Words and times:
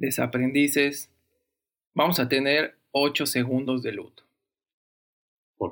desaprendices, 0.00 1.10
vamos 1.94 2.18
a 2.18 2.28
tener 2.28 2.76
8 2.92 3.26
segundos 3.26 3.82
de 3.82 3.92
luto. 3.92 4.24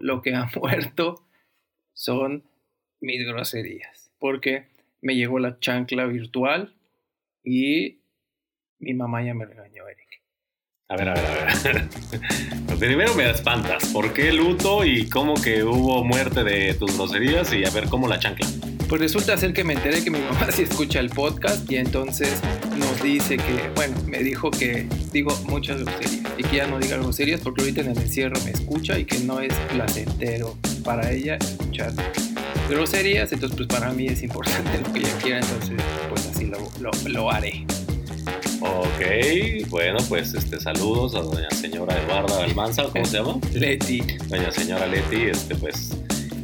Lo 0.01 0.23
que 0.23 0.35
ha 0.35 0.49
muerto 0.57 1.25
son 1.95 2.45
mis 3.01 3.27
groserías, 3.27 4.13
porque 4.19 4.67
me 5.01 5.17
llegó 5.17 5.39
la 5.39 5.59
chancla 5.59 6.05
virtual 6.07 6.75
y 7.43 7.99
mi 8.79 8.95
mamá 8.95 9.23
ya 9.25 9.35
me 9.35 9.47
regañó, 9.47 9.89
Eric. 9.89 10.23
A 10.91 10.97
ver, 10.97 11.09
a 11.09 11.15
ver, 11.15 11.27
a 11.27 11.63
ver. 11.63 11.89
Primero 12.79 13.15
me 13.15 13.29
espantas. 13.31 13.93
¿Por 13.93 14.13
qué 14.15 14.33
luto 14.33 14.85
y 14.85 15.09
cómo 15.09 15.35
que 15.35 15.65
hubo 15.65 16.05
muerte 16.05 16.45
de 16.45 16.75
tus 16.75 16.97
groserías? 16.97 17.53
Y 17.53 17.65
a 17.65 17.71
ver, 17.71 17.89
¿cómo 17.89 18.09
la 18.09 18.19
chancla? 18.19 18.47
Pues 18.89 19.01
resulta 19.01 19.37
ser 19.37 19.53
que 19.53 19.65
me 19.65 19.75
enteré 19.75 20.03
que 20.03 20.11
mi 20.11 20.21
mamá 20.21 20.51
sí 20.51 20.63
escucha 20.63 21.01
el 21.01 21.11
podcast 21.11 21.71
y 21.71 21.77
entonces 21.77 22.41
nos 22.79 23.03
dice 23.03 23.37
que, 23.37 23.71
bueno, 23.75 23.95
me 24.07 24.19
dijo 24.23 24.51
que 24.51 24.87
digo 25.13 25.37
muchas 25.49 25.83
groserías 25.83 26.23
y 26.39 26.43
que 26.43 26.57
ya 26.57 26.67
no 26.67 26.79
diga 26.79 26.97
groserías 26.97 27.41
porque 27.41 27.63
ahorita 27.63 27.81
en 27.83 27.91
el 27.91 27.99
encierro 27.99 28.41
me 28.45 28.51
escucha 28.51 28.99
y 28.99 29.05
que 29.05 29.19
no 29.21 29.41
es 29.41 29.53
placentero 29.73 30.57
para 30.85 31.11
ella 31.11 31.37
escuchar 31.37 31.93
groserías, 32.69 33.33
entonces 33.33 33.57
pues 33.57 33.69
para 33.69 33.93
mí 33.93 34.07
es 34.07 34.23
importante 34.23 34.79
lo 34.85 34.93
que 34.93 35.01
ella 35.01 35.19
quiera, 35.23 35.41
entonces 35.41 35.77
pues 36.09 36.27
así 36.27 36.47
lo, 36.47 36.59
lo, 36.81 36.91
lo 37.09 37.31
haré. 37.31 37.65
Ok, 38.61 39.69
bueno, 39.69 39.99
pues 40.09 40.35
este, 40.35 40.59
saludos 40.61 41.15
a 41.15 41.21
doña 41.21 41.51
señora 41.51 41.97
Eduarda 42.03 42.43
Almanza, 42.43 42.85
¿cómo 42.93 43.05
se 43.05 43.19
llama? 43.19 43.39
Leti. 43.53 44.03
Doña 44.29 44.51
señora 44.51 44.87
Leti, 44.87 45.23
este, 45.31 45.55
pues 45.55 45.97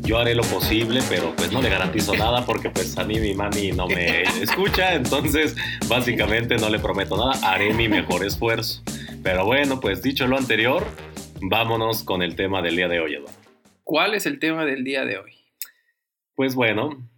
yo 0.04 0.18
haré 0.18 0.34
lo 0.34 0.42
posible, 0.42 1.00
pero 1.08 1.34
pues 1.34 1.50
no 1.50 1.62
le 1.62 1.70
garantizo 1.70 2.14
nada 2.14 2.44
porque 2.44 2.68
pues 2.68 2.96
a 2.98 3.04
mí 3.04 3.18
mi 3.18 3.32
mami 3.32 3.72
no 3.72 3.86
me 3.88 4.22
escucha, 4.42 4.94
entonces 4.94 5.56
básicamente 5.88 6.56
no 6.56 6.68
le 6.68 6.78
prometo 6.78 7.16
nada, 7.16 7.32
haré 7.50 7.72
mi 7.72 7.88
mejor 7.88 8.24
esfuerzo. 8.24 8.82
Pero 9.22 9.46
bueno, 9.46 9.80
pues 9.80 10.02
dicho 10.02 10.26
lo 10.26 10.36
anterior, 10.36 10.84
vámonos 11.40 12.02
con 12.02 12.22
el 12.22 12.36
tema 12.36 12.60
del 12.60 12.76
día 12.76 12.88
de 12.88 13.00
hoy, 13.00 13.14
Eduardo. 13.14 13.38
¿Cuál 13.82 14.14
es 14.14 14.26
el 14.26 14.38
tema 14.38 14.66
del 14.66 14.84
día 14.84 15.06
de 15.06 15.18
hoy? 15.18 15.32
Pues 16.34 16.54
bueno, 16.54 17.08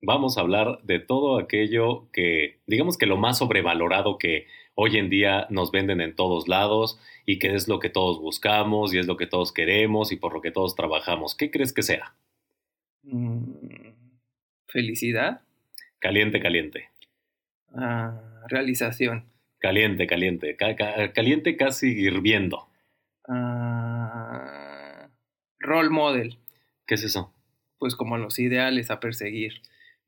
vamos 0.00 0.38
a 0.38 0.42
hablar 0.42 0.78
de 0.84 1.00
todo 1.00 1.38
aquello 1.38 2.08
que, 2.12 2.60
digamos 2.66 2.98
que 2.98 3.06
lo 3.06 3.16
más 3.16 3.38
sobrevalorado 3.38 4.18
que 4.18 4.46
hoy 4.74 4.96
en 4.98 5.10
día 5.10 5.46
nos 5.50 5.70
venden 5.70 6.00
en 6.00 6.14
todos 6.14 6.48
lados 6.48 6.98
y 7.26 7.38
que 7.38 7.54
es 7.54 7.68
lo 7.68 7.78
que 7.78 7.90
todos 7.90 8.20
buscamos 8.20 8.92
y 8.94 8.98
es 8.98 9.06
lo 9.06 9.16
que 9.16 9.26
todos 9.26 9.52
queremos 9.52 10.12
y 10.12 10.16
por 10.16 10.32
lo 10.32 10.40
que 10.40 10.50
todos 10.50 10.74
trabajamos. 10.74 11.34
¿Qué 11.34 11.50
crees 11.50 11.72
que 11.72 11.82
sea? 11.82 12.14
Mm, 13.02 13.92
Felicidad. 14.72 15.42
Caliente, 15.98 16.40
caliente. 16.40 16.88
Ah, 17.74 18.42
realización. 18.48 19.26
Caliente, 19.58 20.06
caliente. 20.06 20.56
caliente 20.56 21.56
casi 21.58 21.88
hirviendo. 21.88 22.68
Ah, 23.28 25.08
role 25.58 25.90
model. 25.90 26.38
¿Qué 26.86 26.94
es 26.94 27.04
eso? 27.04 27.34
Pues 27.78 27.94
como 27.94 28.16
los 28.16 28.38
ideales 28.38 28.90
a 28.90 28.98
perseguir 28.98 29.60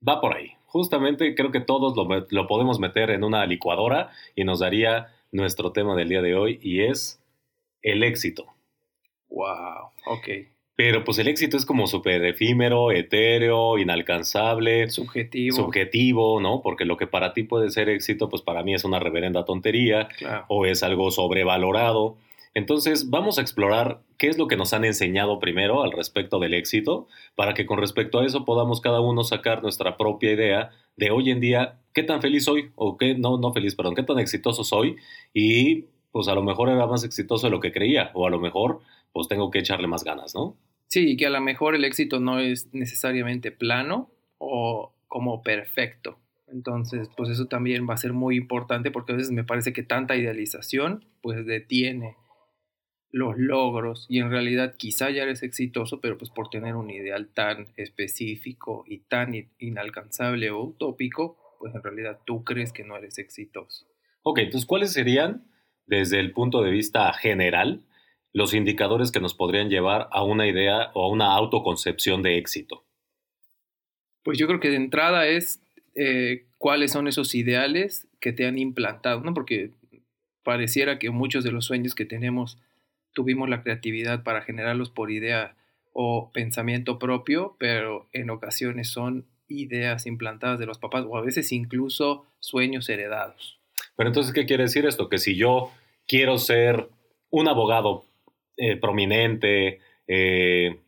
va 0.07 0.21
por 0.21 0.35
ahí. 0.35 0.53
Justamente 0.75 1.37
creo 1.37 1.53
que 1.53 1.61
todos 1.61 1.95
lo, 1.97 2.47
podemos 2.49 2.81
meter 2.81 3.11
en 3.11 3.23
una 3.23 3.47
licuadora 3.47 4.11
y 4.35 4.43
nos 4.43 4.59
daría 4.59 5.07
nuestro 5.31 5.71
tema 5.71 5.95
del 5.95 6.09
día 6.09 6.21
de 6.21 6.35
hoy 6.35 6.59
y 6.61 6.81
es 6.81 7.23
el 7.81 8.03
éxito. 8.03 8.47
Wow, 9.29 9.93
ok. 10.05 10.29
Pero 10.75 11.05
pues 11.05 11.21
el 11.21 11.29
éxito 11.29 11.57
es 11.57 11.65
como 11.65 11.87
súper 11.87 12.25
efímero, 12.25 12.91
etéreo, 12.91 13.79
inalcanzable. 13.79 14.91
Subjetivo. 14.91 15.55
Subjetivo, 15.55 16.41
¿no? 16.41 16.61
Porque 16.61 16.85
lo 16.85 16.97
que 16.97 17.07
para 17.07 17.35
ti 17.35 17.45
puede 17.45 17.71
ser 17.71 17.89
éxito, 17.89 18.29
pues 18.29 18.43
para 18.43 18.65
mí 18.65 18.75
es 18.75 18.83
una 18.83 18.99
reverenda 18.99 19.45
tontería 19.45 20.09
o 20.49 20.67
es 20.67 20.83
algo 20.83 21.13
sobrevalorado. 21.13 22.17
Entonces, 22.53 23.11
vamos 23.11 23.39
a 23.39 23.43
explorar 23.43 24.01
qué 24.19 24.29
es 24.29 24.39
lo 24.39 24.49
que 24.49 24.57
nos 24.57 24.73
han 24.73 24.85
enseñado 24.85 25.39
primero 25.39 25.83
al 25.83 25.93
respecto 25.93 26.39
del 26.39 26.55
éxito, 26.55 27.09
para 27.35 27.55
que 27.55 27.67
con 27.67 27.79
respecto 27.79 28.21
a 28.21 28.27
eso 28.27 28.45
podamos 28.45 28.81
cada 28.81 29.01
uno 29.01 29.25
sacar 29.25 29.63
nuestra 29.63 29.97
propia 29.97 30.33
idea 30.33 30.71
de 30.97 31.11
hoy 31.11 31.31
en 31.31 31.41
día, 31.41 31.81
qué 31.93 32.03
tan 32.03 32.21
feliz 32.23 32.45
soy, 32.45 32.71
o 32.77 32.97
qué, 32.97 33.15
no, 33.15 33.39
no 33.39 33.53
feliz, 33.53 33.75
perdón, 33.75 33.95
qué 33.95 34.03
tan 34.03 34.19
exitoso 34.19 34.65
soy, 34.65 34.97
y 35.33 35.87
pues 36.13 36.29
a 36.29 36.35
lo 36.35 36.43
mejor 36.43 36.69
era 36.69 36.87
más 36.87 37.05
exitoso 37.05 37.47
de 37.47 37.51
lo 37.51 37.61
que 37.61 37.73
creía, 37.73 38.11
o 38.15 38.27
a 38.27 38.31
lo 38.31 38.39
mejor 38.39 38.81
pues 39.13 39.29
tengo 39.29 39.51
que 39.51 39.61
echarle 39.61 39.87
más 39.87 40.05
ganas, 40.05 40.35
¿no? 40.35 40.57
Sí, 40.89 41.17
que 41.17 41.27
a 41.27 41.31
lo 41.31 41.41
mejor 41.41 41.75
el 41.75 41.85
éxito 41.85 42.21
no 42.21 42.39
es 42.39 42.73
necesariamente 42.73 43.51
plano 43.51 44.11
o 44.39 44.93
como 45.09 45.43
perfecto. 45.43 46.19
Entonces, 46.49 47.09
pues 47.17 47.31
eso 47.31 47.47
también 47.47 47.89
va 47.89 47.95
a 47.95 47.99
ser 47.99 48.13
muy 48.13 48.37
importante 48.37 48.91
porque 48.91 49.13
a 49.13 49.17
veces 49.17 49.33
me 49.33 49.45
parece 49.45 49.73
que 49.73 49.83
tanta 49.83 50.15
idealización 50.15 51.05
pues 51.21 51.45
detiene 51.47 52.17
los 53.15 53.39
logros 53.39 54.07
y 54.09 54.19
en 54.19 54.29
realidad 54.29 54.75
quizá 54.77 55.09
ya 55.09 55.23
eres 55.23 55.45
exitoso, 55.45 56.01
pero 56.01 56.19
pues 56.19 56.33
por 56.33 56.51
tener 56.51 56.75
un 56.75 56.91
ideal 56.91 57.29
tan 57.29 57.69
específico 57.77 58.85
y 58.89 58.99
tan 58.99 59.35
inalcanzable 59.61 60.51
o 60.51 60.61
utópico, 60.61 61.37
pues 61.61 61.73
en 61.77 61.83
realidad 61.85 62.19
tú 62.27 62.43
crees 62.43 62.73
que 62.73 62.83
no 62.83 62.97
eres 62.97 63.19
exitoso. 63.19 63.87
Ok, 64.25 64.41
entonces 64.41 64.67
¿cuáles 64.67 64.93
serían, 64.93 65.47
desde 65.87 66.19
el 66.19 66.33
punto 66.33 66.63
de 66.63 66.73
vista 66.73 67.13
general, 67.13 67.85
los 68.33 68.53
indicadores 68.53 69.13
que 69.13 69.21
nos 69.21 69.35
podrían 69.35 69.71
llevar 69.71 70.09
a 70.11 70.25
una 70.25 70.49
idea 70.49 70.91
o 70.95 71.05
a 71.05 71.09
una 71.09 71.37
autoconcepción 71.37 72.21
de 72.21 72.39
éxito? 72.39 72.85
Pues 74.25 74.39
yo 74.39 74.49
creo 74.49 74.59
que 74.59 74.71
de 74.71 74.77
entrada 74.77 75.29
es 75.29 75.63
eh, 75.95 76.47
cuáles 76.59 76.91
son 76.91 77.07
esos 77.07 77.37
ideales 77.37 78.09
que 78.19 78.33
te 78.33 78.45
han 78.45 78.59
implantado, 78.59 79.21
¿no? 79.21 79.35
Porque 79.35 79.71
pareciera 80.43 80.99
que 80.99 81.11
muchos 81.11 81.45
de 81.45 81.53
los 81.53 81.67
sueños 81.67 81.95
que 81.95 82.07
tenemos 82.07 82.59
tuvimos 83.15 83.49
la 83.49 83.63
creatividad 83.63 84.23
para 84.23 84.43
generarlos 84.43 84.91
por 84.91 85.11
idea 85.11 85.57
o 85.93 86.31
pensamiento 86.33 86.99
propio, 86.99 87.57
pero 87.59 88.09
en 88.13 88.31
ocasiones 88.31 88.91
son 88.91 89.27
ideas 89.49 90.07
implantadas 90.07 90.59
de 90.59 90.67
los 90.67 90.79
papás 90.79 91.05
o 91.09 91.17
a 91.17 91.23
veces 91.23 91.53
incluso 91.53 92.27
sueños 92.41 92.89
heredados. 92.89 93.59
Pero 93.97 94.09
entonces, 94.09 94.33
¿qué 94.33 94.45
quiere 94.45 94.65
decir 94.65 94.87
esto? 94.87 95.09
Que 95.09 95.19
si 95.19 95.37
yo 95.37 95.71
quiero 96.07 96.39
ser 96.39 96.89
un 97.31 97.49
abogado 97.49 98.05
eh, 98.57 98.77
prominente, 98.77 99.81
eh, 100.07 100.81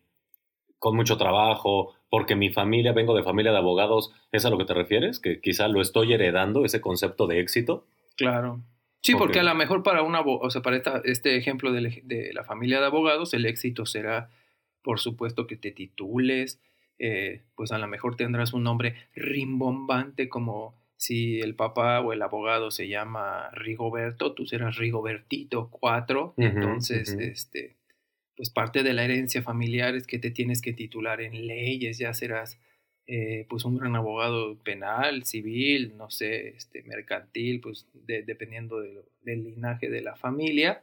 con 0.79 0.97
mucho 0.97 1.17
trabajo, 1.17 1.95
porque 2.11 2.37
mi 2.37 2.51
familia, 2.51 2.93
vengo 2.93 3.17
de 3.17 3.23
familia 3.23 3.53
de 3.53 3.59
abogados, 3.59 4.13
¿es 4.33 4.45
a 4.45 4.51
lo 4.51 4.59
que 4.59 4.65
te 4.65 4.75
refieres? 4.75 5.21
Que 5.21 5.41
quizá 5.41 5.69
lo 5.69 5.81
estoy 5.81 6.13
heredando, 6.13 6.65
ese 6.65 6.81
concepto 6.81 7.27
de 7.27 7.41
éxito. 7.41 7.87
Claro. 8.17 8.61
Sí, 9.03 9.15
porque 9.15 9.41
a 9.41 9.45
lo 9.45 9.55
mejor 9.55 9.83
para 9.83 10.03
una, 10.03 10.21
o 10.21 10.51
sea, 10.51 10.63
para 10.63 10.83
este 11.05 11.37
ejemplo 11.37 11.73
de, 11.73 12.31
la 12.33 12.45
familia 12.45 12.81
de 12.81 12.87
abogados, 12.87 13.35
el 13.35 13.47
éxito 13.47 13.87
será, 13.87 14.31
por 14.83 14.99
supuesto, 14.99 15.47
que 15.47 15.57
te 15.57 15.71
titules, 15.71 16.61
eh, 16.99 17.43
pues 17.55 17.71
a 17.73 17.79
lo 17.79 17.87
mejor 17.87 18.17
tendrás 18.17 18.53
un 18.53 18.65
nombre 18.65 18.97
rimbombante 19.15 20.29
como 20.29 20.75
si 20.97 21.41
el 21.41 21.55
papá 21.55 22.01
o 22.01 22.13
el 22.13 22.23
abogado 22.23 22.71
se 22.71 22.89
llama 22.89 23.51
Rigoberto, 23.53 24.33
tú 24.33 24.47
serás 24.47 24.77
Rigobertito 24.77 25.69
4, 25.71 26.35
entonces, 26.39 27.13
este, 27.13 27.77
pues 28.37 28.51
parte 28.51 28.83
de 28.83 28.93
la 28.93 29.05
herencia 29.05 29.43
familiar 29.43 29.95
es 29.95 30.07
que 30.07 30.19
te 30.19 30.31
tienes 30.31 30.63
que 30.63 30.73
titular 30.73 31.21
en 31.21 31.47
leyes, 31.47 31.99
ya 31.99 32.13
serás 32.13 32.59
eh, 33.07 33.47
pues 33.49 33.65
un 33.65 33.77
gran 33.79 33.95
abogado 33.95 34.57
penal, 34.65 35.25
civil, 35.25 35.95
no 35.97 36.11
sé, 36.11 36.49
este, 36.49 36.83
mercantil, 36.83 37.61
pues 37.61 37.87
dependiendo 38.05 38.81
del 38.81 39.45
linaje 39.45 39.89
de 39.89 40.01
la 40.01 40.17
familia, 40.17 40.83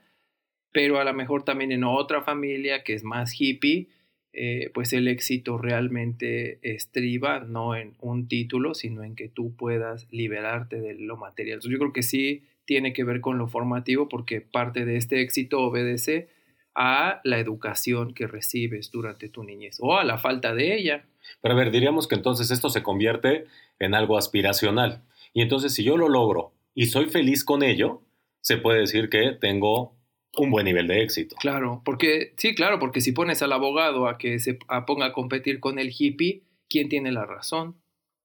pero 0.71 0.99
a 0.99 1.03
lo 1.03 1.13
mejor 1.13 1.43
también 1.43 1.71
en 1.71 1.83
otra 1.83 2.21
familia 2.21 2.83
que 2.83 2.93
es 2.93 3.03
más 3.03 3.39
hippie, 3.39 3.89
eh, 4.35 4.71
pues 4.73 4.93
el 4.93 5.07
éxito 5.07 5.59
realmente 5.59 6.57
estriba 6.63 7.39
no 7.41 7.75
en 7.75 7.93
un 7.99 8.27
título, 8.27 8.73
sino 8.73 9.03
en 9.03 9.15
que 9.15 9.29
tú 9.29 9.55
puedas 9.55 10.11
liberarte 10.11 10.81
de 10.81 10.95
lo 10.95 11.17
material. 11.17 11.55
Entonces 11.55 11.73
yo 11.73 11.79
creo 11.79 11.93
que 11.93 12.01
sí 12.01 12.43
tiene 12.65 12.93
que 12.93 13.03
ver 13.03 13.21
con 13.21 13.37
lo 13.37 13.47
formativo 13.47 14.09
porque 14.09 14.41
parte 14.41 14.85
de 14.85 14.97
este 14.97 15.21
éxito 15.21 15.59
obedece 15.61 16.29
a 16.75 17.21
la 17.23 17.39
educación 17.39 18.13
que 18.13 18.27
recibes 18.27 18.91
durante 18.91 19.29
tu 19.29 19.43
niñez 19.43 19.77
o 19.79 19.97
a 19.97 20.03
la 20.03 20.17
falta 20.17 20.53
de 20.53 20.75
ella. 20.75 21.05
Pero 21.41 21.53
a 21.53 21.57
ver, 21.57 21.71
diríamos 21.71 22.07
que 22.07 22.15
entonces 22.15 22.51
esto 22.51 22.69
se 22.69 22.83
convierte 22.83 23.45
en 23.79 23.93
algo 23.93 24.17
aspiracional. 24.17 25.03
Y 25.33 25.41
entonces 25.41 25.73
si 25.73 25.83
yo 25.83 25.97
lo 25.97 26.09
logro 26.09 26.53
y 26.73 26.87
soy 26.87 27.05
feliz 27.05 27.43
con 27.43 27.63
ello, 27.63 28.01
se 28.41 28.57
puede 28.57 28.79
decir 28.79 29.09
que 29.09 29.31
tengo 29.31 29.95
un 30.37 30.51
buen 30.51 30.65
nivel 30.65 30.87
de 30.87 31.03
éxito. 31.03 31.35
Claro, 31.39 31.81
porque 31.85 32.33
sí, 32.37 32.55
claro, 32.55 32.79
porque 32.79 33.01
si 33.01 33.11
pones 33.11 33.41
al 33.41 33.53
abogado 33.53 34.07
a 34.07 34.17
que 34.17 34.39
se 34.39 34.57
ponga 34.87 35.07
a 35.07 35.13
competir 35.13 35.59
con 35.59 35.79
el 35.79 35.93
hippie, 35.97 36.43
¿quién 36.69 36.89
tiene 36.89 37.11
la 37.11 37.25
razón? 37.25 37.77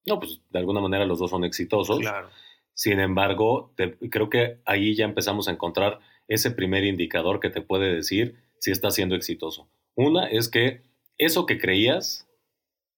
No, 0.07 0.19
pues 0.19 0.41
de 0.49 0.59
alguna 0.59 0.81
manera 0.81 1.05
los 1.05 1.19
dos 1.19 1.31
son 1.31 1.45
exitosos. 1.45 1.99
Claro. 1.99 2.31
Sin 2.73 3.01
embargo, 3.01 3.75
creo 4.11 4.31
que 4.31 4.61
ahí 4.65 4.95
ya 4.95 5.05
empezamos 5.05 5.49
a 5.49 5.51
encontrar 5.51 5.99
ese 6.29 6.51
primer 6.51 6.85
indicador 6.85 7.41
que 7.41 7.51
te 7.51 7.63
puede 7.63 7.93
decir 7.93 8.37
si 8.59 8.71
estás 8.71 8.95
siendo 8.95 9.15
exitoso. 9.15 9.69
Una 9.95 10.29
es 10.29 10.49
que 10.49 10.83
eso 11.17 11.47
que 11.47 11.59
creías 11.59 12.29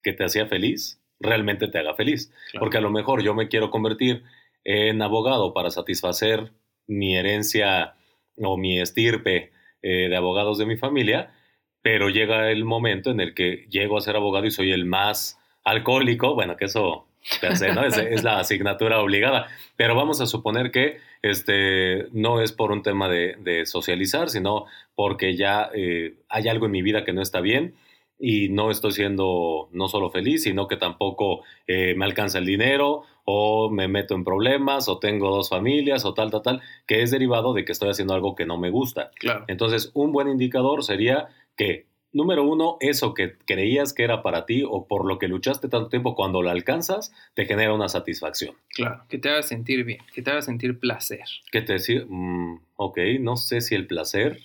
que 0.03 0.12
te 0.12 0.25
hacía 0.25 0.47
feliz, 0.47 1.00
realmente 1.19 1.69
te 1.69 1.79
haga 1.79 1.94
feliz. 1.94 2.32
Porque 2.59 2.79
a 2.79 2.81
lo 2.81 2.91
mejor 2.91 3.23
yo 3.23 3.35
me 3.35 3.49
quiero 3.49 3.71
convertir 3.71 4.25
en 4.65 5.00
abogado 5.03 5.55
para 5.55 5.71
satisfacer 5.71 6.53
mi 6.87 7.17
herencia 7.17 7.94
o 8.37 8.56
mi 8.56 8.81
estirpe 8.81 9.53
eh, 9.82 10.09
de 10.09 10.17
abogados 10.17 10.59
de 10.59 10.67
mi 10.67 10.77
familia, 10.77 11.35
pero 11.82 12.11
llega 12.11 12.50
el 12.50 12.65
momento 12.65 13.11
en 13.11 13.21
el 13.21 13.35
que 13.35 13.67
llego 13.71 13.97
a 13.97 14.03
ser 14.03 14.17
abogado 14.17 14.47
y 14.47 14.50
soy 14.50 14.73
el 14.73 14.85
más 14.85 15.39
alcohólico, 15.64 16.34
bueno, 16.34 16.56
que 16.56 16.66
eso 16.66 17.06
¿no? 17.42 17.84
es, 17.84 18.22
la 18.22 18.38
asignatura 18.38 19.00
obligada, 19.00 19.46
pero 19.76 19.94
vamos 19.94 20.20
a 20.20 20.26
suponer 20.26 20.70
que 20.70 20.98
este, 21.22 22.06
no 22.12 22.40
es 22.40 22.52
por 22.52 22.72
un 22.72 22.82
tema 22.82 23.08
de, 23.08 23.64
socializar, 23.66 24.30
sino 24.30 24.66
porque 24.94 25.36
ya 25.36 25.70
eh, 25.74 26.14
hay 26.28 26.48
algo 26.48 26.66
en 26.66 26.72
mi 26.72 26.82
vida 26.82 27.04
que 27.04 27.12
no 27.12 27.22
está 27.22 27.40
bien 27.40 27.74
y 28.18 28.50
no 28.50 28.70
estoy 28.70 28.92
siendo 28.92 29.68
no 29.72 29.88
solo 29.88 30.10
feliz, 30.10 30.42
sino 30.42 30.68
que 30.68 30.76
tampoco 30.76 31.42
eh, 31.66 31.94
me 31.96 32.04
alcanza 32.04 32.38
el 32.38 32.46
dinero 32.46 33.04
o 33.24 33.70
me 33.70 33.88
meto 33.88 34.14
en 34.14 34.24
problemas 34.24 34.88
o 34.88 34.98
tengo 34.98 35.30
dos 35.30 35.48
familias 35.48 36.04
o 36.04 36.12
tal, 36.14 36.30
tal, 36.30 36.42
tal, 36.42 36.62
que 36.86 37.02
es 37.02 37.10
derivado 37.10 37.54
de 37.54 37.64
que 37.64 37.72
estoy 37.72 37.88
haciendo 37.88 38.12
algo 38.12 38.34
que 38.34 38.44
no 38.44 38.58
me 38.58 38.70
gusta. 38.70 39.10
Claro. 39.18 39.44
Entonces, 39.48 39.90
un 39.94 40.12
buen 40.12 40.28
indicador 40.28 40.84
sería 40.84 41.28
que, 41.56 41.86
número 42.12 42.44
uno, 42.44 42.76
eso 42.80 43.14
que 43.14 43.36
creías 43.46 43.92
que 43.92 44.04
era 44.04 44.22
para 44.22 44.46
ti 44.46 44.62
o 44.66 44.86
por 44.86 45.06
lo 45.06 45.18
que 45.18 45.28
luchaste 45.28 45.68
tanto 45.68 45.88
tiempo, 45.88 46.14
cuando 46.14 46.42
lo 46.42 46.50
alcanzas, 46.50 47.12
te 47.34 47.46
genera 47.46 47.74
una 47.74 47.88
satisfacción. 47.88 48.54
Claro, 48.68 49.04
que 49.08 49.18
te 49.18 49.30
haga 49.30 49.42
sentir 49.42 49.84
bien, 49.84 50.00
que 50.12 50.22
te 50.22 50.30
haga 50.30 50.42
sentir 50.42 50.78
placer. 50.78 51.24
Que 51.50 51.62
te 51.62 51.74
decir, 51.74 52.06
mm, 52.08 52.60
ok, 52.76 52.98
no 53.20 53.36
sé 53.36 53.60
si 53.60 53.74
el 53.74 53.86
placer 53.86 54.38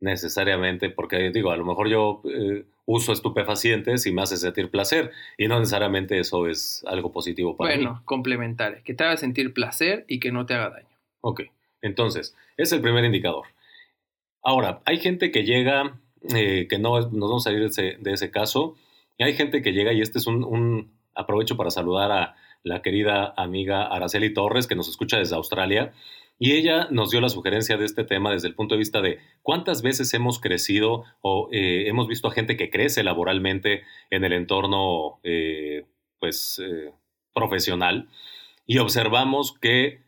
necesariamente, 0.00 0.90
porque 0.90 1.30
digo, 1.30 1.50
a 1.50 1.56
lo 1.56 1.64
mejor 1.64 1.88
yo 1.88 2.22
eh, 2.24 2.64
uso 2.84 3.12
estupefacientes 3.12 4.06
y 4.06 4.12
me 4.12 4.22
hace 4.22 4.36
sentir 4.36 4.70
placer, 4.70 5.10
y 5.38 5.48
no 5.48 5.58
necesariamente 5.58 6.18
eso 6.18 6.46
es 6.46 6.84
algo 6.86 7.10
positivo 7.10 7.56
para 7.56 7.76
mí. 7.76 7.82
Bueno, 7.82 8.02
complementario, 8.04 8.82
que 8.84 8.94
te 8.94 9.04
haga 9.04 9.16
sentir 9.16 9.54
placer 9.54 10.04
y 10.06 10.20
que 10.20 10.30
no 10.30 10.46
te 10.46 10.54
haga 10.54 10.70
daño. 10.70 10.88
Ok, 11.22 11.42
entonces, 11.80 12.36
es 12.56 12.72
el 12.72 12.82
primer 12.82 13.04
indicador. 13.04 13.46
Ahora, 14.42 14.82
hay 14.84 14.98
gente 14.98 15.30
que 15.30 15.44
llega, 15.44 15.98
eh, 16.34 16.66
que 16.68 16.78
no 16.78 16.98
nos 16.98 17.10
vamos 17.10 17.46
a 17.46 17.50
salir 17.50 17.60
de 17.60 17.66
ese, 17.66 17.96
de 18.00 18.12
ese, 18.12 18.30
caso, 18.30 18.76
y 19.18 19.24
hay 19.24 19.34
gente 19.34 19.62
que 19.62 19.72
llega, 19.72 19.92
y 19.92 20.00
este 20.00 20.18
es 20.18 20.26
un, 20.26 20.44
un 20.44 20.92
aprovecho 21.14 21.56
para 21.56 21.70
saludar 21.70 22.12
a 22.12 22.36
la 22.62 22.82
querida 22.82 23.34
amiga 23.36 23.84
Araceli 23.84 24.32
Torres, 24.32 24.66
que 24.66 24.74
nos 24.74 24.88
escucha 24.88 25.18
desde 25.18 25.36
Australia, 25.36 25.92
y 26.38 26.52
ella 26.52 26.88
nos 26.90 27.10
dio 27.10 27.20
la 27.20 27.28
sugerencia 27.28 27.76
de 27.76 27.84
este 27.84 28.04
tema 28.04 28.32
desde 28.32 28.48
el 28.48 28.54
punto 28.54 28.74
de 28.74 28.80
vista 28.80 29.00
de 29.00 29.20
cuántas 29.42 29.82
veces 29.82 30.12
hemos 30.14 30.40
crecido 30.40 31.04
o 31.20 31.48
eh, 31.52 31.88
hemos 31.88 32.08
visto 32.08 32.28
a 32.28 32.32
gente 32.32 32.56
que 32.56 32.70
crece 32.70 33.04
laboralmente 33.04 33.82
en 34.10 34.24
el 34.24 34.32
entorno 34.32 35.20
eh, 35.22 35.86
pues, 36.18 36.60
eh, 36.64 36.92
profesional 37.32 38.08
y 38.66 38.78
observamos 38.78 39.56
que 39.58 40.02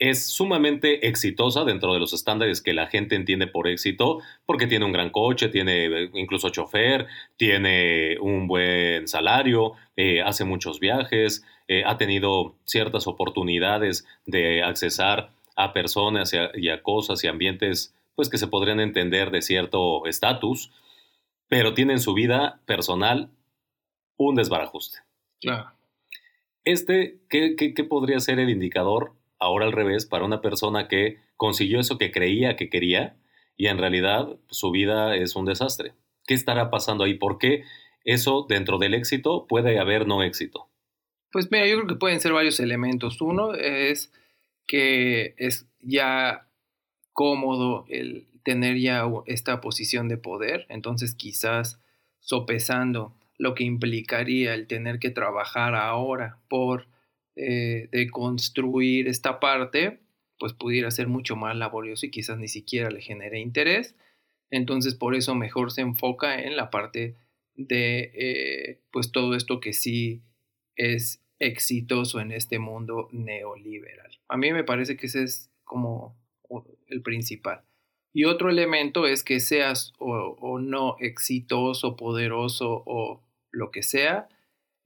es 0.00 0.26
sumamente 0.26 1.06
exitosa 1.06 1.64
dentro 1.64 1.92
de 1.92 2.00
los 2.00 2.12
estándares 2.12 2.60
que 2.60 2.72
la 2.72 2.88
gente 2.88 3.14
entiende 3.14 3.46
por 3.46 3.68
éxito, 3.68 4.20
porque 4.46 4.66
tiene 4.66 4.86
un 4.86 4.92
gran 4.92 5.10
coche, 5.10 5.48
tiene 5.48 6.10
incluso 6.14 6.48
chofer, 6.48 7.06
tiene 7.36 8.18
un 8.18 8.48
buen 8.48 9.06
salario, 9.06 9.74
hace 10.24 10.44
muchos 10.44 10.80
viajes, 10.80 11.44
ha 11.84 11.98
tenido 11.98 12.56
ciertas 12.64 13.06
oportunidades 13.06 14.06
de 14.24 14.62
accesar 14.62 15.30
a 15.54 15.72
personas 15.72 16.32
y 16.54 16.68
a, 16.70 16.82
cosas 16.82 17.22
y 17.22 17.28
ambientes 17.28 17.94
pues 18.14 18.28
que 18.28 18.38
se 18.38 18.48
podrían 18.48 18.80
entender 18.80 19.30
de 19.30 19.42
cierto 19.42 20.06
estatus, 20.06 20.72
pero 21.48 21.74
tienen 21.74 22.00
su 22.00 22.14
vida 22.14 22.60
personal 22.66 23.30
un 24.16 24.34
desbarajuste. 24.34 24.98
Claro. 25.40 25.72
Este, 26.64 27.20
¿qué, 27.28 27.56
¿qué, 27.56 27.84
podría 27.84 28.20
ser 28.20 28.38
el 28.38 28.50
indicador 28.50 29.14
ahora 29.40 29.66
al 29.66 29.72
revés 29.72 30.06
para 30.06 30.24
una 30.24 30.40
persona 30.40 30.86
que 30.86 31.18
consiguió 31.36 31.80
eso 31.80 31.98
que 31.98 32.12
creía 32.12 32.56
que 32.56 32.70
quería 32.70 33.16
y 33.56 33.66
en 33.66 33.78
realidad 33.78 34.28
su 34.48 34.70
vida 34.70 35.16
es 35.16 35.34
un 35.34 35.46
desastre? 35.46 35.94
¿Qué 36.26 36.34
estará 36.34 36.70
pasando 36.70 37.04
ahí? 37.04 37.14
¿Por 37.14 37.38
qué 37.38 37.64
eso 38.04 38.46
dentro 38.48 38.78
del 38.78 38.94
éxito 38.94 39.46
puede 39.48 39.78
haber 39.78 40.06
no 40.06 40.22
éxito? 40.22 40.68
Pues 41.32 41.50
mira, 41.50 41.66
yo 41.66 41.76
creo 41.76 41.88
que 41.88 41.94
pueden 41.94 42.20
ser 42.20 42.32
varios 42.32 42.60
elementos. 42.60 43.20
Uno 43.20 43.54
es 43.54 44.12
que 44.66 45.34
es 45.38 45.66
ya 45.80 46.46
cómodo 47.12 47.84
el 47.88 48.26
tener 48.42 48.78
ya 48.78 49.04
esta 49.26 49.60
posición 49.60 50.08
de 50.08 50.16
poder, 50.16 50.66
entonces 50.68 51.14
quizás 51.14 51.80
sopesando 52.20 53.14
lo 53.36 53.54
que 53.54 53.64
implicaría 53.64 54.54
el 54.54 54.66
tener 54.66 54.98
que 54.98 55.10
trabajar 55.10 55.74
ahora 55.74 56.38
por 56.48 56.86
eh, 57.42 58.08
construir 58.10 59.08
esta 59.08 59.40
parte, 59.40 60.00
pues 60.38 60.52
pudiera 60.52 60.90
ser 60.90 61.08
mucho 61.08 61.36
más 61.36 61.56
laborioso 61.56 62.06
y 62.06 62.10
quizás 62.10 62.38
ni 62.38 62.48
siquiera 62.48 62.90
le 62.90 63.00
genere 63.00 63.40
interés. 63.40 63.94
Entonces 64.50 64.94
por 64.94 65.14
eso 65.14 65.34
mejor 65.34 65.72
se 65.72 65.80
enfoca 65.82 66.42
en 66.42 66.56
la 66.56 66.70
parte 66.70 67.16
de 67.54 68.10
eh, 68.14 68.80
pues 68.90 69.12
todo 69.12 69.34
esto 69.34 69.60
que 69.60 69.72
sí 69.72 70.22
es 70.76 71.22
exitoso 71.38 72.20
en 72.20 72.32
este 72.32 72.58
mundo 72.58 73.08
neoliberal. 73.12 74.18
A 74.28 74.36
mí 74.36 74.52
me 74.52 74.64
parece 74.64 74.96
que 74.96 75.06
ese 75.06 75.22
es 75.22 75.50
como 75.64 76.16
el 76.88 77.02
principal. 77.02 77.62
Y 78.12 78.24
otro 78.24 78.50
elemento 78.50 79.06
es 79.06 79.22
que 79.22 79.40
seas 79.40 79.92
o, 79.98 80.58
no 80.58 80.96
exitoso, 80.98 81.96
poderoso 81.96 82.82
o 82.86 83.22
lo 83.52 83.70
que 83.70 83.82
sea, 83.82 84.28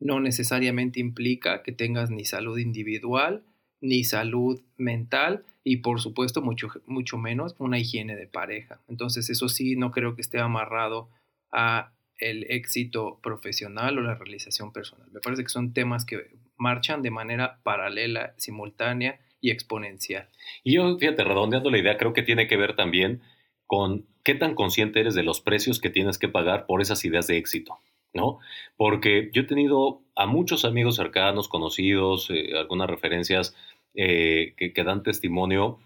no 0.01 0.21
necesariamente 0.21 1.01
implica 1.01 1.63
que 1.63 1.73
tengas 1.73 2.11
ni 2.11 2.25
salud 2.25 2.59
individual, 2.59 3.45
ni 3.81 4.05
salud 4.05 4.63
mental 4.77 5.45
y 5.63 5.79
por 5.79 6.01
supuesto 6.01 6.43
mucho, 6.43 6.69
mucho 6.87 7.19
menos 7.19 7.55
una 7.59 7.79
higiene 7.79 8.17
de 8.17 8.27
pareja. 8.27 8.81
Entonces 8.89 9.31
eso 9.31 9.49
sí 9.49 9.77
no 9.77 9.91
creo 9.91 10.15
que 10.15 10.23
esté 10.23 10.41
amarrado 10.41 11.11
a 11.53 11.93
el 12.19 12.45
éxito 12.51 13.19
profesional 13.23 13.99
o 13.99 14.03
la 14.03 14.15
realización 14.15 14.73
personal. 14.73 15.09
Me 15.13 15.21
parece 15.21 15.43
que 15.43 15.49
son 15.49 15.73
temas 15.73 16.05
que 16.05 16.19
marchan 16.57 17.03
de 17.03 17.11
manera 17.11 17.61
paralela, 17.63 18.35
simultánea 18.37 19.21
y 19.41 19.51
exponencial. 19.51 20.29
Y 20.63 20.77
yo, 20.77 20.97
fíjate, 20.99 21.25
redondeando 21.25 21.71
la 21.71 21.79
idea, 21.79 21.97
creo 21.99 22.13
que 22.13 22.23
tiene 22.23 22.47
que 22.47 22.57
ver 22.57 22.77
también 22.77 23.21
con 23.67 24.07
qué 24.23 24.35
tan 24.35 24.55
consciente 24.55 25.01
eres 25.01 25.15
de 25.15 25.23
los 25.23 25.41
precios 25.41 25.81
que 25.81 25.91
tienes 25.91 26.19
que 26.19 26.29
pagar 26.29 26.67
por 26.67 26.81
esas 26.81 27.05
ideas 27.05 27.27
de 27.27 27.37
éxito, 27.37 27.79
¿no? 28.15 28.39
Porque 28.77 29.31
yo 29.33 29.43
he 29.43 29.47
tenido 29.47 30.03
a 30.15 30.27
muchos 30.27 30.65
amigos 30.65 30.97
cercanos, 30.97 31.49
conocidos, 31.49 32.31
eh, 32.31 32.57
algunas 32.57 32.89
referencias 32.89 33.55
eh, 33.95 34.55
que, 34.57 34.85
dan 34.85 35.03
testimonio 35.03 35.79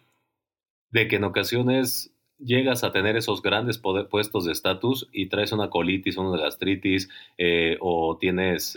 de 0.91 1.09
que 1.09 1.17
en 1.17 1.25
ocasiones 1.25 2.15
llegas 2.39 2.85
a 2.85 2.93
tener 2.93 3.17
esos 3.17 3.43
grandes 3.43 3.79
puestos 3.79 4.45
de 4.45 4.53
estatus 4.53 5.09
y 5.13 5.29
traes 5.29 5.53
una 5.53 5.71
colitis, 5.71 6.17
una 6.19 6.39
gastritis 6.39 7.09
eh, 7.37 7.77
o 7.81 8.17
tienes 8.19 8.77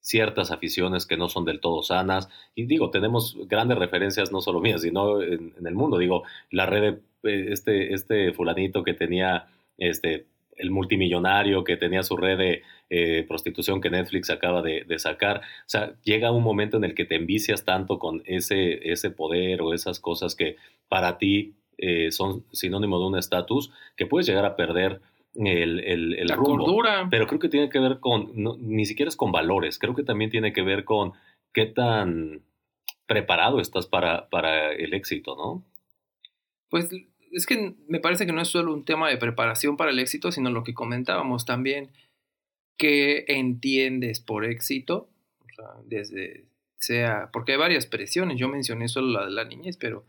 ciertas 0.00 0.50
aficiones 0.50 1.04
que 1.04 1.18
no 1.18 1.28
son 1.28 1.44
del 1.44 1.60
todo 1.60 1.82
sanas. 1.82 2.28
Y 2.54 2.64
digo, 2.64 2.90
tenemos 2.90 3.36
grandes 3.48 3.78
referencias, 3.78 4.32
no 4.32 4.40
solo 4.40 4.60
mías, 4.60 4.82
sino 4.82 5.20
en, 5.22 5.54
el 5.64 5.74
mundo. 5.74 5.98
Digo, 5.98 6.22
la 6.50 6.66
red 6.66 7.00
de 7.22 7.52
este, 7.52 7.92
este 7.92 8.32
fulanito 8.32 8.82
que 8.82 8.94
tenía 8.94 9.48
este 9.76 10.26
el 10.60 10.70
multimillonario 10.70 11.64
que 11.64 11.76
tenía 11.76 12.02
su 12.02 12.16
red 12.16 12.38
de 12.88 13.24
prostitución 13.28 13.80
que 13.80 13.88
Netflix 13.88 14.30
acaba 14.30 14.62
de, 14.62 14.84
de, 14.84 14.98
sacar. 14.98 15.38
O 15.38 15.68
sea, 15.68 15.94
llega 16.02 16.32
un 16.32 16.42
momento 16.42 16.76
en 16.76 16.84
el 16.84 16.94
que 16.94 17.04
te 17.04 17.14
envicias 17.14 17.64
tanto 17.64 17.98
con 17.98 18.22
ese, 18.26 18.90
ese 18.90 19.10
poder 19.10 19.62
o 19.62 19.72
esas 19.72 20.00
cosas 20.00 20.34
que 20.34 20.56
para 20.88 21.16
ti 21.16 21.54
eh, 21.82 22.12
son 22.12 22.44
sinónimo 22.52 22.98
de 22.98 23.06
un 23.06 23.16
estatus 23.16 23.72
que 23.96 24.04
puedes 24.04 24.26
llegar 24.26 24.44
a 24.44 24.54
perder 24.54 25.00
el, 25.34 25.80
el, 25.80 26.26
la 26.26 26.36
Cordura. 26.36 27.08
Pero 27.10 27.26
creo 27.26 27.40
que 27.40 27.48
tiene 27.48 27.70
que 27.70 27.78
ver 27.78 28.00
con, 28.00 28.32
ni 28.34 28.84
siquiera 28.84 29.08
es 29.08 29.16
con 29.16 29.32
valores, 29.32 29.78
creo 29.78 29.94
que 29.94 30.02
también 30.02 30.30
tiene 30.30 30.52
que 30.52 30.62
ver 30.62 30.84
con 30.84 31.14
qué 31.54 31.64
tan 31.64 32.42
preparado 33.06 33.60
estás 33.60 33.86
para, 33.86 34.28
para 34.28 34.72
el 34.72 34.92
éxito, 34.92 35.36
¿no? 35.36 35.64
Pues 36.68 36.90
es 37.30 37.46
que 37.46 37.74
me 37.88 38.00
parece 38.00 38.26
que 38.26 38.32
no 38.32 38.40
es 38.40 38.48
solo 38.48 38.72
un 38.72 38.84
tema 38.84 39.08
de 39.08 39.16
preparación 39.16 39.76
para 39.76 39.90
el 39.90 39.98
éxito, 39.98 40.32
sino 40.32 40.50
lo 40.50 40.64
que 40.64 40.74
comentábamos 40.74 41.44
también, 41.44 41.90
que 42.76 43.24
entiendes 43.28 44.20
por 44.20 44.44
éxito, 44.44 45.08
o 45.40 45.52
sea, 45.54 45.66
desde 45.84 46.44
sea, 46.80 47.28
porque 47.32 47.52
hay 47.52 47.58
varias 47.58 47.86
presiones, 47.86 48.38
yo 48.38 48.48
mencioné 48.48 48.88
solo 48.88 49.08
la 49.08 49.26
de 49.26 49.32
la 49.32 49.44
niñez, 49.44 49.76
pero 49.76 50.04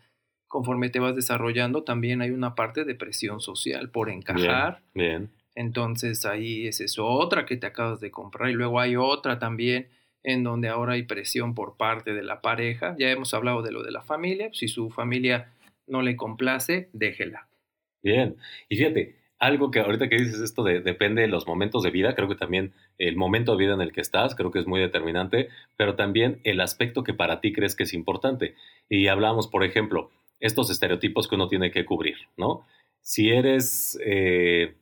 conforme 0.47 0.89
te 0.89 0.99
vas 0.99 1.15
desarrollando, 1.15 1.83
también 1.83 2.21
hay 2.21 2.31
una 2.31 2.55
parte 2.55 2.85
de 2.85 2.95
presión 2.95 3.41
social 3.41 3.89
por 3.89 4.09
encajar. 4.09 4.81
Bien, 4.93 5.29
Entonces 5.53 6.25
ahí 6.25 6.67
es 6.67 6.79
eso, 6.79 7.05
otra 7.05 7.45
que 7.45 7.57
te 7.57 7.67
acabas 7.67 7.99
de 7.99 8.09
comprar 8.09 8.49
y 8.49 8.53
luego 8.53 8.79
hay 8.79 8.95
otra 8.95 9.37
también 9.37 9.89
en 10.23 10.43
donde 10.43 10.69
ahora 10.69 10.93
hay 10.93 11.03
presión 11.03 11.55
por 11.55 11.77
parte 11.77 12.13
de 12.13 12.23
la 12.23 12.41
pareja. 12.41 12.95
Ya 12.97 13.09
hemos 13.09 13.33
hablado 13.33 13.61
de 13.61 13.71
lo 13.71 13.83
de 13.83 13.91
la 13.91 14.01
familia, 14.01 14.49
si 14.53 14.67
su 14.67 14.89
familia 14.89 15.51
no 15.91 16.01
le 16.01 16.15
complace, 16.15 16.89
déjela. 16.93 17.47
Bien, 18.01 18.37
y 18.69 18.77
fíjate, 18.77 19.15
algo 19.41 19.71
que 19.71 19.79
ahorita 19.79 20.07
que 20.07 20.17
dices 20.17 20.39
esto 20.39 20.63
de, 20.63 20.81
depende 20.81 21.23
de 21.23 21.27
los 21.27 21.47
momentos 21.47 21.83
de 21.83 21.89
vida, 21.89 22.15
creo 22.15 22.27
que 22.27 22.35
también 22.35 22.73
el 22.99 23.15
momento 23.15 23.53
de 23.53 23.63
vida 23.63 23.73
en 23.73 23.81
el 23.81 23.91
que 23.91 24.01
estás, 24.01 24.35
creo 24.35 24.51
que 24.51 24.59
es 24.59 24.67
muy 24.67 24.79
determinante, 24.79 25.49
pero 25.77 25.95
también 25.95 26.39
el 26.43 26.61
aspecto 26.61 27.03
que 27.03 27.13
para 27.13 27.41
ti 27.41 27.51
crees 27.51 27.75
que 27.75 27.83
es 27.83 27.93
importante. 27.93 28.53
Y 28.87 29.07
hablamos, 29.07 29.47
por 29.47 29.63
ejemplo, 29.63 30.11
estos 30.39 30.69
estereotipos 30.69 31.27
que 31.27 31.35
uno 31.35 31.47
tiene 31.47 31.71
que 31.71 31.85
cubrir, 31.85 32.17
¿no? 32.37 32.67
Si 33.01 33.31
eres, 33.31 33.99
eh, 34.05 34.75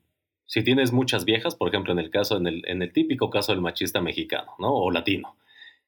si 0.46 0.62
tienes 0.64 0.92
muchas 0.92 1.24
viejas, 1.24 1.56
por 1.56 1.70
ejemplo, 1.70 1.94
en 1.94 2.00
el 2.00 2.10
caso, 2.10 2.36
en 2.36 2.48
el, 2.48 2.64
en 2.68 2.82
el 2.82 2.92
típico 2.92 3.30
caso 3.30 3.54
del 3.54 3.62
machista 3.62 4.02
mexicano, 4.02 4.56
¿no? 4.60 4.74
O 4.74 4.92
latino, 4.92 5.38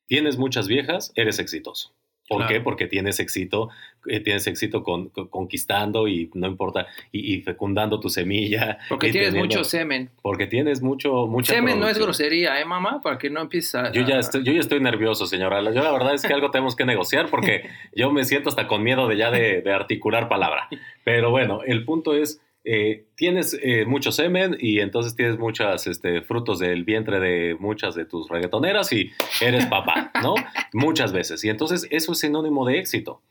tienes 0.08 0.38
muchas 0.38 0.70
viejas, 0.70 1.12
eres 1.16 1.40
exitoso. 1.40 1.94
¿Por 2.32 2.48
qué? 2.48 2.62
Porque 2.62 2.88
tienes 2.88 3.20
éxito, 3.20 3.70
eh, 4.06 4.22
tienes 4.22 4.48
éxito 4.48 4.84
con, 4.84 5.10
conquistando 5.10 6.08
y 6.08 6.30
no 6.34 6.48
importa, 6.48 6.88
y, 7.12 7.42
fecundando 7.42 8.00
tu 8.00 8.10
semilla. 8.10 8.80
Porque 8.88 9.12
tienes 9.12 9.34
mucho 9.34 9.64
semen. 9.64 10.10
Porque 10.22 10.48
tienes 10.48 10.82
mucho, 10.82 11.28
mucha 11.28 11.54
Semen 11.54 11.80
no 11.80 11.90
es 11.90 11.98
grosería, 11.98 12.60
¿eh, 12.62 12.66
mamá? 12.66 13.02
Para 13.02 13.18
que 13.18 13.30
no 13.30 13.42
empieces 13.42 13.76
a... 13.76 13.92
Yo 13.92 14.04
ya, 14.04 14.20
estoy, 14.20 14.44
yo 14.44 14.54
ya 14.54 14.60
estoy 14.60 14.80
nervioso, 14.80 15.26
señora. 15.26 15.62
Yo 15.62 15.84
la 15.84 15.92
verdad 15.92 16.14
es 16.14 16.22
que 16.22 16.34
algo 16.34 16.52
tenemos 16.52 16.76
que 16.76 16.86
negociar 16.86 17.30
porque 17.30 17.70
yo 17.96 18.12
me 18.12 18.24
siento 18.24 18.50
hasta 18.50 18.68
con 18.68 18.82
miedo 18.84 19.08
de 19.08 19.18
ya 19.18 19.30
de 19.30 19.64
articular 19.74 20.30
palabra. 20.30 20.70
Pero 21.04 21.32
bueno, 21.32 21.62
el 21.66 21.84
punto 21.84 22.16
es 22.16 22.42
eh, 22.64 23.08
tienes 23.16 23.58
eh, 23.64 23.86
mucho 23.86 24.12
semen 24.12 24.56
y 24.60 24.82
entonces 24.82 25.16
tienes 25.16 25.40
muchos 25.40 25.88
este, 25.88 26.22
frutos 26.22 26.60
del 26.60 26.84
vientre 26.84 27.20
de 27.20 27.56
muchas 27.60 27.96
de 27.96 28.06
tus 28.06 28.30
reggaetoneras 28.30 28.94
y 28.94 29.12
eres 29.42 29.66
papá, 29.66 30.12
¿no? 30.22 30.36
Muchas 30.74 31.12
veces. 31.12 31.44
Y 31.44 31.50
entonces 31.50 31.88
eso 31.90 32.12
es 32.12 32.20
sinónimo 32.20 32.66
de 32.66 32.80
éxito. 32.80 33.24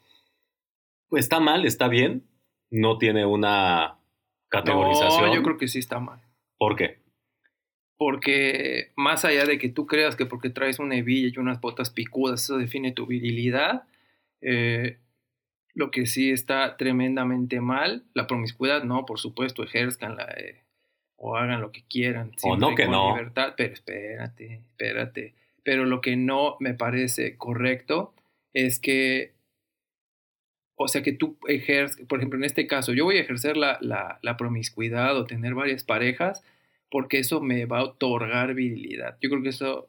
Está 1.13 1.39
mal, 1.39 1.65
está 1.65 1.89
bien, 1.89 2.25
no 2.71 2.99
tiene 2.99 3.25
una 3.25 3.99
categorización. 4.49 5.27
No, 5.27 5.35
yo 5.35 5.43
creo 5.43 5.59
que 5.59 5.69
sí 5.69 5.79
está 5.79 6.01
mal. 6.01 6.21
¿Por 6.59 6.77
qué? 6.77 6.99
Porque 7.97 8.93
más 8.97 9.25
allá 9.25 9.45
de 9.45 9.59
que 9.59 9.69
tú 9.69 9.87
creas 9.87 10.17
que 10.17 10.27
porque 10.27 10.51
traes 10.51 10.79
una 10.79 10.97
hebilla 10.97 11.33
y 11.35 11.39
unas 11.39 11.61
botas 11.61 11.91
picudas 11.91 12.43
eso 12.43 12.59
define 12.59 12.93
tu 12.93 13.07
virilidad, 13.07 13.85
eh, 14.41 14.99
lo 15.75 15.91
que 15.91 16.07
sí 16.07 16.31
está 16.31 16.77
tremendamente 16.77 17.61
mal, 17.61 18.05
la 18.15 18.27
promiscuidad, 18.27 18.85
no, 18.85 19.07
por 19.07 19.19
supuesto, 19.19 19.63
ejerzcanla 19.63 20.25
eh, 20.37 20.63
o 21.17 21.37
hagan 21.37 21.61
lo 21.61 21.73
que 21.73 21.85
quieran. 21.89 22.33
O 22.43 22.57
no 22.57 22.75
que 22.75 22.87
no. 22.87 23.17
Libertad, 23.17 23.55
pero 23.57 23.73
espérate, 23.73 24.63
espérate. 24.71 25.35
Pero 25.63 25.85
lo 25.85 26.01
que 26.01 26.17
no 26.17 26.57
me 26.61 26.75
parece 26.75 27.37
correcto 27.37 28.15
es 28.53 28.79
que, 28.81 29.33
o 30.77 30.89
sea, 30.89 31.03
que 31.03 31.13
tú 31.13 31.37
ejerzas, 31.47 32.05
por 32.07 32.19
ejemplo, 32.19 32.39
en 32.39 32.45
este 32.45 32.67
caso, 32.67 32.93
yo 32.93 33.05
voy 33.05 33.19
a 33.19 33.23
ejercer 33.23 33.57
la, 33.57 33.79
la, 33.81 34.19
la 34.23 34.37
promiscuidad 34.37 35.17
o 35.17 35.27
tener 35.27 35.55
varias 35.55 35.85
parejas 35.85 36.43
porque 36.91 37.19
eso 37.19 37.41
me 37.41 37.67
va 37.67 37.81
a 37.81 37.85
otorgar 37.85 38.55
virilidad. 38.55 39.17
Yo 39.21 39.31
creo 39.31 39.43
que 39.43 39.51
eso 39.51 39.89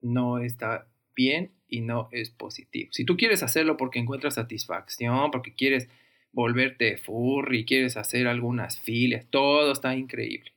no 0.00 0.38
está 0.38 0.86
bien 1.14 1.52
y 1.70 1.80
no 1.80 2.08
es 2.12 2.30
positivo. 2.30 2.90
Si 2.92 3.04
tú 3.04 3.16
quieres 3.16 3.42
hacerlo 3.42 3.76
porque 3.76 3.98
encuentras 3.98 4.34
satisfacción, 4.34 5.30
porque 5.30 5.54
quieres 5.54 5.88
volverte 6.32 6.96
furry, 6.96 7.64
quieres 7.64 7.96
hacer 7.96 8.26
algunas 8.26 8.80
filas, 8.80 9.26
todo 9.30 9.72
está 9.72 9.94
increíble. 9.96 10.52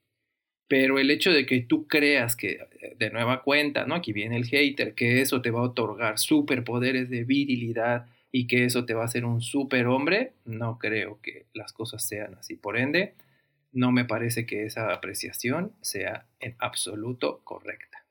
Pero 0.67 0.97
el 0.97 1.11
hecho 1.11 1.31
de 1.31 1.45
que 1.45 1.61
tú 1.61 1.87
creas 1.87 2.35
que, 2.35 2.51
eh, 2.81 2.95
de 2.97 3.09
nueva 3.11 3.43
cuenta, 3.43 3.85
¿no? 3.85 3.95
Aquí 3.95 4.13
viene 4.13 4.37
el 4.37 4.45
hater, 4.45 4.95
que 4.95 5.21
eso 5.21 5.41
te 5.41 5.51
va 5.51 5.59
a 5.59 5.63
otorgar 5.63 6.17
superpoderes 6.17 7.09
de 7.09 7.23
virilidad 7.23 8.07
y 8.31 8.47
que 8.47 8.65
eso 8.65 8.85
te 8.85 8.93
va 8.93 9.03
a 9.03 9.05
hacer 9.05 9.25
un 9.25 9.41
superhombre, 9.41 10.33
no 10.45 10.79
creo 10.79 11.19
que 11.21 11.45
las 11.53 11.73
cosas 11.73 12.03
sean 12.07 12.33
así. 12.35 12.55
Por 12.55 12.77
ende, 12.77 13.13
no 13.71 13.91
me 13.91 14.05
parece 14.05 14.45
que 14.45 14.65
esa 14.65 14.91
apreciación 14.93 15.73
sea 15.81 16.25
en 16.39 16.55
absoluto 16.59 17.41
correcta. 17.43 18.02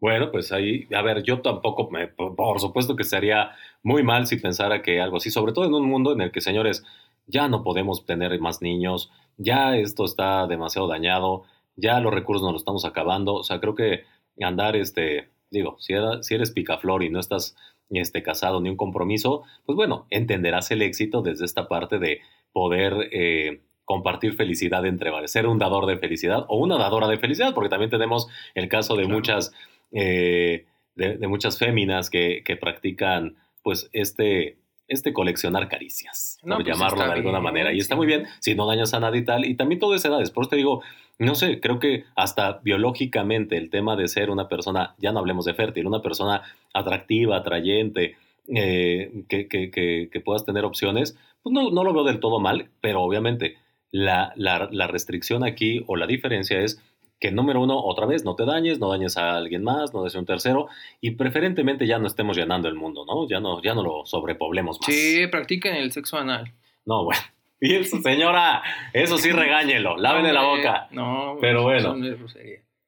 Bueno, 0.00 0.30
pues 0.32 0.50
ahí, 0.50 0.86
a 0.94 1.02
ver, 1.02 1.22
yo 1.22 1.42
tampoco, 1.42 1.90
me, 1.90 2.08
por 2.08 2.58
supuesto 2.58 2.96
que 2.96 3.04
sería 3.04 3.52
muy 3.82 4.02
mal 4.02 4.26
si 4.26 4.36
pensara 4.36 4.80
que 4.80 5.00
algo 5.00 5.18
así, 5.18 5.30
sobre 5.30 5.52
todo 5.52 5.66
en 5.66 5.74
un 5.74 5.86
mundo 5.86 6.12
en 6.12 6.22
el 6.22 6.32
que, 6.32 6.40
señores, 6.40 6.84
ya 7.26 7.48
no 7.48 7.62
podemos 7.62 8.06
tener 8.06 8.38
más 8.40 8.62
niños, 8.62 9.10
ya 9.36 9.76
esto 9.76 10.06
está 10.06 10.46
demasiado 10.46 10.88
dañado, 10.88 11.44
ya 11.76 12.00
los 12.00 12.14
recursos 12.14 12.42
nos 12.42 12.52
los 12.52 12.62
estamos 12.62 12.84
acabando, 12.86 13.34
o 13.34 13.44
sea, 13.44 13.60
creo 13.60 13.74
que 13.74 14.04
andar, 14.40 14.74
este, 14.74 15.28
digo, 15.50 15.76
si, 15.78 15.94
si 16.22 16.34
eres 16.34 16.50
picaflor 16.50 17.02
y 17.02 17.10
no 17.10 17.20
estás 17.20 17.56
este, 17.90 18.22
casado 18.22 18.60
ni 18.60 18.70
un 18.70 18.76
compromiso, 18.76 19.42
pues 19.66 19.76
bueno, 19.76 20.06
entenderás 20.08 20.70
el 20.70 20.80
éxito 20.80 21.20
desde 21.20 21.44
esta 21.44 21.68
parte 21.68 21.98
de 21.98 22.20
poder 22.52 23.10
eh, 23.12 23.62
compartir 23.84 24.34
felicidad 24.34 24.86
entre 24.86 25.10
varios, 25.10 25.32
ser 25.32 25.46
un 25.46 25.58
dador 25.58 25.86
de 25.86 25.98
felicidad 25.98 26.46
o 26.48 26.58
una 26.58 26.78
dadora 26.78 27.08
de 27.08 27.18
felicidad, 27.18 27.52
porque 27.54 27.68
también 27.68 27.90
tenemos 27.90 28.28
el 28.54 28.68
caso 28.68 28.96
de 28.96 29.06
muchas 29.06 29.52
eh, 29.92 30.66
de, 30.94 31.28
muchas 31.28 31.58
féminas 31.58 32.10
que, 32.10 32.42
practican 32.60 33.36
pues 33.62 33.88
este, 33.92 34.58
este 34.88 35.12
coleccionar 35.12 35.68
caricias, 35.68 36.38
por 36.42 36.56
pues, 36.56 36.66
llamarlo 36.66 37.04
de 37.04 37.12
alguna 37.12 37.40
manera. 37.40 37.72
Y 37.72 37.78
está 37.78 37.96
muy 37.96 38.06
bien 38.06 38.26
si 38.40 38.54
no 38.54 38.66
dañas 38.66 38.94
a 38.94 39.00
nadie 39.00 39.20
y 39.20 39.24
tal. 39.24 39.44
Y 39.44 39.54
también 39.54 39.78
todo 39.78 39.94
es 39.94 40.04
edades. 40.04 40.30
Por 40.30 40.44
eso 40.44 40.50
te 40.50 40.56
digo, 40.56 40.82
no 41.18 41.34
sé, 41.34 41.60
creo 41.60 41.78
que 41.78 42.04
hasta 42.16 42.60
biológicamente 42.62 43.56
el 43.56 43.70
tema 43.70 43.96
de 43.96 44.08
ser 44.08 44.30
una 44.30 44.48
persona, 44.48 44.94
ya 44.98 45.12
no 45.12 45.18
hablemos 45.18 45.44
de 45.44 45.54
fértil, 45.54 45.86
una 45.86 46.02
persona 46.02 46.42
atractiva, 46.72 47.36
atrayente, 47.36 48.16
eh, 48.48 49.24
que, 49.28 49.46
que, 49.46 49.70
que, 49.70 50.20
puedas 50.20 50.44
tener 50.44 50.64
opciones, 50.64 51.16
pues 51.42 51.52
no, 51.52 51.70
no, 51.70 51.84
lo 51.84 51.92
veo 51.92 52.04
del 52.04 52.20
todo 52.20 52.40
mal, 52.40 52.70
pero 52.80 53.02
obviamente 53.02 53.58
la, 53.92 54.32
la, 54.34 54.68
la 54.72 54.86
restricción 54.86 55.44
aquí 55.44 55.84
o 55.86 55.96
la 55.96 56.06
diferencia 56.06 56.58
es 56.60 56.82
que 57.20 57.30
número 57.30 57.60
uno, 57.60 57.78
otra 57.78 58.06
vez, 58.06 58.24
no 58.24 58.34
te 58.34 58.46
dañes, 58.46 58.80
no 58.80 58.88
dañes 58.88 59.18
a 59.18 59.36
alguien 59.36 59.62
más, 59.62 59.92
no 59.92 60.02
des 60.02 60.14
un 60.14 60.24
tercero 60.24 60.68
y 61.02 61.12
preferentemente 61.12 61.86
ya 61.86 61.98
no 61.98 62.06
estemos 62.06 62.36
llenando 62.36 62.68
el 62.68 62.74
mundo, 62.74 63.04
¿no? 63.04 63.28
Ya 63.28 63.40
no, 63.40 63.62
ya 63.62 63.74
no 63.74 63.82
lo 63.82 64.06
sobrepoblemos 64.06 64.80
más. 64.80 64.86
Sí, 64.86 65.26
practiquen 65.26 65.76
el 65.76 65.92
sexo 65.92 66.16
anal. 66.16 66.52
No, 66.84 67.04
bueno. 67.04 67.20
Y 67.62 67.74
eso, 67.74 68.00
señora, 68.00 68.62
eso 68.94 69.18
sí 69.18 69.32
regáñelo, 69.32 69.98
lávenle 69.98 70.32
la 70.32 70.44
boca. 70.44 70.88
No, 70.92 71.36
pero 71.42 71.64
bueno. 71.64 71.94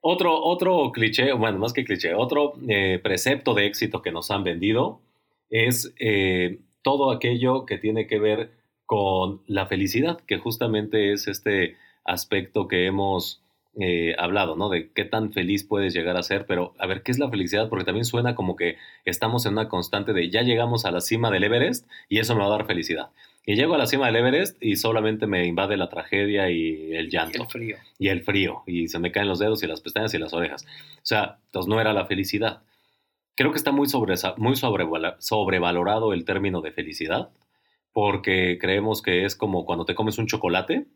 Otro, 0.01 0.43
otro 0.43 0.91
cliché, 0.93 1.35
bueno, 1.35 1.59
más 1.59 1.75
que 1.75 1.85
cliché, 1.85 2.15
otro 2.15 2.55
eh, 2.67 2.99
precepto 3.03 3.53
de 3.53 3.67
éxito 3.67 4.01
que 4.01 4.13
nos 4.13 4.31
han 4.31 4.45
vendido 4.45 5.03
es 5.51 5.93
eh, 5.99 6.61
todo 6.81 7.11
aquello 7.11 7.67
que 7.67 7.77
tiene 7.77 8.07
que 8.07 8.19
ver 8.19 8.53
con 8.87 9.43
la 9.47 9.67
felicidad, 9.67 10.19
que 10.27 10.39
justamente 10.39 11.13
es 11.13 11.29
este 11.29 11.77
aspecto 12.07 12.67
que 12.67 12.87
hemos 12.87 13.42
eh, 13.81 14.15
hablado, 14.19 14.55
¿no? 14.55 14.69
De 14.69 14.91
qué 14.93 15.05
tan 15.05 15.33
feliz 15.33 15.65
puedes 15.65 15.95
llegar 15.95 16.17
a 16.17 16.23
ser, 16.23 16.45
pero 16.47 16.75
a 16.79 16.87
ver, 16.87 17.03
¿qué 17.03 17.11
es 17.11 17.19
la 17.19 17.31
felicidad? 17.31 17.69
Porque 17.69 17.85
también 17.85 18.05
suena 18.05 18.35
como 18.35 18.55
que 18.55 18.77
estamos 19.05 19.47
en 19.47 19.53
una 19.53 19.69
constante 19.69 20.13
de 20.13 20.29
ya 20.29 20.43
llegamos 20.43 20.85
a 20.85 20.91
la 20.91 21.01
cima 21.01 21.31
del 21.31 21.45
Everest 21.45 21.89
y 22.09 22.19
eso 22.19 22.35
me 22.35 22.41
va 22.41 22.47
a 22.47 22.59
dar 22.59 22.67
felicidad. 22.67 23.11
Y 23.45 23.57
llego 23.57 23.75
a 23.75 23.79
la 23.79 23.87
cima 23.87 24.07
del 24.07 24.17
Everest 24.17 24.63
y 24.63 24.77
solamente 24.77 25.27
me 25.27 25.47
invade 25.47 25.77
la 25.77 25.89
tragedia 25.89 26.51
y 26.51 26.95
el 26.95 27.11
llanto. 27.11 27.39
Y 27.39 27.41
el 27.41 27.49
frío. 27.49 27.77
Y 27.99 28.09
el 28.09 28.23
frío. 28.23 28.63
Y 28.67 28.89
se 28.89 28.99
me 28.99 29.11
caen 29.11 29.29
los 29.29 29.39
dedos 29.39 29.63
y 29.63 29.67
las 29.67 29.81
pestañas 29.81 30.15
y 30.15 30.19
las 30.19 30.33
orejas. 30.33 30.65
O 30.65 31.05
sea, 31.05 31.39
entonces 31.47 31.69
no 31.69 31.81
era 31.81 31.93
la 31.93 32.07
felicidad. 32.07 32.63
Creo 33.35 33.51
que 33.51 33.59
está 33.59 33.73
muy, 33.73 33.89
sobre, 33.89 34.15
muy 34.37 34.55
sobrevalorado 34.57 36.13
el 36.13 36.25
término 36.25 36.61
de 36.61 36.73
felicidad 36.73 37.31
porque 37.93 38.59
creemos 38.61 39.03
que 39.03 39.25
es 39.25 39.37
como 39.37 39.65
cuando 39.65 39.85
te 39.85 39.95
comes 39.95 40.19
un 40.19 40.27
chocolate 40.27 40.87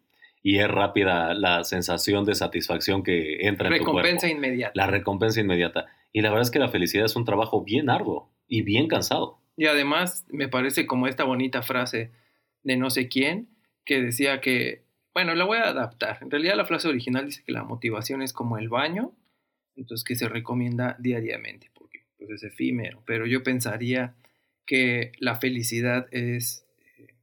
y 0.43 0.59
es 0.59 0.69
rápida 0.69 1.35
la 1.35 1.65
sensación 1.65 2.25
de 2.25 2.35
satisfacción 2.35 3.03
que 3.03 3.47
entra 3.47 3.69
en 3.69 3.79
tu 3.79 3.85
cuerpo. 3.85 3.99
Recompensa 3.99 4.29
inmediata. 4.29 4.73
La 4.75 4.87
recompensa 4.87 5.41
inmediata. 5.41 5.87
Y 6.13 6.21
la 6.21 6.31
verdad 6.31 6.43
es 6.43 6.51
que 6.51 6.59
la 6.59 6.69
felicidad 6.69 7.05
es 7.05 7.17
un 7.17 7.25
trabajo 7.25 7.63
bien 7.63 7.91
arduo 7.91 8.31
y 8.47 8.63
bien 8.63 8.89
cansado. 8.89 9.41
Y 9.57 9.67
además 9.67 10.25
me 10.31 10.49
parece 10.49 10.87
como 10.87 11.09
esta 11.09 11.25
bonita 11.25 11.63
frase 11.63 12.13
de 12.63 12.77
no 12.77 12.91
sé 12.91 13.09
quién 13.09 13.49
que 13.85 14.01
decía 14.01 14.41
que, 14.41 14.85
bueno, 15.15 15.35
la 15.35 15.45
voy 15.45 15.59
a 15.59 15.69
adaptar. 15.69 16.19
En 16.21 16.31
realidad 16.31 16.57
la 16.57 16.67
frase 16.67 16.89
original 16.89 17.27
dice 17.27 17.43
que 17.45 17.53
la 17.53 17.65
motivación 17.65 18.23
es 18.23 18.33
como 18.33 18.59
el 18.59 18.69
baño, 18.69 19.13
entonces 19.77 20.05
que 20.05 20.15
se 20.15 20.29
recomienda 20.29 20.97
diariamente 20.99 21.71
porque 21.75 22.05
pues 22.19 22.31
es 22.31 22.43
efímero. 22.43 23.03
Pero 23.07 23.27
yo 23.27 23.43
pensaría 23.43 24.15
que 24.67 25.13
la 25.19 25.37
felicidad 25.37 26.07
es 26.11 26.67
eh, 26.99 27.15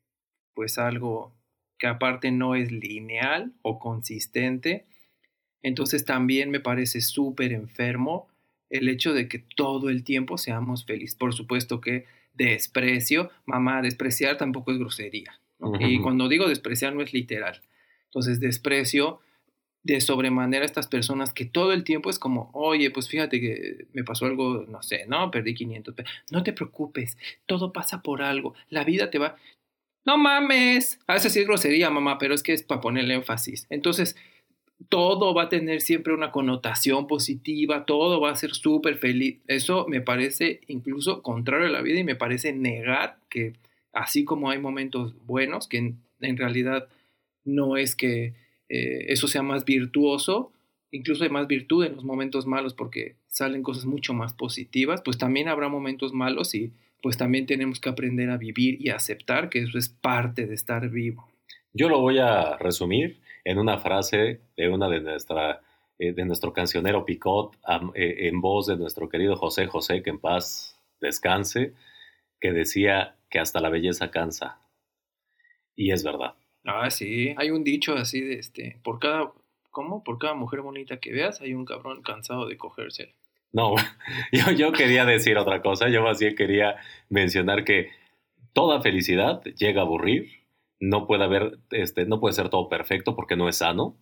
pues 0.53 0.77
algo 0.77 1.35
que 1.83 1.87
aparte 1.87 2.31
no 2.31 2.55
es 2.55 2.71
lineal 2.71 3.51
o 3.61 3.77
consistente. 3.77 4.85
Entonces 5.61 6.05
también 6.05 6.49
me 6.49 6.61
parece 6.61 7.01
súper 7.01 7.51
enfermo 7.51 8.29
el 8.69 8.87
hecho 8.87 9.13
de 9.13 9.27
que 9.27 9.39
todo 9.39 9.89
el 9.89 10.05
tiempo 10.05 10.37
seamos 10.37 10.85
felices. 10.85 11.15
Por 11.15 11.33
supuesto 11.33 11.81
que 11.81 12.05
desprecio, 12.35 13.31
mamá, 13.45 13.81
despreciar 13.81 14.37
tampoco 14.37 14.71
es 14.71 14.79
grosería. 14.79 15.37
Y 15.81 15.99
cuando 15.99 16.29
digo 16.29 16.47
despreciar 16.47 16.95
no 16.95 17.01
es 17.01 17.11
literal. 17.11 17.61
Entonces 18.05 18.39
desprecio 18.39 19.19
de 19.83 19.99
sobremanera 19.99 20.63
a 20.63 20.65
estas 20.65 20.87
personas 20.87 21.33
que 21.33 21.43
todo 21.43 21.73
el 21.73 21.83
tiempo 21.83 22.09
es 22.09 22.17
como, 22.17 22.49
oye, 22.53 22.91
pues 22.91 23.09
fíjate 23.09 23.41
que 23.41 23.87
me 23.91 24.05
pasó 24.05 24.25
algo, 24.25 24.65
no 24.69 24.81
sé, 24.83 25.05
no, 25.07 25.29
perdí 25.31 25.53
500 25.53 25.95
No 26.31 26.43
te 26.43 26.53
preocupes, 26.53 27.17
todo 27.45 27.73
pasa 27.73 28.01
por 28.01 28.21
algo, 28.21 28.53
la 28.69 28.85
vida 28.85 29.11
te 29.11 29.19
va 29.19 29.35
no 30.05 30.17
mames. 30.17 30.99
A 31.07 31.13
veces 31.13 31.33
sí 31.33 31.39
es 31.39 31.47
grosería, 31.47 31.89
mamá, 31.89 32.17
pero 32.17 32.33
es 32.33 32.43
que 32.43 32.53
es 32.53 32.63
para 32.63 32.81
ponerle 32.81 33.15
énfasis. 33.15 33.67
Entonces, 33.69 34.15
todo 34.89 35.33
va 35.33 35.43
a 35.43 35.49
tener 35.49 35.81
siempre 35.81 36.13
una 36.13 36.31
connotación 36.31 37.07
positiva, 37.07 37.85
todo 37.85 38.19
va 38.19 38.31
a 38.31 38.35
ser 38.35 38.53
súper 38.53 38.97
feliz. 38.97 39.39
Eso 39.47 39.85
me 39.87 40.01
parece 40.01 40.61
incluso 40.67 41.21
contrario 41.21 41.67
a 41.67 41.71
la 41.71 41.81
vida 41.81 41.99
y 41.99 42.03
me 42.03 42.15
parece 42.15 42.53
negar 42.53 43.17
que 43.29 43.53
así 43.93 44.25
como 44.25 44.49
hay 44.49 44.59
momentos 44.59 45.15
buenos, 45.25 45.67
que 45.67 45.77
en, 45.77 46.37
realidad 46.37 46.87
no 47.45 47.77
es 47.77 47.95
que 47.95 48.33
eh, 48.69 49.05
eso 49.09 49.27
sea 49.27 49.43
más 49.43 49.65
virtuoso, 49.65 50.51
incluso 50.91 51.23
hay 51.23 51.29
más 51.29 51.47
virtud 51.47 51.85
en 51.85 51.95
los 51.95 52.03
momentos 52.03 52.45
malos 52.45 52.73
porque 52.73 53.15
salen 53.27 53.63
cosas 53.63 53.85
mucho 53.85 54.13
más 54.13 54.33
positivas, 54.33 55.01
pues 55.01 55.17
también 55.17 55.47
habrá 55.47 55.69
momentos 55.69 56.13
malos 56.13 56.55
y 56.55 56.71
pues 57.03 57.17
también 57.17 57.45
tenemos 57.45 57.81
que 57.81 57.89
aprender 57.89 58.29
a 58.29 58.37
vivir 58.37 58.77
y 58.79 58.89
aceptar 58.89 59.49
que 59.49 59.59
eso 59.59 59.77
es 59.77 59.89
parte 59.89 60.47
de 60.47 60.55
estar 60.55 60.89
vivo. 60.89 61.29
Yo 61.73 61.89
lo 61.89 61.99
voy 61.99 62.19
a 62.19 62.55
resumir 62.57 63.19
en 63.43 63.59
una 63.59 63.77
frase 63.77 64.39
de 64.55 64.69
una 64.69 64.87
de 64.87 65.01
nuestra 65.01 65.61
eh, 65.99 66.13
de 66.13 66.23
nuestro 66.23 66.53
cancionero 66.53 67.05
Picot 67.05 67.57
eh, 67.93 68.27
en 68.29 68.39
voz 68.39 68.67
de 68.67 68.77
nuestro 68.77 69.09
querido 69.09 69.35
José 69.35 69.67
José 69.67 70.01
que 70.01 70.11
en 70.11 70.19
paz 70.19 70.79
descanse 71.01 71.73
que 72.39 72.53
decía 72.53 73.17
que 73.29 73.39
hasta 73.39 73.59
la 73.59 73.69
belleza 73.69 74.09
cansa 74.09 74.61
y 75.75 75.91
es 75.91 76.05
verdad. 76.05 76.35
Ah, 76.63 76.89
sí, 76.89 77.35
hay 77.35 77.51
un 77.51 77.65
dicho 77.65 77.95
así 77.95 78.21
de 78.21 78.35
este, 78.35 78.79
por 78.81 78.99
cada 78.99 79.33
¿cómo? 79.71 80.05
Por 80.05 80.19
cada 80.19 80.35
mujer 80.35 80.61
bonita 80.61 81.01
que 81.01 81.11
veas 81.11 81.41
hay 81.41 81.53
un 81.53 81.65
cabrón 81.65 82.01
cansado 82.01 82.47
de 82.47 82.55
cogérsela. 82.55 83.11
No, 83.53 83.75
yo, 84.33 84.51
yo 84.51 84.71
quería 84.73 85.05
decir 85.05 85.37
otra 85.37 85.61
cosa, 85.61 85.87
yo 85.87 86.03
más 86.03 86.19
bien 86.19 86.35
quería 86.35 86.75
mencionar 87.09 87.63
que 87.63 87.89
toda 88.51 88.81
felicidad 88.81 89.41
llega 89.43 89.81
a 89.81 89.85
aburrir 89.85 90.43
no 90.83 91.07
puede 91.07 91.23
haber, 91.23 91.59
este, 91.71 92.05
no 92.05 92.19
puede 92.19 92.33
ser 92.33 92.49
todo 92.49 92.67
perfecto 92.67 93.15
porque 93.15 93.37
no 93.37 93.47
es 93.47 93.57
sano. 93.57 93.95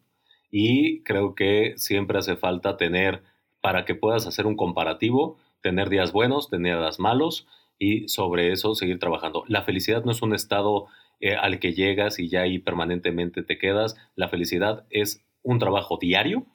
Y 0.49 1.03
creo 1.03 1.35
que 1.35 1.73
siempre 1.77 2.17
hace 2.17 2.35
falta 2.35 2.75
tener, 2.75 3.21
para 3.61 3.85
que 3.85 3.93
puedas 3.93 4.25
hacer 4.25 4.47
un 4.47 4.55
comparativo, 4.55 5.37
tener 5.61 5.89
días 5.89 6.11
buenos, 6.11 6.49
tener 6.49 6.79
días 6.79 6.99
malos 6.99 7.47
y 7.77 8.07
sobre 8.07 8.51
eso 8.51 8.73
seguir 8.73 8.97
trabajando. 8.97 9.43
La 9.47 9.61
felicidad 9.61 10.03
no 10.03 10.11
es 10.11 10.23
un 10.23 10.33
estado 10.33 10.87
eh, 11.19 11.35
al 11.35 11.59
que 11.59 11.73
llegas 11.73 12.17
y 12.17 12.29
ya 12.29 12.41
ahí 12.41 12.57
permanentemente 12.57 13.43
te 13.43 13.59
quedas. 13.59 13.95
La 14.15 14.27
felicidad 14.27 14.85
es 14.89 15.23
un 15.43 15.59
trabajo 15.59 15.99
diario 16.01 16.47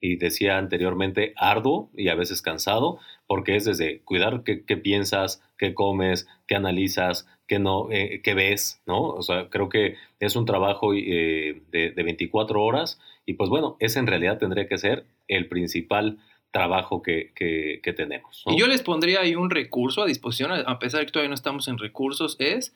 y 0.00 0.16
decía 0.16 0.56
anteriormente 0.56 1.34
arduo 1.36 1.90
y 1.96 2.08
a 2.08 2.14
veces 2.14 2.42
cansado, 2.42 2.98
porque 3.26 3.56
es 3.56 3.64
desde 3.64 4.00
cuidar 4.00 4.42
qué, 4.44 4.76
piensas, 4.76 5.42
qué 5.58 5.74
comes, 5.74 6.26
qué 6.46 6.54
analizas, 6.54 7.28
qué, 7.46 7.58
no, 7.58 7.90
eh, 7.90 8.20
qué 8.22 8.34
ves, 8.34 8.80
¿no? 8.86 9.02
O 9.02 9.22
sea, 9.22 9.48
creo 9.50 9.68
que 9.68 9.96
es 10.18 10.36
un 10.36 10.46
trabajo 10.46 10.94
eh, 10.94 11.62
de, 11.70 11.92
24 12.02 12.62
horas 12.62 12.98
y 13.26 13.34
pues 13.34 13.50
bueno, 13.50 13.76
ese 13.78 13.98
en 13.98 14.06
realidad 14.06 14.38
tendría 14.38 14.66
que 14.66 14.78
ser 14.78 15.04
el 15.28 15.48
principal 15.48 16.18
trabajo 16.50 17.02
que, 17.02 17.32
que, 17.34 17.92
tenemos. 17.92 18.42
Y 18.46 18.58
yo 18.58 18.66
les 18.66 18.82
pondría 18.82 19.20
ahí 19.20 19.36
un 19.36 19.50
recurso 19.50 20.02
a 20.02 20.06
disposición, 20.06 20.50
a 20.50 20.78
pesar 20.80 21.00
de 21.00 21.06
que 21.06 21.12
todavía 21.12 21.28
no 21.28 21.34
estamos 21.34 21.68
en 21.68 21.78
recursos, 21.78 22.36
es 22.40 22.74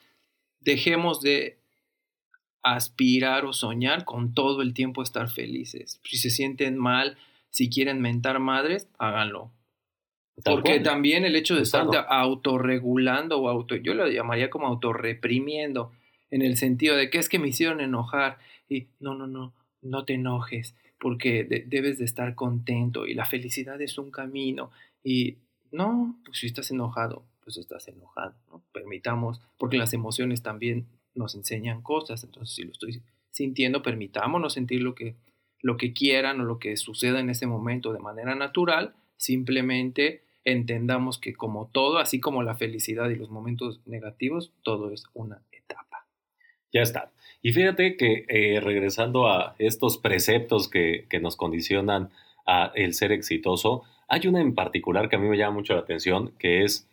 dejemos 0.61 1.21
de 1.21 1.59
aspirar 2.65 3.45
o 3.45 3.53
soñar 3.53 4.05
con 4.05 4.35
todo 4.35 4.63
el 4.63 4.75
tiempo 4.75 5.03
estar 5.03 5.31
felices. 5.31 6.01
Si 6.03 6.17
se 6.17 6.31
sienten 6.31 6.79
mal, 6.79 7.17
si 7.51 7.69
quieren 7.69 8.01
mentar 8.01 8.41
madres, 8.41 8.89
háganlo. 8.99 9.53
Porque 10.43 10.81
también 10.81 11.25
el 11.25 11.37
hecho 11.37 11.55
de 11.55 11.63
estar 11.63 11.87
autorregulando 12.09 13.39
o 13.39 13.49
auto, 13.49 13.77
yo 13.77 13.95
lo 13.95 14.09
llamaría 14.09 14.51
como 14.51 14.67
autorreprimiendo, 14.67 15.93
en 16.31 16.43
el 16.43 16.57
sentido 16.57 16.97
de 16.97 17.11
que 17.11 17.19
es 17.19 17.29
que 17.29 17.39
me 17.39 17.49
hicieron 17.49 17.81
enojar 17.81 18.39
y 18.69 18.89
no, 18.99 19.15
no, 19.15 19.29
no, 19.29 19.55
no 19.83 20.05
te 20.05 20.15
enojes, 20.15 20.75
porque 20.99 21.45
debes 21.45 21.99
de 21.99 22.05
estar 22.05 22.35
contento 22.35 23.07
y 23.07 23.15
la 23.15 23.27
felicidad 23.27 23.81
es 23.81 23.99
un 23.99 24.11
camino 24.11 24.73
y 25.05 25.37
no, 25.71 26.19
pues 26.25 26.39
si 26.39 26.47
estás 26.47 26.71
enojado, 26.73 27.25
pues 27.45 27.59
estás 27.59 27.87
enojado, 27.87 28.35
¿no? 28.51 28.63
Permitamos, 28.73 29.41
porque 29.59 29.77
las 29.77 29.93
emociones 29.93 30.43
también 30.43 30.87
nos 31.15 31.35
enseñan 31.35 31.83
cosas. 31.83 32.25
Entonces, 32.25 32.55
si 32.55 32.63
lo 32.65 32.73
estoy 32.73 33.03
sintiendo, 33.31 33.83
permitámonos 33.83 34.55
sentir 34.55 34.83
lo 34.83 34.95
que, 34.95 35.17
lo 35.61 35.77
que 35.77 35.93
quieran 35.93 36.41
o 36.41 36.45
lo 36.45 36.59
que 36.59 36.77
suceda 36.77 37.21
en 37.21 37.31
ese 37.31 37.47
momento 37.47 37.93
de 37.93 37.99
manera 37.99 38.35
natural. 38.35 38.95
Simplemente 39.17 40.23
entendamos 40.45 41.19
que 41.19 41.35
como 41.35 41.71
todo, 41.73 41.99
así 41.99 42.21
como 42.21 42.43
la 42.43 42.57
felicidad 42.57 43.09
y 43.11 43.17
los 43.17 43.31
momentos 43.31 43.81
negativos, 43.87 44.53
todo 44.63 44.93
es 44.93 45.05
una 45.15 45.43
etapa. 45.53 46.07
Ya 46.73 46.83
está. 46.83 47.13
Y 47.41 47.53
fíjate 47.53 47.97
que 47.97 48.27
eh, 48.29 48.61
regresando 48.61 49.29
a 49.29 49.55
estos 49.59 49.99
preceptos 49.99 50.69
que, 50.69 51.07
que 51.09 51.21
nos 51.21 51.37
condicionan 51.37 52.11
a 52.47 52.73
el 52.75 52.95
ser 52.95 53.13
exitoso, 53.13 53.85
hay 54.09 54.27
una 54.27 54.41
en 54.41 54.55
particular 54.55 55.09
que 55.09 55.17
a 55.17 55.19
mí 55.19 55.29
me 55.29 55.39
llama 55.39 55.57
mucho 55.57 55.75
la 55.75 55.81
atención, 55.81 56.33
que 56.39 56.65
es 56.65 56.89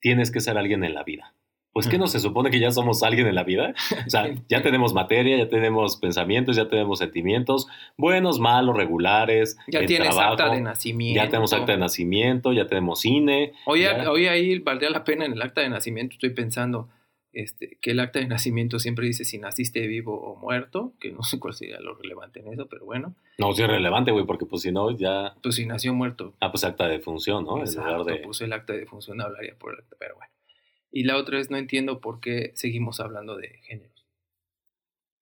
tienes 0.00 0.30
que 0.30 0.40
ser 0.40 0.58
alguien 0.58 0.84
en 0.84 0.94
la 0.94 1.04
vida 1.04 1.34
pues 1.72 1.86
que 1.86 1.98
no 1.98 2.06
se 2.08 2.18
supone 2.18 2.50
que 2.50 2.58
ya 2.58 2.70
somos 2.72 3.02
alguien 3.02 3.26
en 3.26 3.34
la 3.34 3.44
vida. 3.44 3.74
O 4.06 4.10
sea, 4.10 4.30
ya 4.48 4.62
tenemos 4.62 4.92
materia, 4.92 5.36
ya 5.36 5.48
tenemos 5.48 5.96
pensamientos, 5.96 6.56
ya 6.56 6.68
tenemos 6.68 6.98
sentimientos, 6.98 7.68
buenos, 7.96 8.40
malos, 8.40 8.76
regulares. 8.76 9.56
Ya 9.68 9.84
tienes 9.86 10.16
acta 10.16 10.50
de 10.50 10.60
nacimiento. 10.60 11.16
Ya 11.16 11.28
tenemos 11.28 11.52
acta 11.52 11.72
de 11.72 11.78
nacimiento, 11.78 12.52
ya 12.52 12.66
tenemos 12.66 13.00
cine. 13.00 13.52
Hoy, 13.66 13.84
hoy 13.84 14.26
ahí 14.26 14.58
valdría 14.58 14.90
la 14.90 15.04
pena 15.04 15.24
en 15.24 15.32
el 15.32 15.42
acta 15.42 15.60
de 15.60 15.68
nacimiento, 15.68 16.14
estoy 16.14 16.30
pensando 16.30 16.88
este, 17.32 17.78
que 17.80 17.92
el 17.92 18.00
acta 18.00 18.18
de 18.18 18.26
nacimiento 18.26 18.80
siempre 18.80 19.06
dice 19.06 19.24
si 19.24 19.38
naciste 19.38 19.86
vivo 19.86 20.20
o 20.20 20.36
muerto, 20.36 20.92
que 20.98 21.12
no 21.12 21.22
sé 21.22 21.38
cuál 21.38 21.54
sería 21.54 21.78
lo 21.80 21.94
relevante 21.94 22.40
en 22.40 22.52
eso, 22.52 22.66
pero 22.66 22.84
bueno. 22.84 23.14
No, 23.38 23.52
sí 23.52 23.62
es 23.62 23.68
relevante, 23.68 24.10
güey, 24.10 24.26
porque 24.26 24.46
pues 24.46 24.62
si 24.62 24.72
no 24.72 24.90
ya... 24.96 25.34
Pues 25.42 25.54
si 25.54 25.66
nació 25.66 25.94
muerto. 25.94 26.34
Ah, 26.40 26.50
pues 26.50 26.64
acta 26.64 26.88
de 26.88 26.98
función, 26.98 27.44
¿no? 27.44 27.60
Exacto, 27.60 28.04
de... 28.04 28.16
puse 28.16 28.44
el 28.46 28.52
acta 28.52 28.72
de 28.72 28.86
función, 28.86 29.20
hablaría 29.20 29.54
por 29.56 29.74
el 29.74 29.80
acta, 29.80 29.96
pero 29.98 30.16
bueno. 30.16 30.32
Y 30.90 31.04
la 31.04 31.16
otra 31.16 31.38
es 31.38 31.50
no 31.50 31.56
entiendo 31.56 32.00
por 32.00 32.20
qué 32.20 32.52
seguimos 32.54 33.00
hablando 33.00 33.36
de 33.36 33.48
géneros. 33.62 34.06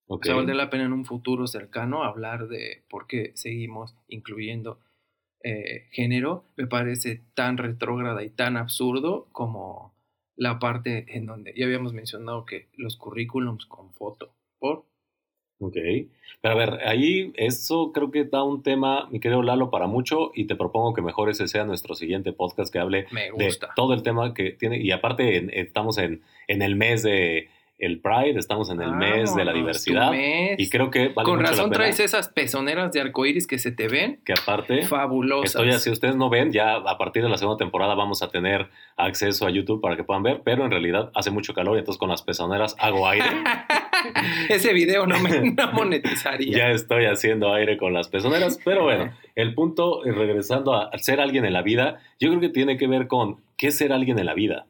Okay. 0.06 0.30
O 0.30 0.32
sea, 0.32 0.36
valdría 0.36 0.56
la 0.56 0.70
pena 0.70 0.84
en 0.84 0.92
un 0.92 1.04
futuro 1.04 1.46
cercano 1.46 2.02
hablar 2.02 2.48
de 2.48 2.84
por 2.88 3.06
qué 3.06 3.32
seguimos 3.34 3.94
incluyendo 4.08 4.80
eh, 5.44 5.88
género. 5.92 6.46
Me 6.56 6.66
parece 6.66 7.22
tan 7.34 7.58
retrógrada 7.58 8.22
y 8.24 8.30
tan 8.30 8.56
absurdo 8.56 9.28
como 9.32 9.94
la 10.36 10.58
parte 10.58 11.04
en 11.16 11.26
donde 11.26 11.52
ya 11.56 11.66
habíamos 11.66 11.92
mencionado 11.92 12.46
que 12.46 12.68
los 12.76 12.96
currículums 12.96 13.66
con 13.66 13.92
foto. 13.92 14.34
¿Por? 14.58 14.86
Ok. 15.60 15.76
Pero 16.40 16.54
a 16.54 16.56
ver, 16.56 16.86
ahí 16.86 17.32
eso 17.34 17.90
creo 17.92 18.10
que 18.10 18.24
da 18.24 18.44
un 18.44 18.62
tema, 18.62 19.08
mi 19.10 19.18
querido 19.18 19.42
Lalo, 19.42 19.70
para 19.70 19.88
mucho 19.88 20.30
y 20.34 20.44
te 20.44 20.54
propongo 20.54 20.94
que 20.94 21.02
mejor 21.02 21.28
ese 21.30 21.48
sea 21.48 21.64
nuestro 21.64 21.94
siguiente 21.96 22.32
podcast 22.32 22.72
que 22.72 22.78
hable 22.78 23.06
de 23.36 23.58
todo 23.74 23.92
el 23.92 24.02
tema 24.02 24.34
que 24.34 24.52
tiene. 24.52 24.78
Y 24.78 24.92
aparte 24.92 25.60
estamos 25.60 25.98
en, 25.98 26.22
en 26.46 26.62
el 26.62 26.76
mes 26.76 27.02
de 27.02 27.48
el 27.78 28.00
Pride, 28.00 28.38
estamos 28.38 28.70
en 28.70 28.82
el 28.82 28.92
mes 28.92 29.34
de 29.36 29.44
la 29.44 29.52
diversidad. 29.52 30.12
Y 30.12 30.68
creo 30.68 30.90
que 30.90 31.08
vale 31.08 31.24
Con 31.24 31.40
razón 31.40 31.70
traes 31.70 32.00
esas 32.00 32.28
pezoneras 32.28 32.92
de 32.92 33.00
arcoíris 33.00 33.46
que 33.46 33.58
se 33.58 33.70
te 33.70 33.86
ven. 33.88 34.20
Que 34.24 34.32
aparte. 34.32 34.82
Fabulosas. 34.82 35.54
Estoy, 35.54 35.72
si 35.74 35.90
ustedes 35.90 36.16
no 36.16 36.28
ven, 36.28 36.52
ya 36.52 36.74
a 36.74 36.98
partir 36.98 37.22
de 37.22 37.28
la 37.28 37.36
segunda 37.36 37.56
temporada 37.56 37.94
vamos 37.94 38.22
a 38.22 38.30
tener 38.30 38.68
acceso 38.96 39.46
a 39.46 39.50
YouTube 39.50 39.80
para 39.80 39.96
que 39.96 40.02
puedan 40.02 40.24
ver, 40.24 40.42
pero 40.44 40.64
en 40.64 40.72
realidad 40.72 41.10
hace 41.14 41.30
mucho 41.30 41.54
calor 41.54 41.76
y 41.76 41.80
entonces 41.80 41.98
con 41.98 42.08
las 42.08 42.22
pezoneras 42.22 42.74
hago 42.80 43.06
aire. 43.06 43.26
Ese 44.48 44.72
video 44.72 45.06
no 45.06 45.18
me 45.20 45.54
monetizaría. 45.72 46.58
ya 46.58 46.70
estoy 46.70 47.04
haciendo 47.04 47.52
aire 47.54 47.76
con 47.76 47.92
las 47.92 48.08
pezoneras, 48.08 48.58
pero 48.64 48.82
bueno, 48.82 49.12
el 49.36 49.54
punto, 49.54 50.04
eh, 50.04 50.12
regresando 50.12 50.74
a 50.74 50.90
ser 50.98 51.20
alguien 51.20 51.44
en 51.44 51.52
la 51.52 51.62
vida, 51.62 52.00
yo 52.18 52.28
creo 52.30 52.40
que 52.40 52.48
tiene 52.48 52.76
que 52.76 52.88
ver 52.88 53.06
con 53.06 53.40
qué 53.56 53.68
es 53.68 53.76
ser 53.76 53.92
alguien 53.92 54.18
en 54.18 54.26
la 54.26 54.34
vida. 54.34 54.66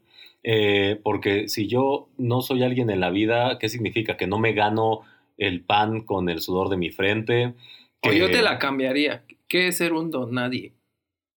Eh, 0.50 0.98
porque 1.02 1.46
si 1.48 1.66
yo 1.66 2.08
no 2.16 2.40
soy 2.40 2.62
alguien 2.62 2.88
en 2.88 3.00
la 3.00 3.10
vida, 3.10 3.58
¿qué 3.58 3.68
significa? 3.68 4.16
Que 4.16 4.26
no 4.26 4.38
me 4.38 4.54
gano 4.54 5.02
el 5.36 5.60
pan 5.60 6.00
con 6.00 6.30
el 6.30 6.40
sudor 6.40 6.70
de 6.70 6.78
mi 6.78 6.90
frente. 6.90 7.52
O 8.00 8.12
yo 8.12 8.30
te 8.30 8.40
la 8.40 8.58
cambiaría. 8.58 9.24
¿Qué 9.46 9.68
es 9.68 9.76
ser 9.76 9.92
un 9.92 10.10
don 10.10 10.32
nadie? 10.32 10.72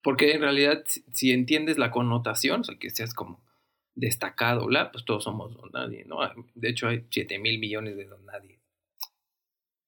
Porque 0.03 0.33
en 0.33 0.43
realidad, 0.43 0.85
si, 0.87 1.31
entiendes 1.31 1.79
la 1.79 1.91
connotación, 1.91 2.61
o 2.61 2.65
sea, 2.65 2.77
que 2.79 2.91
seas 2.91 3.15
como 3.15 3.41
destacado, 3.95 4.69
pues 4.93 5.07
todos 5.07 5.25
somos 5.25 5.57
don 5.57 5.71
nadie, 5.73 6.05
¿no? 6.05 6.19
De 6.55 6.69
hecho, 6.69 6.89
hay 6.89 7.05
7 7.09 7.39
mil 7.39 7.59
millones 7.59 7.97
de 7.97 8.05
don 8.05 8.27
nadie. 8.27 8.59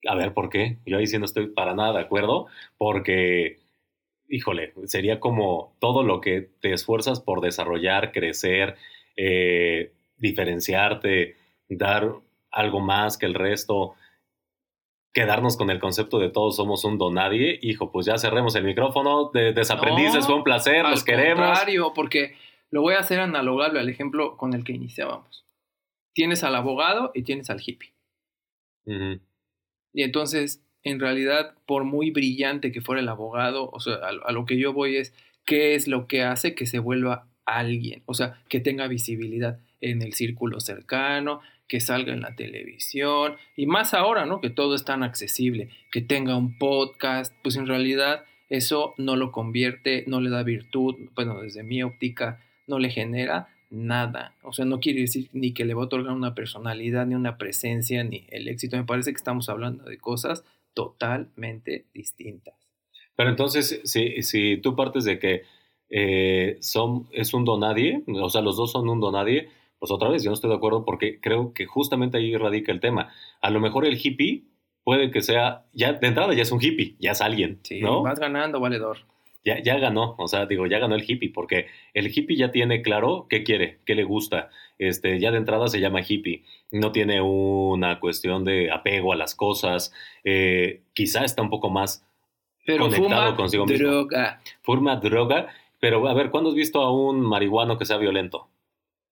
A 0.07 0.15
ver, 0.15 0.33
¿por 0.33 0.49
qué? 0.49 0.79
Yo 0.87 0.97
ahí 0.97 1.05
sí 1.05 1.19
no 1.19 1.25
estoy 1.25 1.45
para 1.45 1.75
nada 1.75 1.93
de 1.93 1.99
acuerdo, 1.99 2.47
porque, 2.75 3.59
híjole, 4.29 4.73
sería 4.85 5.19
como 5.19 5.75
todo 5.77 6.01
lo 6.01 6.21
que 6.21 6.49
te 6.59 6.73
esfuerzas 6.73 7.21
por 7.21 7.41
desarrollar, 7.41 8.11
crecer, 8.11 8.77
eh, 9.15 9.93
diferenciarte, 10.17 11.35
dar 11.69 12.13
algo 12.51 12.79
más 12.79 13.17
que 13.17 13.25
el 13.25 13.33
resto, 13.33 13.95
quedarnos 15.13 15.57
con 15.57 15.69
el 15.69 15.79
concepto 15.79 16.19
de 16.19 16.29
todos 16.29 16.55
somos 16.55 16.83
un 16.83 16.97
donadie, 16.97 17.59
hijo, 17.61 17.91
pues 17.91 18.05
ya 18.05 18.17
cerremos 18.17 18.55
el 18.55 18.63
micrófono, 18.63 19.31
de 19.33 19.53
desaprendices, 19.53 20.25
fue 20.25 20.35
un 20.35 20.43
placer, 20.43 20.85
los 20.85 21.03
queremos. 21.03 21.47
Contrario, 21.47 21.93
porque 21.93 22.35
lo 22.69 22.81
voy 22.81 22.95
a 22.95 22.99
hacer 22.99 23.19
analogable 23.19 23.79
al 23.79 23.89
ejemplo 23.89 24.37
con 24.37 24.53
el 24.53 24.63
que 24.63 24.73
iniciábamos. 24.73 25.45
Tienes 26.13 26.43
al 26.43 26.55
abogado 26.55 27.11
y 27.13 27.23
tienes 27.23 27.49
al 27.49 27.61
hippie. 27.65 27.93
Y 29.93 30.03
entonces 30.03 30.63
en 30.83 30.99
realidad, 30.99 31.55
por 31.65 31.83
muy 31.83 32.11
brillante 32.11 32.71
que 32.71 32.81
fuera 32.81 33.01
el 33.01 33.09
abogado, 33.09 33.69
o 33.71 33.79
sea, 33.79 33.95
a, 33.95 34.31
lo 34.31 34.45
que 34.45 34.57
yo 34.57 34.73
voy 34.73 34.97
es 34.97 35.13
qué 35.45 35.75
es 35.75 35.87
lo 35.87 36.07
que 36.07 36.23
hace 36.23 36.55
que 36.55 36.65
se 36.65 36.79
vuelva 36.79 37.27
alguien, 37.57 38.03
o 38.05 38.13
sea, 38.13 38.41
que 38.49 38.59
tenga 38.59 38.87
visibilidad 38.87 39.59
en 39.81 40.01
el 40.01 40.13
círculo 40.13 40.59
cercano, 40.59 41.41
que 41.67 41.79
salga 41.79 42.13
en 42.13 42.21
la 42.21 42.35
televisión 42.35 43.35
y 43.55 43.65
más 43.65 43.93
ahora, 43.93 44.25
¿no? 44.25 44.41
Que 44.41 44.49
todo 44.49 44.75
es 44.75 44.83
tan 44.83 45.03
accesible, 45.03 45.69
que 45.91 46.01
tenga 46.01 46.35
un 46.35 46.57
podcast, 46.57 47.33
pues 47.43 47.55
en 47.55 47.65
realidad 47.65 48.25
eso 48.49 48.93
no 48.97 49.15
lo 49.15 49.31
convierte, 49.31 50.03
no 50.07 50.19
le 50.19 50.29
da 50.29 50.43
virtud, 50.43 50.95
bueno, 51.15 51.41
desde 51.41 51.63
mi 51.63 51.81
óptica 51.81 52.41
no 52.67 52.79
le 52.79 52.89
genera 52.89 53.47
nada. 53.69 54.35
O 54.43 54.51
sea, 54.51 54.65
no 54.65 54.79
quiere 54.81 54.99
decir 54.99 55.29
ni 55.31 55.53
que 55.53 55.63
le 55.65 55.73
va 55.73 55.83
a 55.83 55.85
otorgar 55.85 56.13
una 56.13 56.35
personalidad, 56.35 57.05
ni 57.05 57.15
una 57.15 57.37
presencia, 57.37 58.03
ni 58.03 58.25
el 58.29 58.49
éxito. 58.49 58.75
Me 58.75 58.83
parece 58.83 59.11
que 59.11 59.17
estamos 59.17 59.47
hablando 59.47 59.85
de 59.85 59.97
cosas 59.97 60.43
totalmente 60.73 61.85
distintas. 61.93 62.55
Pero 63.15 63.29
entonces, 63.29 63.81
si, 63.85 64.21
si 64.23 64.57
tú 64.57 64.75
partes 64.75 65.05
de 65.05 65.19
que 65.19 65.43
eh, 65.91 66.57
son, 66.61 67.07
es 67.11 67.33
un 67.33 67.43
donadie, 67.43 68.01
o 68.07 68.29
sea, 68.29 68.41
los 68.41 68.55
dos 68.55 68.71
son 68.71 68.87
un 68.89 69.01
donadie, 69.01 69.49
pues 69.77 69.91
otra 69.91 70.09
vez 70.09 70.23
yo 70.23 70.29
no 70.29 70.35
estoy 70.35 70.49
de 70.49 70.55
acuerdo 70.55 70.85
porque 70.85 71.19
creo 71.19 71.53
que 71.53 71.65
justamente 71.65 72.17
ahí 72.17 72.35
radica 72.37 72.71
el 72.71 72.79
tema. 72.79 73.09
A 73.41 73.49
lo 73.49 73.59
mejor 73.59 73.85
el 73.85 73.99
hippie 74.01 74.43
puede 74.83 75.11
que 75.11 75.21
sea, 75.21 75.65
ya 75.73 75.93
de 75.93 76.07
entrada 76.07 76.33
ya 76.33 76.43
es 76.43 76.51
un 76.51 76.61
hippie, 76.61 76.95
ya 76.99 77.11
es 77.11 77.21
alguien. 77.21 77.59
Sí, 77.63 77.81
¿no? 77.81 78.01
vas 78.01 78.19
ganando, 78.19 78.59
valedor. 78.59 78.99
Ya, 79.43 79.61
ya 79.61 79.79
ganó, 79.79 80.15
o 80.19 80.27
sea, 80.27 80.45
digo, 80.45 80.67
ya 80.67 80.77
ganó 80.77 80.93
el 80.93 81.03
hippie, 81.05 81.31
porque 81.33 81.65
el 81.95 82.15
hippie 82.15 82.37
ya 82.37 82.51
tiene 82.51 82.83
claro 82.83 83.25
qué 83.27 83.43
quiere, 83.43 83.79
qué 83.85 83.95
le 83.95 84.03
gusta. 84.03 84.49
Este, 84.77 85.19
ya 85.19 85.31
de 85.31 85.37
entrada 85.37 85.67
se 85.67 85.79
llama 85.79 86.01
hippie. 86.07 86.43
No 86.71 86.91
tiene 86.91 87.21
una 87.21 87.99
cuestión 87.99 88.45
de 88.45 88.71
apego 88.71 89.13
a 89.13 89.15
las 89.15 89.33
cosas. 89.33 89.93
Eh, 90.23 90.81
quizá 90.93 91.25
está 91.25 91.41
un 91.41 91.49
poco 91.49 91.71
más 91.71 92.05
pero 92.65 92.89
conectado 92.89 93.35
consigo 93.35 93.65
mismo. 93.65 93.87
Droga. 93.87 94.41
Fuma 94.61 94.95
droga. 94.97 95.47
Pero 95.81 96.07
a 96.07 96.13
ver, 96.13 96.29
¿cuándo 96.29 96.51
has 96.51 96.55
visto 96.55 96.81
a 96.81 96.93
un 96.93 97.19
marihuano 97.19 97.77
que 97.77 97.85
sea 97.85 97.97
violento? 97.97 98.47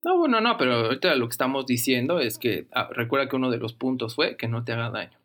No, 0.03 0.17
bueno, 0.17 0.39
no, 0.39 0.55
pero 0.57 0.75
ahorita 0.75 1.15
lo 1.15 1.27
que 1.27 1.33
estamos 1.33 1.65
diciendo 1.65 2.19
es 2.19 2.37
que 2.37 2.67
ah, 2.71 2.89
recuerda 2.93 3.27
que 3.27 3.35
uno 3.35 3.49
de 3.49 3.57
los 3.57 3.73
puntos 3.73 4.15
fue 4.15 4.37
que 4.37 4.47
no 4.47 4.63
te 4.63 4.71
haga 4.71 4.91
daño. 4.91 5.17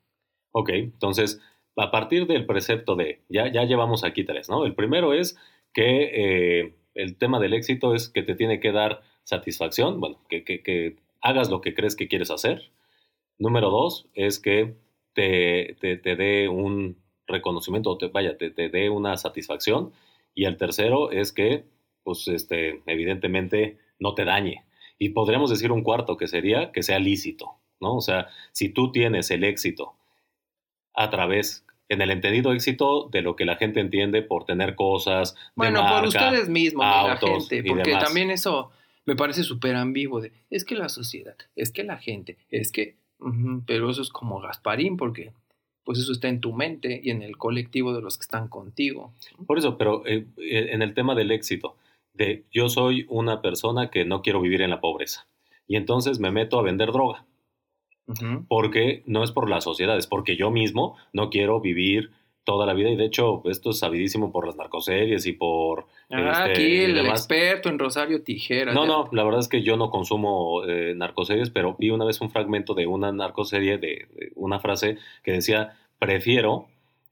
Ok, 0.53 0.71
entonces, 0.71 1.41
a 1.77 1.91
partir 1.91 2.27
del 2.27 2.47
precepto 2.47 2.97
de, 2.97 3.21
ya, 3.29 3.53
ya 3.53 3.65
llevamos 3.65 4.05
aquí 4.05 4.25
tres, 4.25 4.49
¿no? 4.49 4.65
El 4.65 4.75
primero 4.75 5.13
es 5.13 5.37
que 5.73 6.63
eh, 6.63 6.75
el 6.95 7.17
tema 7.17 7.39
del 7.41 7.53
éxito 7.53 7.95
es 7.95 8.09
que 8.09 8.23
te 8.23 8.35
tiene 8.35 8.59
que 8.59 8.73
dar 8.73 9.03
satisfacción, 9.25 10.01
bueno, 10.01 10.21
que, 10.29 10.45
que, 10.45 10.97
hagas 11.21 11.51
lo 11.51 11.61
que 11.61 11.75
crees 11.75 11.95
que 11.97 12.09
quieres 12.09 12.31
hacer. 12.31 12.71
Número 13.39 13.71
dos 13.71 14.09
es 14.15 14.39
que 14.39 14.77
te, 15.15 15.77
te, 15.81 15.97
dé 15.97 16.49
un 16.49 16.97
reconocimiento, 17.27 17.97
te, 17.99 18.09
vaya, 18.09 18.37
te, 18.37 18.51
te 18.51 18.69
dé 18.69 18.91
una 18.91 19.17
satisfacción. 19.17 19.93
Y 20.35 20.45
el 20.45 20.57
tercero 20.57 21.11
es 21.11 21.33
que, 21.33 21.65
pues, 22.03 22.29
este, 22.29 22.83
evidentemente, 22.87 23.79
no 23.99 24.15
te 24.15 24.25
dañe. 24.25 24.65
Y 24.99 25.11
podríamos 25.11 25.51
decir 25.51 25.73
un 25.73 25.83
cuarto 25.83 26.17
que 26.17 26.27
sería 26.27 26.73
que 26.73 26.83
sea 26.83 26.99
lícito, 26.99 27.61
¿no? 27.81 27.97
O 27.97 28.01
sea, 28.01 28.29
si 28.53 28.69
tú 28.69 28.93
tienes 28.93 29.31
el 29.31 29.45
éxito 29.45 29.97
a 30.95 31.11
través, 31.11 31.65
en 31.89 32.01
el 32.01 32.11
entendido 32.11 32.53
éxito 32.53 33.09
de 33.11 33.23
lo 33.23 33.37
que 33.37 33.45
la 33.45 33.57
gente 33.57 33.81
entiende 33.81 34.23
por 34.23 34.45
tener 34.45 34.75
cosas. 34.75 35.37
Bueno, 35.55 35.85
por 35.89 36.05
ustedes 36.05 36.49
mismos, 36.49 36.85
la 36.85 37.17
gente, 37.17 37.65
porque 37.65 37.93
también 37.93 38.31
eso 38.31 38.71
me 39.05 39.17
parece 39.17 39.43
súper 39.43 39.77
ambiguo 39.77 40.21
de, 40.21 40.33
es 40.51 40.65
que 40.65 40.75
la 40.75 40.89
sociedad, 40.89 41.37
es 41.57 41.73
que 41.73 41.85
la 41.85 41.99
gente, 41.99 42.39
es 42.51 42.73
que, 42.73 42.97
pero 43.67 43.91
eso 43.91 44.03
es 44.03 44.11
como 44.11 44.41
Gasparín, 44.41 44.97
porque 44.97 45.33
pues 45.85 45.99
eso 45.99 46.13
está 46.13 46.29
en 46.29 46.41
tu 46.41 46.53
mente 46.53 47.01
y 47.03 47.11
en 47.11 47.23
el 47.23 47.37
colectivo 47.37 47.95
de 47.95 48.03
los 48.03 48.17
que 48.17 48.23
están 48.23 48.49
contigo. 48.49 49.13
Por 49.47 49.59
eso, 49.59 49.77
pero 49.77 50.07
eh, 50.07 50.27
eh, 50.39 50.69
en 50.73 50.83
el 50.83 50.95
tema 50.95 51.15
del 51.15 51.31
éxito, 51.31 51.77
de 52.13 52.45
yo 52.51 52.69
soy 52.69 53.07
una 53.09 53.43
persona 53.43 53.91
que 53.91 54.05
no 54.05 54.23
quiero 54.23 54.41
vivir 54.41 54.63
en 54.63 54.71
la 54.71 54.81
pobreza 54.81 55.27
y 55.67 55.77
entonces 55.77 56.19
me 56.21 56.31
meto 56.31 56.59
a 56.59 56.63
vender 56.63 56.93
droga 56.93 57.27
porque 58.49 59.03
no 59.07 59.25
es 59.25 59.33
por 59.33 59.49
la 59.49 59.63
sociedad, 59.63 59.97
es 59.97 60.07
porque 60.07 60.37
yo 60.37 60.51
mismo 60.51 60.97
no 61.13 61.31
quiero 61.31 61.61
vivir 61.61 62.11
toda 62.45 62.67
la 62.67 62.75
vida 62.75 62.91
y 62.91 62.97
de 62.97 63.07
hecho 63.07 63.43
esto 63.47 63.71
es 63.71 63.79
sabidísimo 63.79 64.31
por 64.31 64.47
las 64.47 64.57
narcoseries 64.57 65.27
y 65.27 65.33
por... 65.33 65.87
Ah, 66.11 66.47
este, 66.47 66.51
aquí 66.51 66.77
el, 66.81 67.07
experto 67.07 67.71
en 67.71 67.79
Rosario 67.79 68.23
Tijera. 68.23 68.73
No, 68.73 68.87
no, 68.87 69.09
la 69.13 69.25
verdad 69.25 69.41
es 69.41 69.49
que 69.49 69.63
yo 69.63 69.77
no 69.77 69.91
consumo 69.91 70.63
eh, 70.65 70.95
narcoseries, 70.95 71.51
pero 71.51 71.75
vi 71.79 71.91
una 71.91 72.05
vez 72.05 72.21
un 72.21 72.31
fragmento 72.31 72.75
de 72.75 72.87
una 72.87 73.11
narcoserie, 73.11 73.79
de, 73.79 74.07
una 74.37 74.61
frase 74.61 74.99
que 75.23 75.33
decía, 75.33 75.77
prefiero 75.99 76.67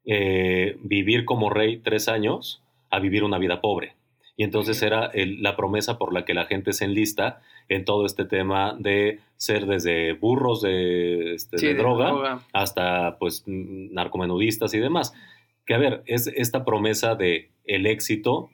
eh, 0.04 0.76
vivir 0.82 1.24
como 1.24 1.50
rey 1.50 1.78
tres 1.78 2.08
años 2.08 2.62
a 2.90 3.00
vivir 3.00 3.24
una 3.24 3.38
vida 3.38 3.60
pobre. 3.60 3.94
Y 4.36 4.44
entonces 4.44 4.82
era 4.82 5.10
la 5.14 5.56
promesa 5.56 5.98
por 5.98 6.12
la 6.12 6.24
que 6.24 6.34
la 6.34 6.46
gente 6.46 6.72
se 6.72 6.84
enlista 6.84 7.42
en 7.68 7.84
todo 7.84 8.06
este 8.06 8.24
tema 8.24 8.76
de 8.78 9.20
ser 9.36 9.66
desde 9.66 10.12
burros 10.12 10.62
de, 10.62 11.34
este, 11.34 11.74
droga, 11.74 12.40
hasta 12.52 13.18
pues 13.18 13.44
narcomenudistas 13.46 14.74
y 14.74 14.78
demás. 14.78 15.12
Que 15.66 15.74
a 15.74 15.78
ver, 15.78 16.02
es 16.06 16.26
esta 16.28 16.64
promesa 16.64 17.14
de 17.14 17.50
el 17.64 17.86
éxito 17.86 18.50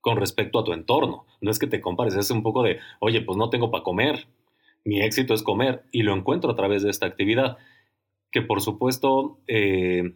con 0.00 0.16
respecto 0.16 0.58
a 0.58 0.64
tu 0.64 0.72
entorno. 0.72 1.26
No 1.40 1.50
es 1.50 1.58
que 1.58 1.66
te 1.66 1.80
compares, 1.80 2.14
es 2.14 2.30
un 2.30 2.42
poco 2.42 2.62
de, 2.62 2.78
oye, 3.00 3.22
pues 3.22 3.38
no 3.38 3.50
tengo 3.50 3.70
para 3.70 3.84
comer, 3.84 4.26
mi 4.84 5.00
éxito 5.00 5.34
es 5.34 5.42
comer 5.42 5.84
y 5.92 6.02
lo 6.02 6.14
encuentro 6.14 6.50
a 6.50 6.56
través 6.56 6.82
de 6.82 6.90
esta 6.90 7.06
actividad. 7.06 7.56
Que 8.30 8.42
por 8.42 8.60
supuesto, 8.62 9.38
eh, 9.46 10.14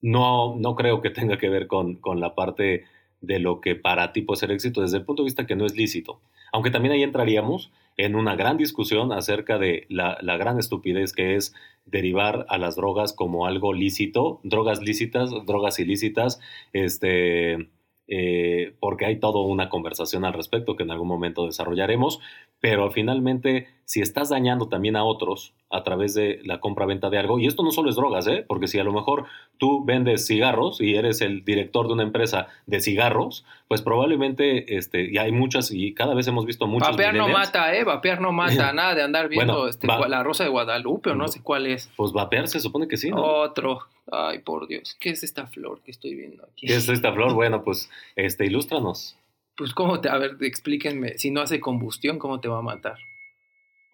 no, 0.00 0.56
no 0.56 0.74
creo 0.74 1.00
que 1.00 1.10
tenga 1.10 1.38
que 1.38 1.48
ver 1.48 1.66
con, 1.66 1.96
con 1.96 2.20
la 2.20 2.34
parte 2.34 2.84
de 3.20 3.38
lo 3.38 3.60
que 3.60 3.74
para 3.74 4.12
ti 4.12 4.22
puede 4.22 4.40
ser 4.40 4.50
éxito 4.50 4.82
desde 4.82 4.98
el 4.98 5.04
punto 5.04 5.22
de 5.22 5.26
vista 5.26 5.46
que 5.46 5.56
no 5.56 5.66
es 5.66 5.74
lícito. 5.76 6.20
Aunque 6.56 6.70
también 6.70 6.94
ahí 6.94 7.02
entraríamos 7.02 7.70
en 7.98 8.16
una 8.16 8.34
gran 8.34 8.56
discusión 8.56 9.12
acerca 9.12 9.58
de 9.58 9.84
la, 9.90 10.16
gran 10.38 10.58
estupidez 10.58 11.12
que 11.12 11.36
es 11.36 11.54
derivar 11.84 12.46
a 12.48 12.56
las 12.56 12.76
drogas 12.76 13.12
como 13.12 13.44
algo 13.44 13.74
lícito, 13.74 14.40
drogas 14.42 14.80
lícitas, 14.80 15.28
drogas 15.44 15.78
ilícitas, 15.78 16.40
este, 16.72 17.68
eh, 18.08 18.74
porque 18.80 19.04
hay 19.04 19.20
toda 19.20 19.42
una 19.42 19.68
conversación 19.68 20.24
al 20.24 20.32
respecto 20.32 20.76
que 20.76 20.84
en 20.84 20.92
algún 20.92 21.08
momento 21.08 21.44
desarrollaremos, 21.44 22.20
pero 22.58 22.90
finalmente 22.90 23.66
si 23.86 24.00
estás 24.00 24.30
dañando 24.30 24.68
también 24.68 24.96
a 24.96 25.04
otros 25.04 25.54
a 25.70 25.84
través 25.84 26.12
de 26.14 26.40
la 26.44 26.58
compra-venta 26.60 27.08
de 27.08 27.18
algo, 27.18 27.38
y 27.38 27.46
esto 27.46 27.62
no 27.62 27.70
solo 27.70 27.88
es 27.88 27.94
drogas, 27.94 28.26
¿eh? 28.26 28.44
porque 28.46 28.66
si 28.66 28.80
a 28.80 28.84
lo 28.84 28.92
mejor 28.92 29.26
tú 29.58 29.84
vendes 29.84 30.26
cigarros 30.26 30.80
y 30.80 30.96
eres 30.96 31.20
el 31.20 31.44
director 31.44 31.86
de 31.86 31.92
una 31.92 32.02
empresa 32.02 32.48
de 32.66 32.80
cigarros, 32.80 33.44
pues 33.68 33.82
probablemente, 33.82 34.76
este, 34.76 35.08
y 35.10 35.18
hay 35.18 35.30
muchas, 35.30 35.70
y 35.70 35.94
cada 35.94 36.14
vez 36.14 36.26
hemos 36.26 36.46
visto 36.46 36.66
muchas. 36.66 36.90
Vapear 36.90 37.14
no 37.14 37.28
mata, 37.28 37.74
¿eh? 37.74 37.84
Vapear 37.84 38.20
no 38.20 38.32
mata, 38.32 38.72
nada 38.74 38.96
de 38.96 39.02
andar 39.02 39.28
viendo 39.28 39.68
este, 39.68 39.86
la 39.86 40.22
rosa 40.24 40.42
de 40.42 40.50
Guadalupe 40.50 41.10
o 41.10 41.14
no 41.14 41.28
sé 41.28 41.40
cuál 41.42 41.66
es. 41.66 41.88
Pues 41.96 42.12
vapear 42.12 42.48
se 42.48 42.58
supone 42.58 42.88
que 42.88 42.96
sí, 42.96 43.10
¿no? 43.10 43.22
Otro. 43.22 43.80
Ay, 44.10 44.40
por 44.40 44.66
Dios, 44.66 44.96
¿qué 44.98 45.10
es 45.10 45.22
esta 45.22 45.46
flor 45.46 45.80
que 45.82 45.92
estoy 45.92 46.14
viendo 46.16 46.44
aquí? 46.44 46.66
¿Qué 46.66 46.76
es 46.76 46.88
esta 46.88 47.12
flor? 47.12 47.32
Bueno, 47.36 47.62
pues, 47.62 47.90
este, 48.16 48.46
ilústranos. 48.46 49.16
Pues, 49.56 49.74
¿cómo 49.74 50.00
te, 50.00 50.08
a 50.08 50.16
ver, 50.16 50.36
explíquenme, 50.40 51.18
si 51.18 51.30
no 51.30 51.40
hace 51.40 51.60
combustión, 51.60 52.18
¿cómo 52.18 52.40
te 52.40 52.48
va 52.48 52.58
a 52.58 52.62
matar? 52.62 52.96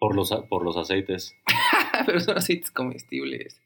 Por 0.03 0.17
los, 0.17 0.33
por 0.49 0.65
los 0.65 0.77
aceites. 0.77 1.37
Pero 2.07 2.19
son 2.19 2.37
aceites 2.37 2.73
comestibles. 2.73 3.63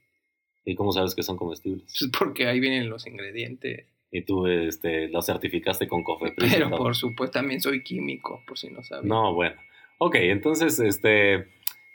¿Y 0.67 0.75
cómo 0.75 0.93
sabes 0.93 1.15
que 1.15 1.23
son 1.23 1.39
comestibles? 1.39 1.97
Pues 1.99 2.11
porque 2.19 2.47
ahí 2.47 2.61
vienen 2.61 2.91
los 2.91 3.07
ingredientes. 3.07 3.87
Y 4.11 4.21
tú 4.21 4.47
este, 4.47 5.09
lo 5.09 5.23
certificaste 5.23 5.89
con 5.89 6.03
Cofepris. 6.03 6.53
Pero 6.53 6.69
por 6.69 6.95
supuesto 6.95 7.39
también 7.39 7.63
soy 7.63 7.83
químico, 7.83 8.43
por 8.47 8.59
si 8.59 8.69
no 8.69 8.83
sabes. 8.83 9.07
No, 9.07 9.33
bueno. 9.33 9.57
Ok, 9.97 10.17
entonces, 10.17 10.79
este, 10.79 11.47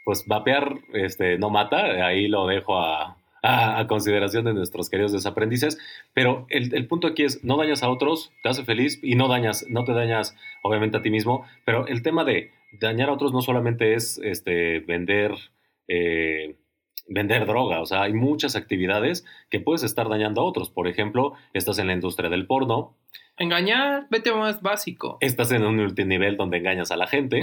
pues 0.03 0.25
vapear 0.25 0.73
este, 0.93 1.37
no 1.37 1.51
mata, 1.51 2.03
ahí 2.03 2.27
lo 2.27 2.47
dejo 2.47 2.79
a, 3.41 3.79
a, 3.79 3.87
consideración 3.87 4.45
de 4.45 4.53
nuestros 4.53 4.89
queridos 4.89 5.11
desaprendices. 5.11 5.77
Pero 6.13 6.45
el, 6.49 6.73
el, 6.73 6.87
punto 6.87 7.07
aquí 7.07 7.23
es, 7.23 7.43
no 7.43 7.57
dañas 7.57 7.83
a 7.83 7.89
otros, 7.89 8.31
te 8.43 8.49
hace 8.49 8.63
feliz 8.63 8.99
y 9.01 9.15
no 9.15 9.27
dañas, 9.27 9.65
no 9.69 9.83
te 9.83 9.93
dañas 9.93 10.35
obviamente 10.63 10.97
a 10.97 11.01
ti 11.01 11.09
mismo, 11.09 11.45
pero 11.65 11.87
el 11.87 12.03
tema 12.03 12.23
de 12.23 12.51
dañar 12.79 13.09
a 13.09 13.13
otros 13.13 13.33
no 13.33 13.41
solamente 13.41 13.93
es 13.93 14.19
este, 14.23 14.79
vender, 14.81 15.33
eh, 15.87 16.55
vender 17.07 17.45
droga, 17.45 17.81
o 17.81 17.85
sea, 17.85 18.03
hay 18.03 18.13
muchas 18.13 18.55
actividades 18.55 19.25
que 19.49 19.59
puedes 19.59 19.83
estar 19.83 20.07
dañando 20.07 20.41
a 20.41 20.45
otros. 20.45 20.69
Por 20.69 20.87
ejemplo, 20.87 21.33
estás 21.53 21.79
en 21.79 21.87
la 21.87 21.93
industria 21.93 22.29
del 22.29 22.47
porno. 22.47 22.97
Engañar, 23.37 24.07
vete 24.09 24.33
más 24.33 24.61
básico. 24.61 25.17
Estás 25.19 25.51
en 25.51 25.63
un 25.63 25.77
multinivel 25.77 26.37
donde 26.37 26.57
engañas 26.57 26.91
a 26.91 26.97
la 26.97 27.07
gente, 27.07 27.41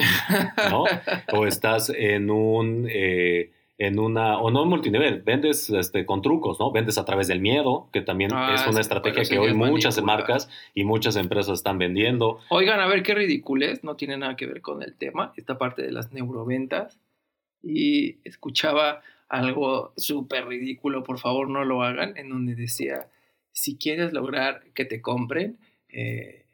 ¿no? 0.70 0.84
o 1.32 1.46
estás 1.46 1.90
en 1.90 2.30
un... 2.30 2.87
Eh, 2.88 3.52
en 3.79 4.01
una, 4.01 4.38
o 4.38 4.51
no 4.51 4.64
multinivel, 4.64 5.23
vendes 5.23 5.71
este, 5.71 6.05
con 6.05 6.21
trucos, 6.21 6.59
¿no? 6.59 6.73
Vendes 6.73 6.99
a 6.99 7.05
través 7.05 7.29
del 7.29 7.41
miedo, 7.41 7.88
que 7.93 8.01
también 8.01 8.33
ah, 8.35 8.55
es 8.55 8.67
una 8.67 8.81
estrategia 8.81 9.23
que 9.23 9.38
hoy 9.38 9.55
muchas 9.55 10.03
marcas 10.03 10.51
y 10.75 10.83
muchas 10.83 11.14
empresas 11.14 11.59
están 11.59 11.79
vendiendo. 11.79 12.41
Oigan, 12.51 12.81
a 12.81 12.88
ver 12.88 13.05
qué 13.05 13.14
ridiculez, 13.14 13.85
no 13.85 13.95
tiene 13.95 14.19
nada 14.19 14.35
que 14.35 14.47
ver 14.47 14.62
con 14.62 14.83
el 14.83 14.97
tema, 14.97 15.33
esta 15.37 15.59
parte 15.59 15.83
de 15.83 15.93
las 15.93 16.12
neuroventas. 16.12 16.99
Y 17.62 18.19
escuchaba 18.29 19.01
algo 19.29 19.93
súper 19.97 20.47
ridículo, 20.47 21.05
por 21.05 21.19
favor 21.19 21.49
no 21.49 21.64
lo 21.64 21.85
hagan, 21.85 22.17
en 22.17 22.31
donde 22.31 22.57
decía, 22.57 23.09
si 23.53 23.77
quieres 23.77 24.12
lograr 24.12 24.64
que 24.75 24.87
te 24.87 25.01
compren, 25.01 25.59
eh, 25.88 26.47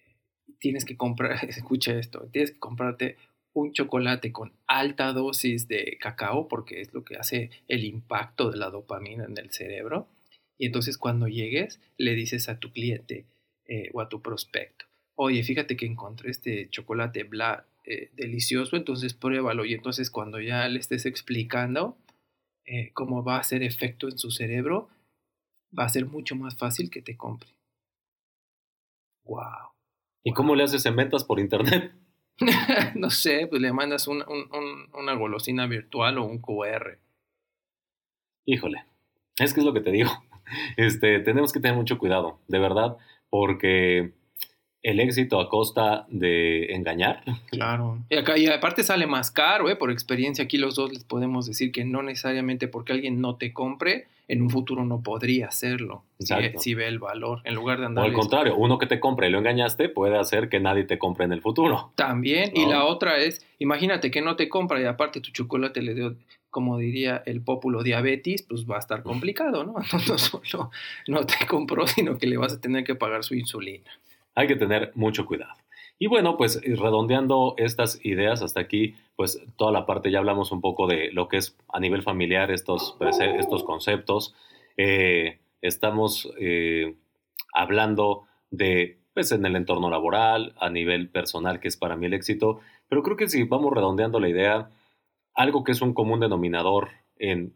tienes 0.59 0.85
que 0.85 0.99
comprar, 0.99 1.39
escucha 1.49 1.99
esto, 1.99 2.29
tienes 2.33 2.51
que 2.51 2.59
comprarte 2.59 3.17
un 3.55 3.73
chocolate 3.73 4.33
con 4.33 4.53
alta 4.67 5.12
dosis 5.12 5.69
de 5.69 5.97
cacao, 6.01 6.49
porque 6.49 6.81
es 6.81 6.93
lo 6.93 7.05
que 7.05 7.17
hace 7.17 7.51
el 7.69 7.85
impacto 7.85 8.51
de 8.51 8.59
la 8.59 8.69
dopamina 8.69 9.25
en 9.25 9.38
el 9.38 9.51
cerebro. 9.53 10.09
Y 10.59 10.67
entonces 10.67 10.99
cuando 10.99 11.29
llegues, 11.29 11.81
le 11.97 12.14
dices 12.14 12.49
a 12.49 12.59
tu 12.59 12.73
cliente 12.73 13.27
eh, 13.67 13.90
o 13.95 14.01
a 14.01 14.09
tu 14.09 14.21
prospecto, 14.21 14.85
oye, 15.14 15.43
fíjate 15.43 15.77
que 15.77 15.87
encontré 15.87 16.31
este 16.31 16.69
chocolate 16.69 17.23
bla, 17.23 17.67
eh, 17.85 18.11
delicioso, 18.14 18.77
entonces 18.77 19.14
pruébalo. 19.14 19.64
Y 19.64 19.75
entonces 19.75 20.11
cuando 20.11 20.40
ya 20.40 20.69
le 20.69 20.81
estés 20.81 21.07
explicando 21.07 21.97
eh, 22.67 22.90
cómo 22.93 23.23
va 23.23 23.37
a 23.37 23.40
hacer 23.40 23.62
efecto 23.62 24.09
en 24.09 24.19
su 24.19 24.31
cerebro, 24.31 24.88
va 25.77 25.85
a 25.85 25.88
ser 25.88 26.07
mucho 26.07 26.35
más 26.35 26.57
fácil 26.57 26.90
que 26.90 27.03
te 27.03 27.17
compre. 27.17 27.51
Wow. 29.25 29.73
¿Y 30.25 30.33
cómo 30.33 30.55
le 30.55 30.64
haces 30.64 30.85
en 30.87 30.97
ventas 30.97 31.25
por 31.25 31.38
internet? 31.38 31.93
no 32.94 33.11
sé, 33.11 33.47
pues 33.49 33.62
le 33.62 33.73
mandas 33.73 34.09
una 34.09 35.14
golosina 35.14 35.66
virtual 35.66 36.18
o 36.18 36.25
un 36.25 36.40
QR. 36.40 36.99
Híjole, 38.47 38.85
es 39.38 39.55
que 39.55 39.61
es 39.61 39.66
lo 39.66 39.73
que 39.73 39.81
te 39.81 39.90
digo. 39.90 40.11
Este, 40.77 41.20
tenemos 41.20 41.55
que 41.55 41.61
tener 41.61 41.75
mucho 41.75 41.97
cuidado, 41.97 42.38
de 42.49 42.59
verdad, 42.59 42.99
porque 43.31 44.12
el 44.85 45.01
éxito 45.01 45.40
a 45.40 45.49
costa 45.49 46.07
de 46.09 46.75
engañar. 46.75 47.25
Claro. 47.51 47.99
Y, 48.11 48.16
acá, 48.16 48.37
y 48.38 48.47
aparte 48.47 48.85
sale 48.85 49.07
más 49.07 49.31
caro, 49.31 49.68
¿eh? 49.70 49.77
por 49.77 49.90
experiencia 49.90 50.44
aquí 50.44 50.59
los 50.59 50.77
dos 50.77 50.92
les 50.92 51.05
podemos 51.05 51.47
decir 51.47 51.73
que 51.73 51.85
no 51.85 52.03
necesariamente 52.03 52.68
porque 52.68 52.92
alguien 52.92 53.20
no 53.20 53.37
te 53.37 53.53
compre, 53.53 54.07
en 54.29 54.42
un 54.42 54.51
futuro 54.51 54.85
no 54.85 55.03
podría 55.03 55.49
hacerlo 55.49 56.03
si, 56.18 56.75
ve 56.75 56.87
el 56.87 56.99
valor 56.99 57.40
en 57.44 57.55
lugar 57.55 57.81
de 57.81 57.87
andar. 57.87 58.05
O 58.05 58.07
al 58.07 58.12
contrario, 58.12 58.57
uno 58.57 58.79
que 58.79 58.87
te 58.87 59.01
compre 59.01 59.29
y 59.29 59.31
lo 59.31 59.38
engañaste 59.38 59.88
puede 59.88 60.18
hacer 60.18 60.49
que 60.49 60.61
nadie 60.61 60.85
te 60.85 60.99
compre 60.99 61.25
en 61.25 61.33
el 61.33 61.40
futuro. 61.40 61.92
También, 61.94 62.53
y 62.55 62.66
la 62.66 62.85
otra 62.85 63.18
es, 63.18 63.44
imagínate 63.59 64.11
que 64.11 64.23
no 64.23 64.37
te 64.37 64.49
compra 64.49 64.81
y 64.81 64.85
aparte 64.85 65.20
tu 65.20 65.31
chocolate 65.31 65.83
le 65.83 65.94
dio, 65.94 66.16
como 66.51 66.79
diría 66.79 67.23
el 67.27 67.42
populo, 67.42 67.83
diabetes, 67.83 68.42
pues 68.42 68.66
va 68.66 68.77
a 68.77 68.81
estar 68.81 69.03
complicado, 69.03 69.64
¿no? 69.64 69.75
No 70.09 70.18
solo 70.18 70.70
no 71.09 71.27
te 71.27 71.47
compró, 71.47 71.87
sino 71.87 72.16
que 72.18 72.27
le 72.27 72.37
vas 72.37 72.55
a 72.55 72.61
tener 72.61 72.85
que 72.85 72.94
pagar 72.94 73.25
su 73.25 73.35
insulina. 73.35 73.90
Hay 74.35 74.47
que 74.47 74.57
tener 74.57 74.92
mucho 74.94 75.27
cuidado. 75.27 75.55
Y 75.99 76.09
bueno, 76.09 76.37
pues 76.37 76.61
redondeando 76.62 77.55
estas 77.57 78.05
ideas 78.05 78.42
hasta 78.42 78.61
aquí, 78.61 78.97
pues 79.16 79.40
toda 79.57 79.70
la 79.70 79.87
parte 79.87 80.11
ya 80.11 80.18
hablamos 80.18 80.51
un 80.51 80.61
poco 80.61 80.87
de 80.87 81.12
lo 81.12 81.29
que 81.29 81.37
es 81.37 81.57
a 81.73 81.79
nivel 81.79 82.03
familiar 82.03 82.51
estos, 82.51 82.97
estos 83.01 83.62
conceptos. 83.62 84.35
Eh, 84.77 85.38
estamos 85.62 86.33
eh, 86.40 86.97
hablando 87.53 88.25
de, 88.51 88.99
pues 89.14 89.31
en 89.31 89.47
el 89.47 89.55
entorno 89.55 89.88
laboral, 89.88 90.55
a 90.59 90.68
nivel 90.68 91.09
personal, 91.09 91.61
que 91.61 91.68
es 91.68 91.77
para 91.77 91.97
mí 91.97 92.07
el 92.07 92.14
éxito. 92.14 92.61
Pero 92.88 93.03
creo 93.03 93.16
que 93.16 93.29
si 93.29 93.44
vamos 93.44 93.73
redondeando 93.73 94.18
la 94.18 94.29
idea, 94.29 94.70
algo 95.33 95.62
que 95.62 95.73
es 95.73 95.81
un 95.81 95.94
común 95.94 96.20
denominador 96.20 96.90
en 97.16 97.55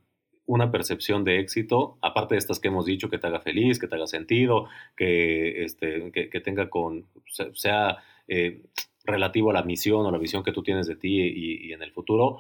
una 0.49 0.73
percepción 0.73 1.25
de 1.25 1.41
éxito, 1.41 1.99
aparte 2.01 2.35
de 2.35 2.39
estas 2.39 2.59
que 2.59 2.69
hemos 2.69 2.87
dicho, 2.87 3.11
que 3.11 3.19
te 3.19 3.27
haga 3.27 3.41
feliz, 3.41 3.79
que 3.79 3.87
te 3.87 3.97
haga 3.97 4.07
sentido, 4.07 4.67
que, 4.97 5.63
este, 5.63 6.11
que, 6.11 6.41
tenga 6.41 6.71
con, 6.71 7.07
sea 7.53 7.99
eh, 8.27 8.63
relativo 9.05 9.51
a 9.51 9.53
la 9.53 9.63
misión 9.63 10.07
o 10.07 10.11
la 10.11 10.17
visión 10.17 10.43
que 10.43 10.53
tú 10.53 10.63
tienes 10.63 10.87
de 10.87 10.97
ti 10.97 11.21
y, 11.21 11.73
en 11.75 11.83
el 11.83 11.93
futuro, 11.93 12.39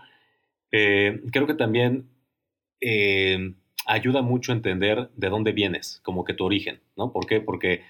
eh, 0.72 1.20
creo 1.30 1.46
que 1.46 1.52
también 1.52 2.08
eh, 2.80 3.54
ayuda 3.84 4.22
mucho 4.22 4.52
a 4.52 4.56
entender 4.56 5.10
de 5.14 5.28
dónde 5.28 5.52
vienes, 5.52 6.00
como 6.02 6.24
que 6.24 6.32
tu 6.32 6.46
origen, 6.46 6.80
¿no? 6.96 7.12
¿Por 7.12 7.26
qué? 7.26 7.42
Porque 7.42 7.82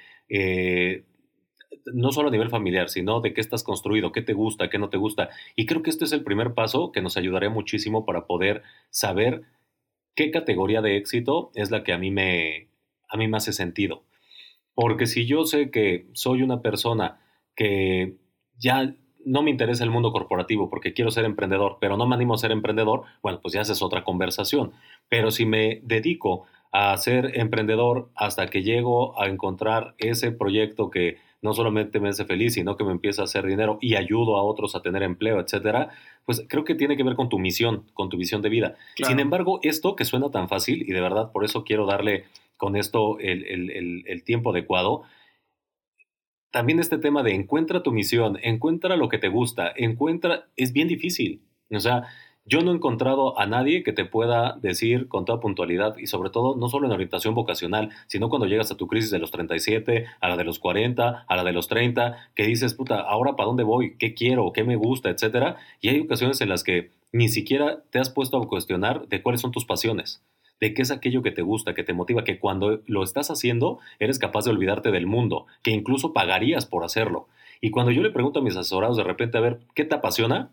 no 1.95 2.11
solo 2.11 2.29
a 2.29 2.33
nivel 2.33 2.51
familiar, 2.51 2.89
sino 2.89 3.21
de 3.21 3.33
qué 3.33 3.41
estás 3.41 3.63
construido, 3.63 4.11
qué 4.11 4.23
te 4.23 4.33
gusta, 4.33 4.69
qué 4.69 4.79
no 4.79 4.91
te 4.91 4.97
gusta. 4.97 5.29
Y 5.55 5.67
creo 5.67 5.83
que 5.83 5.91
este 5.91 6.07
es 6.07 6.13
el 6.13 6.25
primer 6.25 6.55
paso 6.55 6.91
que 6.91 7.03
nos 7.03 7.17
ayudaría 7.17 7.51
muchísimo 7.51 8.05
para 8.05 8.27
poder 8.27 8.63
saber 8.91 9.45
qué 10.19 10.33
categoría 10.33 10.83
de 10.83 10.97
éxito 10.97 11.53
es 11.55 11.71
la 11.71 11.85
que 11.85 11.93
a 11.93 11.99
mí 11.99 12.11
me, 12.11 12.71
a 13.09 13.17
mí 13.17 13.29
me 13.29 13.37
hace 13.37 13.53
sentido. 13.53 14.03
Porque 14.75 15.07
si 15.07 15.27
yo 15.27 15.45
sé 15.45 15.71
que 15.71 16.09
soy 16.13 16.43
una 16.43 16.61
persona 16.61 17.21
que 17.55 18.17
ya 18.57 18.97
no 19.25 19.43
me 19.43 19.53
interesa 19.53 19.85
el 19.85 19.91
mundo 19.91 20.11
corporativo 20.11 20.69
porque 20.69 20.93
quiero 20.93 21.13
ser 21.13 21.25
emprendedor, 21.25 21.79
pero 21.81 21.97
no 21.97 22.05
me 22.09 22.17
animo 22.17 22.35
a 22.35 22.39
ser 22.39 22.51
emprendedor, 22.51 23.05
bueno, 23.23 23.39
pues 23.41 23.55
ya 23.55 23.61
es 23.61 23.81
otra 23.81 24.03
conversación. 24.03 24.73
Pero 25.09 25.31
si 25.31 25.47
me 25.47 25.83
dedico 25.85 26.47
a 26.73 26.97
ser 26.97 27.39
emprendedor 27.39 28.11
hasta 28.17 28.49
que 28.49 28.65
llego 28.65 29.21
a 29.23 29.29
encontrar 29.29 29.95
ese 29.99 30.33
proyecto 30.33 30.91
que 30.91 31.19
no 31.41 31.53
solamente 31.53 32.01
me 32.01 32.09
hace 32.09 32.25
feliz, 32.25 32.55
sino 32.55 32.77
que 32.77 32.85
me 32.85 32.93
empieza 32.93 33.23
a 33.23 33.25
hacer 33.27 33.47
dinero 33.47 33.79
y 33.81 33.95
ayudo 33.95 34.37
a 34.37 34.43
otros 34.43 34.75
a 34.75 34.83
tener 34.83 35.03
empleo, 35.03 35.41
etcétera, 35.41 35.91
pues 36.25 36.45
creo 36.49 36.65
que 36.65 36.75
tiene 36.75 36.97
que 36.97 37.05
ver 37.05 37.15
con 37.15 37.29
tu 37.29 37.39
misión, 37.39 37.85
con 37.95 38.09
tu 38.09 38.17
visión 38.17 38.43
de 38.43 38.49
vida. 38.49 38.77
Sin 38.97 39.21
embargo, 39.21 39.61
esto 39.63 39.95
que 39.97 40.05
suena 40.05 40.31
tan 40.31 40.49
fácil, 40.49 40.83
y 40.83 40.93
de 40.93 41.01
verdad 41.01 41.31
por 41.33 41.45
eso 41.45 41.65
quiero 41.65 41.87
darle 41.87 42.25
con 42.57 42.75
esto 42.75 43.19
el 43.21 44.23
tiempo 44.25 44.51
adecuado, 44.51 45.05
también 46.51 46.81
este 46.81 46.99
tema 46.99 47.23
de 47.23 47.35
encuentra 47.35 47.83
tu 47.83 47.93
misión, 47.93 48.39
encuentra 48.43 48.97
lo 48.97 49.09
que 49.09 49.19
te 49.19 49.29
gusta, 49.29 49.71
encuentra, 49.77 50.49
es 50.57 50.73
bien 50.73 50.89
difícil. 50.89 51.43
O 51.71 51.79
sea, 51.79 52.05
yo 52.49 52.63
no 52.63 52.73
he 52.73 52.75
encontrado 52.75 53.39
a 53.39 53.47
nadie 53.47 53.83
que 53.83 53.93
te 53.93 54.05
pueda 54.05 54.59
decir 54.63 55.07
con 55.09 55.25
toda 55.25 55.41
puntualidad 55.41 55.97
y 55.99 56.07
sobre 56.07 56.31
todo 56.31 56.57
no 56.57 56.69
solo 56.69 56.87
en 56.87 56.93
orientación 56.93 57.35
vocacional, 57.35 57.91
sino 58.07 58.31
cuando 58.31 58.47
llegas 58.47 58.71
a 58.71 58.77
tu 58.77 58.87
crisis 58.87 59.11
de 59.11 59.19
los 59.19 59.31
37, 59.31 60.07
a 60.21 60.29
la 60.29 60.37
de 60.37 60.45
los 60.45 60.59
40, 60.59 61.27
a 61.29 61.37
la 61.37 61.45
de 61.45 61.53
los 61.53 61.69
30, 61.69 62.31
que 62.35 62.45
dices, 62.45 62.75
puta, 62.75 63.01
ahora 63.01 63.37
para 63.37 63.49
dónde 63.49 63.65
voy, 63.65 63.97
qué 63.99 64.15
quiero, 64.15 64.53
qué 64.53 64.65
me 64.65 64.77
gusta, 64.77 65.11
etcétera. 65.11 65.57
Y 65.81 65.89
hay 65.89 66.01
ocasiones 66.01 66.41
en 66.41 66.49
las 66.49 66.65
que 66.65 66.91
ni 67.13 67.29
siquiera 67.29 67.83
te 67.91 67.99
has 67.99 68.09
puesto 68.09 68.39
a 68.39 68.49
cuestionar 68.49 69.09
de 69.09 69.23
cuáles 69.23 69.41
son 69.41 69.53
tus 69.53 69.65
pasiones 69.65 70.23
de 70.61 70.75
qué 70.75 70.83
es 70.83 70.91
aquello 70.91 71.23
que 71.23 71.31
te 71.31 71.43
gusta, 71.43 71.75
que 71.75 71.85
te 71.85 71.93
motiva, 71.93 72.25
que 72.25 72.41
cuando 72.41 72.81
lo 72.87 73.05
estás 73.05 73.31
haciendo 73.31 73.79
eres 74.01 74.19
capaz 74.19 74.45
de 74.45 74.51
olvidarte 74.51 74.91
del 74.91 75.07
mundo, 75.07 75.47
que 75.63 75.71
incluso 75.71 76.13
pagarías 76.13 76.67
por 76.67 76.83
hacerlo. 76.83 77.29
Y 77.61 77.71
cuando 77.71 77.93
yo 77.93 78.03
le 78.03 78.11
pregunto 78.11 78.41
a 78.41 78.43
mis 78.43 78.57
asesorados 78.57 78.97
de 78.97 79.05
repente, 79.05 79.39
a 79.39 79.41
ver, 79.41 79.61
¿qué 79.75 79.85
te 79.85 79.95
apasiona? 79.95 80.51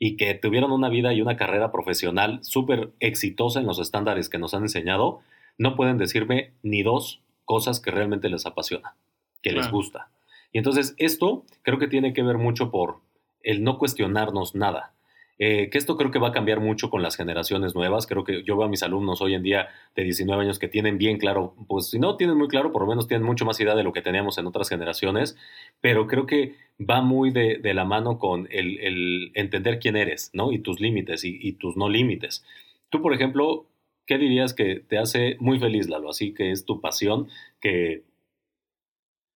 Y 0.00 0.16
que 0.16 0.34
tuvieron 0.34 0.72
una 0.72 0.88
vida 0.88 1.12
y 1.12 1.22
una 1.22 1.36
carrera 1.36 1.70
profesional 1.70 2.40
súper 2.42 2.90
exitosa 2.98 3.60
en 3.60 3.66
los 3.66 3.78
estándares 3.78 4.28
que 4.28 4.38
nos 4.38 4.54
han 4.54 4.62
enseñado, 4.62 5.20
no 5.58 5.76
pueden 5.76 5.98
decirme 5.98 6.54
ni 6.64 6.82
dos 6.82 7.20
cosas 7.44 7.78
que 7.78 7.92
realmente 7.92 8.28
les 8.28 8.46
apasiona, 8.46 8.96
que 9.42 9.52
les 9.52 9.70
gusta. 9.70 10.08
Y 10.52 10.58
entonces 10.58 10.94
esto 10.96 11.44
creo 11.62 11.78
que 11.78 11.86
tiene 11.86 12.12
que 12.12 12.22
ver 12.22 12.38
mucho 12.38 12.72
por 12.72 13.00
el 13.42 13.62
no 13.62 13.78
cuestionarnos 13.78 14.54
nada. 14.54 14.94
Eh, 15.42 15.70
que 15.70 15.78
esto 15.78 15.96
creo 15.96 16.10
que 16.10 16.18
va 16.18 16.28
a 16.28 16.32
cambiar 16.32 16.60
mucho 16.60 16.90
con 16.90 17.02
las 17.02 17.16
generaciones 17.16 17.74
nuevas. 17.74 18.06
Creo 18.06 18.24
que 18.24 18.42
yo 18.44 18.58
veo 18.58 18.66
a 18.66 18.68
mis 18.68 18.82
alumnos 18.82 19.22
hoy 19.22 19.32
en 19.32 19.42
día 19.42 19.68
de 19.96 20.04
19 20.04 20.42
años 20.42 20.58
que 20.58 20.68
tienen 20.68 20.98
bien 20.98 21.16
claro, 21.16 21.54
pues 21.66 21.88
si 21.88 21.98
no 21.98 22.18
tienen 22.18 22.36
muy 22.36 22.46
claro, 22.46 22.72
por 22.72 22.82
lo 22.82 22.88
menos 22.88 23.08
tienen 23.08 23.26
mucho 23.26 23.46
más 23.46 23.58
idea 23.58 23.74
de 23.74 23.82
lo 23.82 23.94
que 23.94 24.02
teníamos 24.02 24.36
en 24.36 24.46
otras 24.46 24.68
generaciones, 24.68 25.38
pero 25.80 26.06
creo 26.06 26.26
que 26.26 26.56
va 26.78 27.00
muy 27.00 27.30
de, 27.30 27.58
la 27.72 27.86
mano 27.86 28.18
con 28.18 28.48
el, 28.50 29.32
entender 29.32 29.78
quién 29.78 29.96
eres, 29.96 30.30
¿no? 30.34 30.52
Y 30.52 30.58
tus 30.58 30.78
límites 30.78 31.24
y, 31.24 31.52
tus 31.52 31.74
no 31.74 31.88
límites. 31.88 32.44
Tú, 32.90 33.00
por 33.00 33.14
ejemplo, 33.14 33.64
¿qué 34.06 34.18
dirías 34.18 34.52
que 34.52 34.80
te 34.80 34.98
hace 34.98 35.38
muy 35.40 35.58
feliz, 35.58 35.88
Lalo? 35.88 36.10
Así 36.10 36.34
que 36.34 36.50
es 36.50 36.66
tu 36.66 36.82
pasión 36.82 37.28
que 37.62 38.02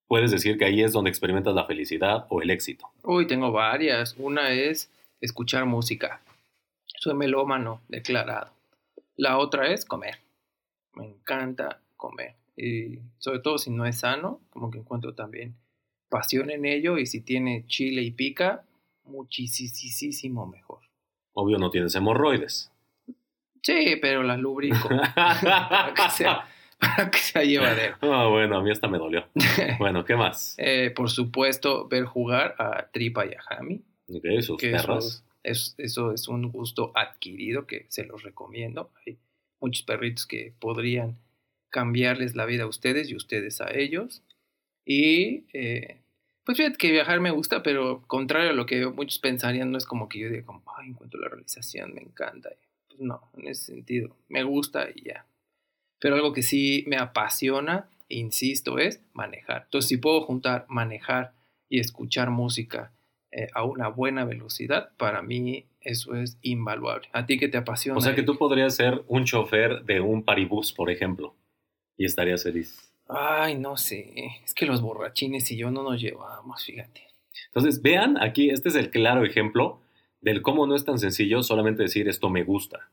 puedes 0.07 0.31
decir 0.31 0.59
que 0.59 0.67
ahí 0.67 0.83
es 0.83 0.93
donde 0.93 1.09
experimentas 1.09 1.55
la 1.55 1.64
felicidad 1.64 2.27
o 2.29 2.43
el 2.43 2.51
éxito. 2.51 2.90
Uy, 3.05 3.27
tengo 3.27 3.53
varias. 3.53 4.14
Una 4.19 4.51
es 4.53 4.90
escuchar 5.25 5.65
música. 5.65 6.21
Soy 6.85 7.15
melómano 7.15 7.81
declarado. 7.89 8.53
La 9.17 9.39
otra 9.39 9.73
es 9.73 9.85
comer. 9.85 10.19
Me 10.95 11.07
encanta 11.07 11.81
comer. 11.97 12.35
Y 12.57 12.99
sobre 13.19 13.41
todo 13.41 13.59
si 13.59 13.71
no 13.71 13.87
es 13.87 13.99
sano, 13.99 14.41
como 14.51 14.71
que 14.71 14.79
encuentro 14.79 15.15
también 15.15 15.57
pasión 16.09 16.51
en 16.51 16.65
ello 16.65 16.99
y 16.99 17.07
si 17.07 17.21
tiene 17.21 17.65
chile 17.67 18.03
y 18.03 18.13
pica, 18.13 18.65
muchísimo 19.05 20.47
mejor. 20.47 20.81
Obvio 21.33 21.59
no 21.59 21.71
tienes 21.71 21.95
hemorroides. 21.97 22.71
Sí, 23.63 23.97
pero 24.01 24.23
las 24.23 24.39
lubrico. 24.39 24.89
para, 24.89 25.93
que 25.95 26.11
sea, 26.11 26.47
para 26.79 27.11
que 27.11 27.19
sea 27.19 27.43
llevadero. 27.43 27.97
Ah, 28.03 28.29
bueno, 28.29 28.59
a 28.59 28.63
mí 28.63 28.71
hasta 28.71 28.87
me 28.89 28.99
dolió. 28.99 29.27
Bueno, 29.79 30.05
¿qué 30.05 30.15
más? 30.15 30.55
Eh, 30.59 30.93
por 30.95 31.11
supuesto, 31.11 31.89
ver 31.89 32.05
jugar 32.05 32.55
a 32.59 32.87
Tripa 32.93 33.27
y 33.27 33.35
a 33.35 33.43
Jami 33.43 33.83
sus 34.43 34.61
perros. 34.61 35.25
Eso, 35.43 35.75
eso, 35.79 36.12
es 36.12 36.29
un 36.29 36.51
gusto 36.51 36.93
adquirido 36.95 37.67
que 37.67 37.87
se 37.88 38.05
los 38.05 38.23
recomiendo. 38.23 38.90
Hay 39.07 39.19
muchos 39.61 39.83
perritos 39.83 40.27
que 40.27 40.55
podrían 40.59 41.19
cambiarles 41.71 42.35
la 42.35 42.47
vida 42.47 42.64
a 42.64 42.69
ustedes 42.69 43.11
y 43.11 43.17
ustedes 43.17 43.61
a 43.61 43.75
ellos. 43.75 44.23
Y 44.87 45.45
eh, 45.53 46.01
pues 46.45 46.59
fíjate 46.59 46.77
que 46.77 46.93
viajar 46.93 47.21
me 47.21 47.31
gusta, 47.31 47.62
pero 47.62 48.05
contrario 48.07 48.51
a 48.51 48.55
lo 48.55 48.67
que 48.67 48.87
muchos 48.87 49.19
pensarían, 49.19 49.71
no 49.71 49.79
es 49.79 49.87
como 49.87 50.09
que 50.09 50.19
yo 50.21 50.29
diga, 50.29 50.45
como, 50.45 50.62
ay, 50.79 50.90
encuentro 50.90 51.21
la 51.21 51.29
realización, 51.29 51.95
me 51.95 52.03
encanta. 52.03 52.51
pues 52.88 53.01
no, 53.01 53.31
en 53.37 53.49
ese 53.49 53.64
sentido. 53.64 54.17
Me 54.29 54.45
gusta 54.45 54.88
y 54.95 55.05
ya. 55.05 55.27
Pero 55.99 56.17
algo 56.17 56.33
que 56.33 56.43
sí 56.43 56.85
me 56.87 56.97
apasiona, 56.97 57.88
insisto, 58.09 58.79
es 58.79 59.01
manejar. 59.14 59.62
Entonces, 59.64 59.88
si 59.88 59.97
puedo 59.97 60.21
juntar 60.23 60.67
manejar 60.69 61.33
y 61.69 61.81
escuchar 61.81 62.31
música 62.31 62.93
eh, 63.37 63.49
a 63.53 63.64
una 63.64 63.88
buena 63.88 64.25
velocidad, 64.25 64.90
para 64.97 65.20
mí 65.20 65.66
eso 65.81 66.14
es 66.14 66.38
invaluable. 66.40 67.09
¿A 67.12 67.27
ti 67.27 67.37
qué 67.37 67.49
te 67.49 67.59
apasiona? 67.59 67.99
O 67.99 68.01
sea 68.01 68.14
que 68.14 68.23
tú 68.23 68.38
podrías 68.38 68.77
ser 68.77 69.03
un 69.09 69.25
chofer 69.25 69.85
de 69.85 70.01
un 70.01 70.23
paribús, 70.23 70.73
por 70.73 70.88
ejemplo, 70.88 71.35
y 71.97 72.05
estarías 72.05 72.44
feliz. 72.44 72.92
Ay, 73.09 73.59
no 73.59 73.77
sé. 73.77 74.14
Es 74.44 74.55
que 74.55 74.66
los 74.66 74.81
borrachines 74.81 75.51
y 75.51 75.57
yo 75.57 75.73
no 75.73 75.83
nos 75.83 76.01
llevamos, 76.01 76.64
fíjate. 76.64 77.09
Entonces, 77.47 77.83
vean, 77.83 78.23
aquí 78.23 78.51
este 78.51 78.68
es 78.68 78.77
el 78.77 78.90
claro 78.90 79.25
ejemplo 79.25 79.81
del 80.20 80.40
cómo 80.40 80.68
no 80.68 80.77
es 80.77 80.85
tan 80.85 81.01
sencillo 81.01 81.42
solamente 81.42 81.83
decir 81.83 82.09
esto 82.09 82.31
me 82.31 82.44
gusta 82.44 82.88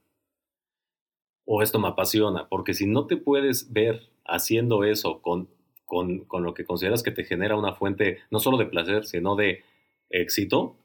o 1.45 1.61
esto 1.61 1.77
me 1.77 1.89
apasiona, 1.89 2.47
porque 2.49 2.73
si 2.73 2.87
no 2.87 3.05
te 3.05 3.15
puedes 3.15 3.71
ver 3.71 4.09
haciendo 4.25 4.85
eso 4.85 5.21
con, 5.21 5.49
con, 5.85 6.25
con 6.25 6.43
lo 6.43 6.55
que 6.55 6.65
consideras 6.65 7.03
que 7.03 7.11
te 7.11 7.25
genera 7.25 7.55
una 7.55 7.73
fuente 7.73 8.19
no 8.31 8.39
solo 8.39 8.57
de 8.57 8.65
placer, 8.65 9.05
sino 9.05 9.35
de 9.35 9.63
éxito, 10.11 10.77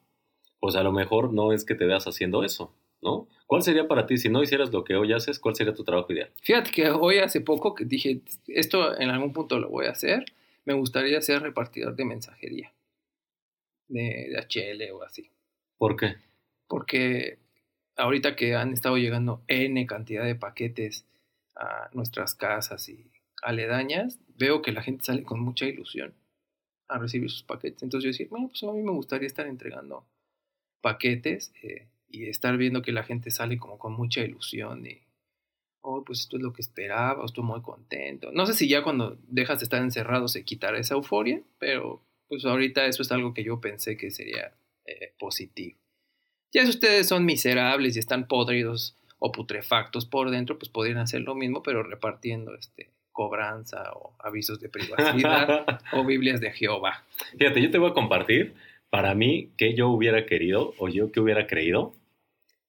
pues 0.61 0.77
a 0.77 0.83
lo 0.83 0.93
mejor 0.93 1.33
no 1.33 1.53
es 1.53 1.65
que 1.65 1.75
te 1.75 1.85
veas 1.85 2.07
haciendo 2.07 2.45
eso, 2.45 2.75
¿no? 3.03 3.29
¿Cuál 3.47 3.63
sería 3.63 3.87
para 3.87 4.07
ti, 4.07 4.17
si 4.17 4.29
no 4.29 4.43
hicieras 4.43 4.73
lo 4.73 4.85
que 4.85 4.97
hoy 4.97 5.13
haces, 5.13 5.39
cuál 5.39 5.55
sería 5.55 5.75
tu 5.75 5.85
trabajo 5.85 6.13
ideal? 6.13 6.33
Fíjate 6.43 6.71
que 6.71 6.91
hoy 6.91 7.19
hace 7.19 7.41
poco 7.41 7.75
que 7.75 7.85
dije, 7.85 8.23
esto 8.49 8.99
en 8.99 9.11
algún 9.11 9.33
punto 9.33 9.59
lo 9.59 9.69
voy 9.69 9.87
a 9.87 9.93
hacer, 9.93 10.25
me 10.65 10.75
gustaría 10.75 11.21
ser 11.21 11.43
repartidor 11.43 11.95
de 11.95 12.05
mensajería, 12.05 12.73
de, 13.89 14.29
de 14.31 14.39
HL 14.39 14.93
o 14.93 15.03
así. 15.03 15.31
¿Por 15.79 15.97
qué? 15.97 16.17
Porque 16.67 17.39
ahorita 17.97 18.35
que 18.35 18.55
han 18.57 18.73
estado 18.73 18.97
llegando 18.97 19.43
N 19.47 19.87
cantidad 19.87 20.25
de 20.25 20.35
paquetes 20.35 21.07
a 21.55 21.89
nuestras 21.93 22.35
casas 22.35 22.89
y 22.89 23.13
aledañas, 23.43 24.19
veo 24.37 24.63
que 24.63 24.73
la 24.73 24.83
gente 24.83 25.05
sale 25.05 25.23
con 25.23 25.41
mucha 25.41 25.67
ilusión 25.67 26.15
a 26.89 26.99
recibir 26.99 27.31
sus 27.31 27.43
paquetes. 27.43 27.83
Entonces 27.83 28.05
yo 28.05 28.11
decía, 28.11 28.27
bueno, 28.31 28.49
pues 28.49 28.63
a 28.63 28.73
mí 28.73 28.83
me 28.83 28.93
gustaría 28.93 29.27
estar 29.27 29.47
entregando 29.47 30.07
paquetes 30.81 31.53
eh, 31.63 31.89
y 32.09 32.27
estar 32.27 32.57
viendo 32.57 32.83
que 32.83 32.93
la 32.93 33.03
gente 33.03 33.31
sale 33.31 33.59
como 33.59 33.79
con 33.79 33.93
mucha 33.93 34.21
ilusión 34.23 34.87
y, 34.87 35.03
oh, 35.81 36.05
pues 36.05 36.21
esto 36.21 36.37
es 36.37 36.43
lo 36.43 36.53
que 36.53 36.63
esperaba, 36.63 37.25
estoy 37.25 37.45
muy 37.45 37.63
contento. 37.63 38.31
No 38.33 38.47
sé 38.47 38.55
si 38.55 38.69
ya 38.69 38.83
cuando 38.83 39.19
dejas 39.29 39.61
de 39.61 39.65
estar 39.65 39.83
encerrado 39.83 40.29
se 40.29 40.45
quitará 40.45 40.79
esa 40.79 40.95
euforia, 40.95 41.43
pero 41.59 42.03
pues 42.29 42.45
ahorita 42.45 42.87
eso 42.87 43.03
es 43.03 43.13
algo 43.13 43.35
que 43.35 43.45
yo 43.45 43.61
pensé 43.61 43.97
que 43.97 44.11
sería 44.11 44.55
eh, 44.85 45.13
positivo. 45.19 45.79
Ya 46.53 46.63
si 46.63 46.71
ustedes 46.71 47.09
son 47.09 47.25
miserables 47.25 47.97
y 47.97 47.99
están 47.99 48.29
podridos 48.29 48.97
o 49.19 49.33
putrefactos 49.33 50.07
por 50.07 50.31
dentro, 50.31 50.59
pues 50.59 50.69
podrían 50.69 50.99
hacer 50.99 51.23
lo 51.23 51.35
mismo, 51.35 51.63
pero 51.63 51.83
repartiendo 51.83 52.55
este 52.55 52.96
cobranza 53.17 53.93
o 53.95 54.15
avisos 54.19 54.61
de 54.61 54.69
privacidad 54.69 55.81
o 55.93 56.05
Biblias 56.05 56.39
de 56.39 56.53
Jehová. 56.53 57.03
Fíjate, 57.39 57.63
yo 57.63 57.71
te 57.71 57.79
voy 57.79 57.91
a 57.91 57.95
compartir 57.95 58.55
para 58.91 59.15
mí 59.15 59.53
que 59.57 59.75
yo 59.75 59.89
hubiera 59.89 60.27
querido 60.27 60.75
o 60.77 60.89
yo 60.89 61.11
que 61.11 61.21
hubiera 61.21 61.47
creído 61.47 61.95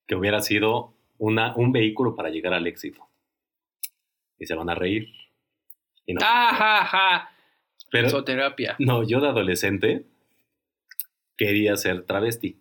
que 0.08 0.16
hubiera 0.16 0.40
sido 0.40 0.94
una, 1.18 1.54
un 1.58 1.74
vehículo 1.74 2.16
para 2.16 2.30
llegar 2.30 2.54
al 2.54 2.66
éxito. 2.66 3.06
Y 4.40 4.46
se 4.46 4.56
van 4.56 4.70
a 4.70 4.76
reír. 4.76 5.10
Y 6.06 6.14
no. 6.14 6.22
¡Ah, 6.24 7.30
Pero, 7.92 8.24
terapia. 8.24 8.78
No, 8.80 9.04
yo 9.04 9.20
de 9.20 9.28
adolescente 9.28 10.06
quería 11.36 11.76
ser 11.76 12.06
travesti. 12.06 12.58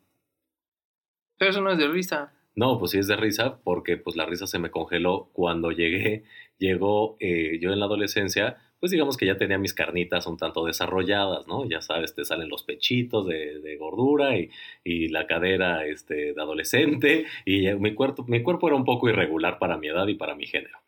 Pero 1.39 1.53
eso 1.53 1.61
no 1.61 1.71
es 1.71 1.79
de 1.79 1.87
risa. 1.87 2.33
No, 2.57 2.79
pues 2.79 2.93
sí 2.93 2.99
es 2.99 3.07
de 3.07 3.17
risa 3.17 3.59
porque 3.63 3.99
pues 3.99 4.17
la 4.17 4.25
risa 4.25 4.47
se 4.47 4.59
me 4.59 4.71
congeló 4.71 5.29
cuando 5.35 5.71
llegué, 5.71 6.25
llegó 6.59 7.17
eh, 7.21 7.59
yo 7.61 7.73
en 7.73 7.81
la 7.81 7.87
adolescencia, 7.87 8.57
pues 8.81 8.93
digamos 8.93 9.17
que 9.17 9.27
ya 9.27 9.37
tenía 9.37 9.59
mis 9.59 9.75
carnitas 9.75 10.27
un 10.27 10.37
tanto 10.37 10.65
desarrolladas, 10.65 11.47
¿no? 11.47 11.69
Ya 11.69 11.81
sabes, 11.81 12.15
te 12.15 12.25
salen 12.25 12.49
los 12.49 12.63
pechitos 12.63 13.27
de, 13.27 13.77
gordura 13.79 14.39
y, 14.39 14.51
y, 14.85 15.09
la 15.09 15.27
cadera 15.27 15.87
este, 15.87 16.33
de 16.35 16.43
adolescente 16.43 17.27
y 17.45 17.73
mi 17.75 17.95
cuerpo, 17.95 18.25
mi 18.29 18.43
cuerpo 18.43 18.69
era 18.69 18.77
un 18.77 18.85
poco 18.85 19.09
irregular 19.09 19.59
para 19.59 19.77
mi 19.77 19.89
edad 19.89 20.07
y 20.09 20.15
para 20.15 20.35
mi 20.35 20.47
género. 20.47 20.79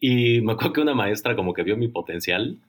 Y 0.00 0.40
me 0.42 0.52
acuerdo 0.52 0.74
que 0.74 0.80
una 0.80 0.94
maestra 0.94 1.36
como 1.36 1.54
que 1.54 1.62
vio 1.62 1.76
mi 1.76 1.88
potencial 1.88 2.60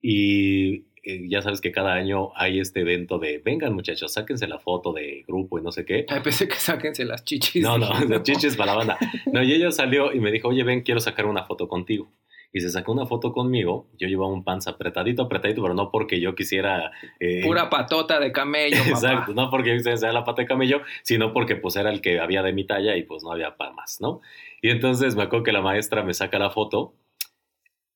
y 0.00 0.84
eh, 1.02 1.26
ya 1.28 1.42
sabes 1.42 1.60
que 1.60 1.72
cada 1.72 1.94
año 1.94 2.30
hay 2.34 2.60
este 2.60 2.80
evento 2.80 3.18
de, 3.18 3.38
vengan 3.44 3.74
muchachos, 3.74 4.12
sáquense 4.12 4.46
la 4.46 4.58
foto 4.58 4.92
de 4.92 5.24
grupo 5.26 5.58
y 5.58 5.62
no 5.62 5.72
sé 5.72 5.84
qué. 5.84 6.06
A 6.08 6.22
pensé 6.22 6.48
que 6.48 6.56
sáquense 6.56 7.04
las 7.04 7.24
chichis. 7.24 7.62
No, 7.62 7.78
no, 7.78 7.88
las 8.08 8.22
chichis 8.22 8.56
para 8.56 8.72
la 8.72 8.78
banda. 8.78 8.98
No, 9.32 9.42
y 9.42 9.52
ella 9.52 9.70
salió 9.70 10.12
y 10.12 10.20
me 10.20 10.30
dijo, 10.30 10.48
oye, 10.48 10.62
ven, 10.64 10.82
quiero 10.82 11.00
sacar 11.00 11.26
una 11.26 11.44
foto 11.44 11.68
contigo. 11.68 12.12
Y 12.50 12.60
se 12.60 12.70
sacó 12.70 12.92
una 12.92 13.04
foto 13.04 13.32
conmigo. 13.32 13.90
Yo 13.98 14.08
llevaba 14.08 14.32
un 14.32 14.42
panza 14.42 14.70
apretadito, 14.70 15.22
apretadito, 15.22 15.60
pero 15.60 15.74
no 15.74 15.90
porque 15.90 16.18
yo 16.18 16.34
quisiera. 16.34 16.92
Eh, 17.20 17.42
Pura 17.44 17.68
patota 17.68 18.18
de 18.20 18.32
camello. 18.32 18.76
Exacto, 18.86 19.34
no 19.34 19.50
porque 19.50 19.70
yo 19.70 19.76
quisiera 19.76 20.12
la 20.12 20.24
pata 20.24 20.42
de 20.42 20.48
camello, 20.48 20.80
sino 21.02 21.32
porque 21.34 21.56
pues 21.56 21.76
era 21.76 21.90
el 21.90 22.00
que 22.00 22.20
había 22.20 22.42
de 22.42 22.54
mi 22.54 22.66
talla 22.66 22.96
y 22.96 23.02
pues 23.02 23.22
no 23.22 23.32
había 23.32 23.56
para 23.56 23.72
más, 23.72 23.98
¿no? 24.00 24.22
Y 24.62 24.70
entonces 24.70 25.14
me 25.14 25.24
acuerdo 25.24 25.44
que 25.44 25.52
la 25.52 25.60
maestra 25.60 26.02
me 26.02 26.14
saca 26.14 26.38
la 26.38 26.48
foto, 26.48 26.94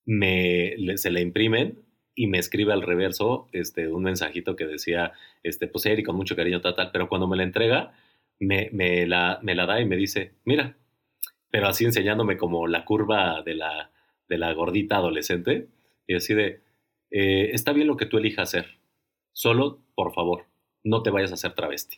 me, 0.05 0.75
se 0.97 1.11
la 1.11 1.19
imprimen 1.19 1.82
y 2.15 2.27
me 2.27 2.37
escribe 2.37 2.73
al 2.73 2.81
reverso 2.81 3.47
este, 3.51 3.87
un 3.87 4.03
mensajito 4.03 4.55
que 4.55 4.65
decía, 4.65 5.13
este, 5.41 5.67
pues 5.67 5.85
Eric, 5.85 6.05
con 6.05 6.15
mucho 6.15 6.35
cariño, 6.35 6.61
tal, 6.61 6.75
tal, 6.75 6.91
pero 6.91 7.09
cuando 7.09 7.27
me 7.27 7.37
la 7.37 7.43
entrega, 7.43 7.93
me, 8.39 8.69
me, 8.71 9.07
la, 9.07 9.39
me 9.41 9.55
la 9.55 9.65
da 9.65 9.81
y 9.81 9.85
me 9.85 9.95
dice, 9.95 10.33
mira, 10.45 10.77
pero 11.49 11.67
así 11.67 11.85
enseñándome 11.85 12.37
como 12.37 12.67
la 12.67 12.85
curva 12.85 13.41
de 13.43 13.55
la, 13.55 13.91
de 14.27 14.37
la 14.37 14.53
gordita 14.53 14.97
adolescente, 14.97 15.67
y 16.07 16.15
así 16.15 16.33
de, 16.33 16.61
eh, 17.11 17.51
está 17.53 17.73
bien 17.73 17.87
lo 17.87 17.97
que 17.97 18.05
tú 18.05 18.17
elijas 18.17 18.49
hacer, 18.49 18.77
solo, 19.31 19.79
por 19.95 20.13
favor, 20.13 20.45
no 20.83 21.01
te 21.03 21.09
vayas 21.09 21.31
a 21.31 21.35
hacer 21.35 21.53
travesti. 21.53 21.97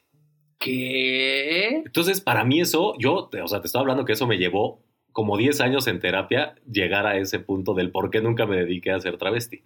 ¿Qué? 0.60 1.84
Entonces, 1.86 2.22
para 2.22 2.46
mí 2.46 2.62
eso, 2.62 2.96
yo, 2.98 3.30
o 3.32 3.48
sea, 3.48 3.62
te 3.62 3.68
estaba 3.68 3.82
hablando 3.82 4.06
que 4.06 4.14
eso 4.14 4.28
me 4.28 4.38
llevó 4.38 4.82
como 5.12 5.38
10 5.38 5.62
años 5.62 5.88
en 5.88 6.00
terapia 6.00 6.56
llegar 6.70 7.08
a 7.08 7.18
ese 7.18 7.40
punto 7.40 7.74
del 7.74 7.92
por 7.92 8.10
qué 8.10 8.22
nunca 8.22 8.46
me 8.46 8.58
dediqué 8.58 8.92
a 8.92 9.00
ser 9.00 9.18
travesti. 9.18 9.64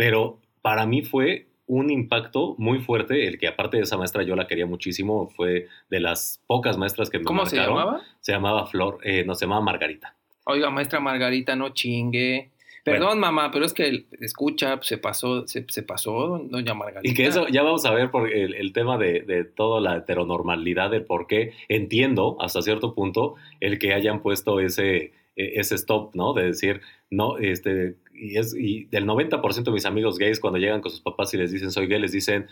Pero 0.00 0.38
para 0.62 0.86
mí 0.86 1.02
fue 1.02 1.48
un 1.66 1.90
impacto 1.90 2.54
muy 2.56 2.78
fuerte, 2.78 3.28
el 3.28 3.38
que 3.38 3.46
aparte 3.46 3.76
de 3.76 3.82
esa 3.82 3.98
maestra 3.98 4.22
yo 4.22 4.34
la 4.34 4.46
quería 4.46 4.64
muchísimo, 4.64 5.28
fue 5.36 5.66
de 5.90 6.00
las 6.00 6.40
pocas 6.46 6.78
maestras 6.78 7.10
que 7.10 7.18
me 7.18 7.24
¿Cómo 7.24 7.44
se 7.44 7.56
llamaba? 7.56 8.00
Se 8.20 8.32
llamaba 8.32 8.66
Flor, 8.66 9.00
eh, 9.04 9.24
no, 9.26 9.34
se 9.34 9.44
llamaba 9.44 9.60
Margarita. 9.60 10.16
Oiga, 10.44 10.70
maestra 10.70 11.00
Margarita, 11.00 11.54
no 11.54 11.74
chingue. 11.74 12.48
Perdón, 12.82 13.20
mamá, 13.20 13.50
pero 13.50 13.66
es 13.66 13.74
que 13.74 14.06
escucha, 14.22 14.78
se 14.80 14.96
pasó, 14.96 15.46
se, 15.46 15.82
pasó, 15.82 16.38
doña 16.48 16.72
Margarita. 16.72 17.12
Y 17.12 17.14
que 17.14 17.26
eso, 17.26 17.46
ya 17.48 17.62
vamos 17.62 17.84
a 17.84 17.90
ver 17.90 18.10
por 18.10 18.32
el, 18.32 18.54
el 18.54 18.72
tema 18.72 18.96
de, 18.96 19.20
de, 19.20 19.44
toda 19.44 19.82
la 19.82 19.98
heteronormalidad, 19.98 20.90
de 20.90 21.02
por 21.02 21.26
qué 21.26 21.52
entiendo 21.68 22.38
hasta 22.40 22.62
cierto 22.62 22.94
punto 22.94 23.34
el 23.60 23.78
que 23.78 23.92
hayan 23.92 24.22
puesto 24.22 24.60
ese, 24.60 25.12
ese 25.54 25.74
stop, 25.76 26.14
¿no? 26.14 26.32
De 26.32 26.44
decir, 26.44 26.80
no, 27.10 27.38
este, 27.38 27.96
y, 28.12 28.38
es, 28.38 28.54
y 28.54 28.84
del 28.86 29.06
90% 29.06 29.62
de 29.62 29.72
mis 29.72 29.86
amigos 29.86 30.18
gays 30.18 30.40
cuando 30.40 30.58
llegan 30.58 30.80
con 30.80 30.90
sus 30.90 31.00
papás 31.00 31.32
y 31.34 31.36
les 31.36 31.52
dicen 31.52 31.70
soy 31.70 31.86
gay, 31.86 32.00
les 32.00 32.12
dicen, 32.12 32.46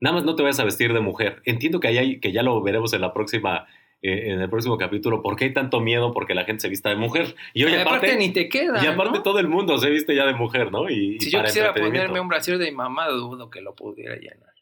nada 0.00 0.16
más 0.16 0.24
no 0.24 0.34
te 0.34 0.42
vayas 0.42 0.60
a 0.60 0.64
vestir 0.64 0.92
de 0.92 1.00
mujer. 1.00 1.42
Entiendo 1.44 1.80
que, 1.80 1.88
hay, 1.88 2.20
que 2.20 2.32
ya 2.32 2.42
lo 2.42 2.62
veremos 2.62 2.92
en 2.92 3.00
la 3.00 3.12
próxima 3.12 3.66
eh, 4.00 4.30
en 4.30 4.40
el 4.40 4.48
próximo 4.48 4.78
capítulo, 4.78 5.22
¿por 5.22 5.34
qué 5.34 5.46
hay 5.46 5.52
tanto 5.52 5.80
miedo 5.80 6.12
porque 6.12 6.32
la 6.32 6.44
gente 6.44 6.60
se 6.60 6.68
vista 6.68 6.88
de 6.88 6.94
mujer? 6.94 7.34
Y 7.52 7.64
hoy, 7.64 7.74
aparte, 7.74 8.16
ni 8.16 8.32
te 8.32 8.48
queda. 8.48 8.82
Y 8.82 8.86
aparte 8.86 9.18
todo 9.24 9.40
el 9.40 9.48
mundo 9.48 9.76
se 9.78 9.90
viste 9.90 10.14
ya 10.14 10.24
de 10.24 10.34
mujer, 10.34 10.70
¿no? 10.70 10.88
Y, 10.88 11.18
si 11.18 11.30
yo 11.30 11.42
quisiera 11.42 11.74
ponerme 11.74 12.20
un 12.20 12.28
brasier 12.28 12.58
de 12.58 12.66
mi 12.66 12.76
mamá, 12.76 13.08
dudo 13.08 13.50
que 13.50 13.60
lo 13.60 13.74
pudiera 13.74 14.14
llenar. 14.14 14.54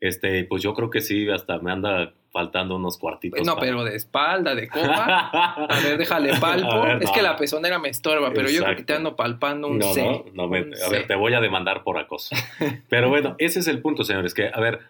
Este, 0.00 0.44
pues 0.44 0.62
yo 0.62 0.74
creo 0.74 0.90
que 0.90 1.00
sí, 1.00 1.28
hasta 1.30 1.58
me 1.58 1.72
anda 1.72 2.12
faltando 2.30 2.76
unos 2.76 2.98
cuartitos. 2.98 3.46
no, 3.46 3.56
pero 3.56 3.82
de 3.82 3.96
espalda, 3.96 4.54
de 4.54 4.68
copa. 4.68 5.30
a 5.70 5.80
ver, 5.82 5.96
déjale 5.96 6.38
palpo. 6.38 6.86
es 7.00 7.10
que 7.10 7.22
la 7.22 7.36
pezonera 7.36 7.78
me 7.78 7.88
estorba, 7.88 8.32
pero 8.34 8.50
yo 8.50 8.62
creo 8.62 8.76
que 8.76 8.84
te 8.84 8.92
ando 8.92 9.16
palpando 9.16 9.68
un 9.68 9.78
no, 9.78 9.94
C. 9.94 10.02
No, 10.34 10.46
no, 10.46 10.54
a 10.54 10.88
ver, 10.90 11.06
te 11.06 11.14
voy 11.14 11.32
a 11.32 11.40
demandar 11.40 11.82
por 11.82 11.96
acoso. 11.96 12.36
pero 12.90 13.08
bueno, 13.08 13.36
ese 13.38 13.60
es 13.60 13.68
el 13.68 13.80
punto, 13.80 14.04
señores, 14.04 14.34
que, 14.34 14.50
a 14.52 14.60
ver, 14.60 14.80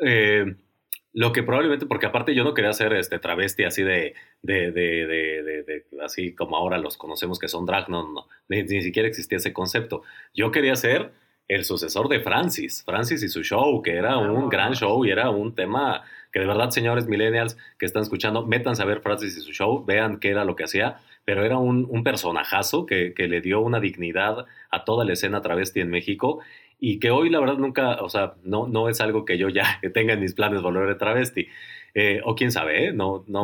eh, 0.00 0.56
lo 1.12 1.32
que 1.32 1.44
probablemente, 1.44 1.86
porque 1.86 2.06
aparte 2.06 2.34
yo 2.34 2.42
no 2.42 2.54
quería 2.54 2.72
ser 2.72 2.92
este 2.94 3.20
travesti 3.20 3.62
así 3.62 3.84
de, 3.84 4.14
de, 4.42 4.72
de, 4.72 5.06
de, 5.06 5.84
así 6.04 6.34
como 6.34 6.56
ahora 6.56 6.76
los 6.76 6.96
conocemos 6.96 7.38
que 7.38 7.46
son 7.46 7.66
drag, 7.66 7.88
no, 7.88 8.12
no, 8.12 8.26
ni, 8.48 8.64
ni 8.64 8.82
siquiera 8.82 9.08
existía 9.08 9.38
ese 9.38 9.52
concepto. 9.52 10.02
Yo 10.34 10.50
quería 10.50 10.74
ser 10.74 11.12
el 11.48 11.64
sucesor 11.64 12.08
de 12.08 12.20
Francis, 12.20 12.82
Francis 12.84 13.22
y 13.22 13.28
su 13.28 13.42
show, 13.42 13.80
que 13.82 13.94
era 13.94 14.18
un 14.18 14.48
gran 14.48 14.72
ah. 14.72 14.74
show 14.74 15.04
y 15.04 15.10
era 15.10 15.30
un 15.30 15.54
tema 15.54 16.02
que 16.32 16.40
de 16.40 16.46
verdad, 16.46 16.70
señores 16.70 17.06
millennials 17.06 17.56
que 17.78 17.86
están 17.86 18.02
escuchando, 18.02 18.44
métanse 18.44 18.82
a 18.82 18.84
ver 18.84 19.00
Francis 19.00 19.36
y 19.36 19.40
su 19.40 19.52
show, 19.52 19.84
vean 19.84 20.18
qué 20.18 20.30
era 20.30 20.44
lo 20.44 20.56
que 20.56 20.64
hacía, 20.64 20.98
pero 21.24 21.44
era 21.44 21.56
un, 21.56 21.86
un 21.88 22.04
personajazo 22.04 22.84
que, 22.84 23.14
que, 23.14 23.26
le 23.28 23.40
dio 23.40 23.60
una 23.60 23.80
dignidad 23.80 24.44
a 24.70 24.84
toda 24.84 25.04
la 25.04 25.14
escena 25.14 25.40
travesti 25.40 25.80
en 25.80 25.88
México 25.88 26.40
y 26.78 26.98
que 26.98 27.10
hoy 27.10 27.30
la 27.30 27.40
verdad 27.40 27.56
nunca, 27.56 28.02
o 28.02 28.08
sea, 28.08 28.34
no, 28.44 28.66
no 28.66 28.88
es 28.88 29.00
algo 29.00 29.24
que 29.24 29.38
yo 29.38 29.48
ya 29.48 29.80
tenga 29.94 30.12
en 30.12 30.20
mis 30.20 30.34
planes 30.34 30.62
volver 30.62 30.88
de 30.88 30.94
travesti. 30.96 31.48
Eh, 31.98 32.20
o 32.24 32.34
quién 32.34 32.52
sabe, 32.52 32.88
¿eh? 32.88 32.92
No, 32.92 33.24
no, 33.26 33.42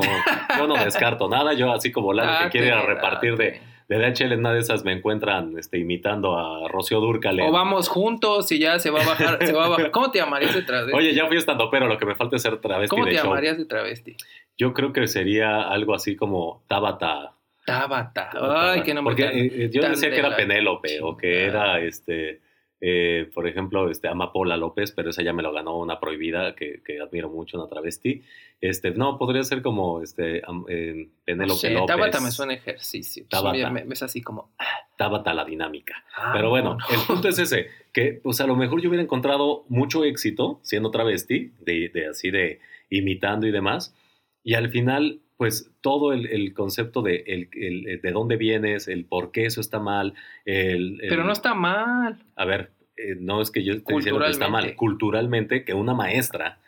yo 0.58 0.66
no 0.66 0.74
descarto 0.74 1.26
nada. 1.26 1.54
Yo 1.54 1.72
así 1.72 1.90
como 1.90 2.12
la 2.12 2.42
que 2.42 2.50
quiere 2.50 2.66
ir 2.66 2.74
a 2.74 2.82
repartir 2.82 3.38
de, 3.38 3.62
de 3.88 3.98
DHL 3.98 4.32
en 4.32 4.40
una 4.40 4.52
de 4.52 4.60
esas 4.60 4.84
me 4.84 4.92
encuentran 4.92 5.58
este, 5.58 5.78
imitando 5.78 6.38
a 6.38 6.68
Rocío 6.68 7.00
Durcal. 7.00 7.40
O 7.40 7.50
vamos 7.50 7.88
juntos 7.88 8.50
y 8.52 8.58
ya 8.58 8.78
se 8.78 8.90
va 8.90 9.02
a 9.02 9.06
bajar, 9.06 9.44
se 9.44 9.52
va 9.52 9.66
a 9.66 9.68
bajar. 9.68 9.90
¿Cómo 9.90 10.10
te 10.10 10.18
llamarías 10.18 10.54
de 10.54 10.62
travesti? 10.62 10.96
Oye, 10.96 11.14
ya 11.14 11.26
fui 11.26 11.36
estando, 11.36 11.70
pero 11.70 11.86
lo 11.86 11.98
que 11.98 12.06
me 12.06 12.14
falta 12.14 12.36
es 12.36 12.42
ser 12.42 12.58
travesti 12.58 12.90
¿Cómo 12.90 13.04
te 13.04 13.14
llamarías 13.14 13.58
de 13.58 13.64
travesti? 13.64 14.16
Yo 14.56 14.72
creo 14.74 14.92
que 14.92 15.06
sería 15.06 15.62
algo 15.62 15.94
así 15.94 16.16
como 16.16 16.62
Tabata. 16.68 17.32
Tabata. 17.64 18.30
Ay, 18.34 18.82
qué 18.82 18.94
nombre. 18.94 19.14
Porque 19.14 19.64
eh, 19.64 19.70
yo 19.72 19.82
decía 19.82 20.10
que 20.10 20.18
era 20.18 20.36
Penélope 20.36 21.00
o 21.00 21.16
que 21.16 21.44
era 21.44 21.80
este 21.80 22.40
eh, 22.84 23.30
por 23.32 23.46
ejemplo, 23.46 23.88
este, 23.88 24.08
Amapola 24.08 24.56
López, 24.56 24.90
pero 24.90 25.10
esa 25.10 25.22
ya 25.22 25.32
me 25.32 25.44
lo 25.44 25.52
ganó 25.52 25.78
una 25.78 26.00
prohibida 26.00 26.56
que, 26.56 26.82
que 26.84 27.00
admiro 27.00 27.30
mucho, 27.30 27.56
una 27.56 27.68
travesti. 27.68 28.24
Este, 28.60 28.90
no, 28.90 29.18
podría 29.18 29.44
ser 29.44 29.62
como 29.62 30.02
este, 30.02 30.42
eh, 30.68 31.08
Penélope 31.24 31.70
López. 31.70 31.86
Tabata 31.86 32.20
me 32.20 32.32
suena 32.32 32.54
ejercicio. 32.54 33.24
Tabata. 33.30 33.72
es 33.88 34.02
así 34.02 34.20
como... 34.20 34.50
Ah. 34.58 34.64
Tabata 34.96 35.32
la 35.32 35.44
dinámica. 35.44 36.04
Ah, 36.16 36.32
pero 36.34 36.50
bueno, 36.50 36.76
el 36.92 37.00
punto 37.06 37.28
es 37.28 37.38
ese, 37.38 37.68
que 37.92 38.20
pues 38.22 38.40
a 38.40 38.46
lo 38.48 38.56
mejor 38.56 38.82
yo 38.82 38.88
hubiera 38.88 39.02
encontrado 39.02 39.64
mucho 39.68 40.04
éxito 40.04 40.58
siendo 40.62 40.90
travesti, 40.90 41.52
de, 41.60 41.88
de 41.88 42.08
así 42.08 42.30
de 42.30 42.60
imitando 42.90 43.46
y 43.46 43.52
demás, 43.52 43.94
y 44.42 44.54
al 44.54 44.70
final 44.70 45.20
pues 45.42 45.68
todo 45.80 46.12
el, 46.12 46.54
concepto 46.54 47.02
de, 47.02 47.24
el, 47.26 48.00
de 48.00 48.12
dónde 48.12 48.36
vienes, 48.36 48.86
el 48.86 49.04
por 49.04 49.32
qué 49.32 49.46
eso 49.46 49.60
está 49.60 49.80
mal. 49.80 50.14
El, 50.44 50.98
Pero 51.08 51.24
no 51.24 51.32
está 51.32 51.52
mal. 51.52 52.22
A 52.36 52.44
ver, 52.44 52.70
eh, 52.96 53.16
no 53.18 53.42
es 53.42 53.50
que 53.50 53.64
yo 53.64 53.72
esté 53.72 53.92
diciendo 53.92 54.20
que 54.20 54.30
está 54.30 54.48
mal. 54.48 54.76
Culturalmente, 54.76 55.64
que 55.64 55.74
una 55.74 55.94
maestra 55.94 56.60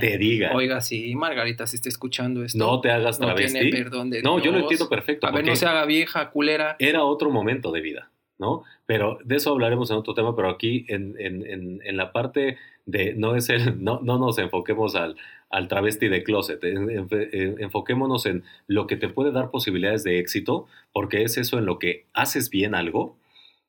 te 0.00 0.16
diga. 0.16 0.52
Oiga, 0.54 0.80
sí, 0.80 1.14
Margarita, 1.14 1.66
si 1.66 1.76
está 1.76 1.90
escuchando 1.90 2.42
esto. 2.42 2.56
No 2.56 2.80
te 2.80 2.90
hagas 2.90 3.18
travesti. 3.18 3.52
No 3.52 3.60
tiene 3.60 3.76
perdón 3.76 4.08
de 4.08 4.22
No, 4.22 4.38
yo 4.38 4.50
lo 4.50 4.60
entiendo 4.60 4.88
perfecto. 4.88 5.26
A 5.26 5.30
ver, 5.30 5.44
no 5.44 5.54
se 5.54 5.66
haga 5.66 5.84
vieja, 5.84 6.30
culera. 6.30 6.76
Era 6.78 7.04
otro 7.04 7.28
momento 7.28 7.70
de 7.70 7.82
vida, 7.82 8.10
¿no? 8.38 8.64
Pero 8.86 9.18
de 9.24 9.36
eso 9.36 9.50
hablaremos 9.50 9.90
en 9.90 9.98
otro 9.98 10.14
tema, 10.14 10.34
pero 10.34 10.48
aquí 10.48 10.86
en, 10.88 11.16
en, 11.18 11.82
en 11.84 11.96
la 11.98 12.12
parte 12.12 12.56
de 12.86 13.14
no 13.14 13.36
es 13.36 13.50
el, 13.50 13.84
no, 13.84 14.00
no 14.02 14.18
nos 14.18 14.38
enfoquemos 14.38 14.96
al, 14.96 15.16
al 15.50 15.66
travesti 15.66 16.08
de 16.08 16.22
closet, 16.22 16.60
enfoquémonos 16.62 18.24
en 18.26 18.44
lo 18.68 18.86
que 18.86 18.96
te 18.96 19.08
puede 19.08 19.32
dar 19.32 19.50
posibilidades 19.50 20.04
de 20.04 20.20
éxito, 20.20 20.66
porque 20.92 21.22
es 21.22 21.36
eso 21.36 21.58
en 21.58 21.66
lo 21.66 21.78
que 21.80 22.06
haces 22.14 22.50
bien 22.50 22.74
algo, 22.76 23.16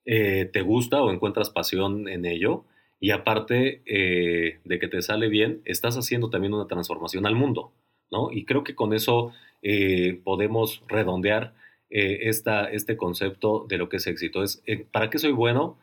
eh, 0.06 0.50
te 0.54 0.62
gusta 0.62 1.02
o 1.02 1.12
encuentras 1.12 1.50
pasión 1.50 2.08
en 2.08 2.26
ello, 2.26 2.66
y 3.00 3.10
aparte 3.10 3.82
eh, 3.88 4.60
de 4.64 4.80
que 4.80 4.88
te 4.88 5.02
sale 5.02 5.28
bien, 5.28 5.62
estás 5.66 5.98
haciendo 5.98 6.30
también 6.30 6.54
una 6.54 6.68
transformación 6.68 7.26
al 7.26 7.36
mundo, 7.36 7.74
¿no? 8.12 8.32
Y 8.32 8.46
creo 8.46 8.64
que 8.64 8.76
con 8.76 8.94
eso 8.94 9.32
eh, 9.64 10.22
podemos 10.24 10.84
redondear 10.88 11.54
esta, 11.94 12.72
este 12.72 12.96
concepto 12.96 13.66
de 13.68 13.78
lo 13.78 13.90
que 13.90 13.98
es 13.98 14.08
éxito. 14.08 14.44
Es, 14.44 14.64
¿Para 14.94 15.10
qué 15.10 15.20
soy 15.20 15.34
bueno? 15.34 15.78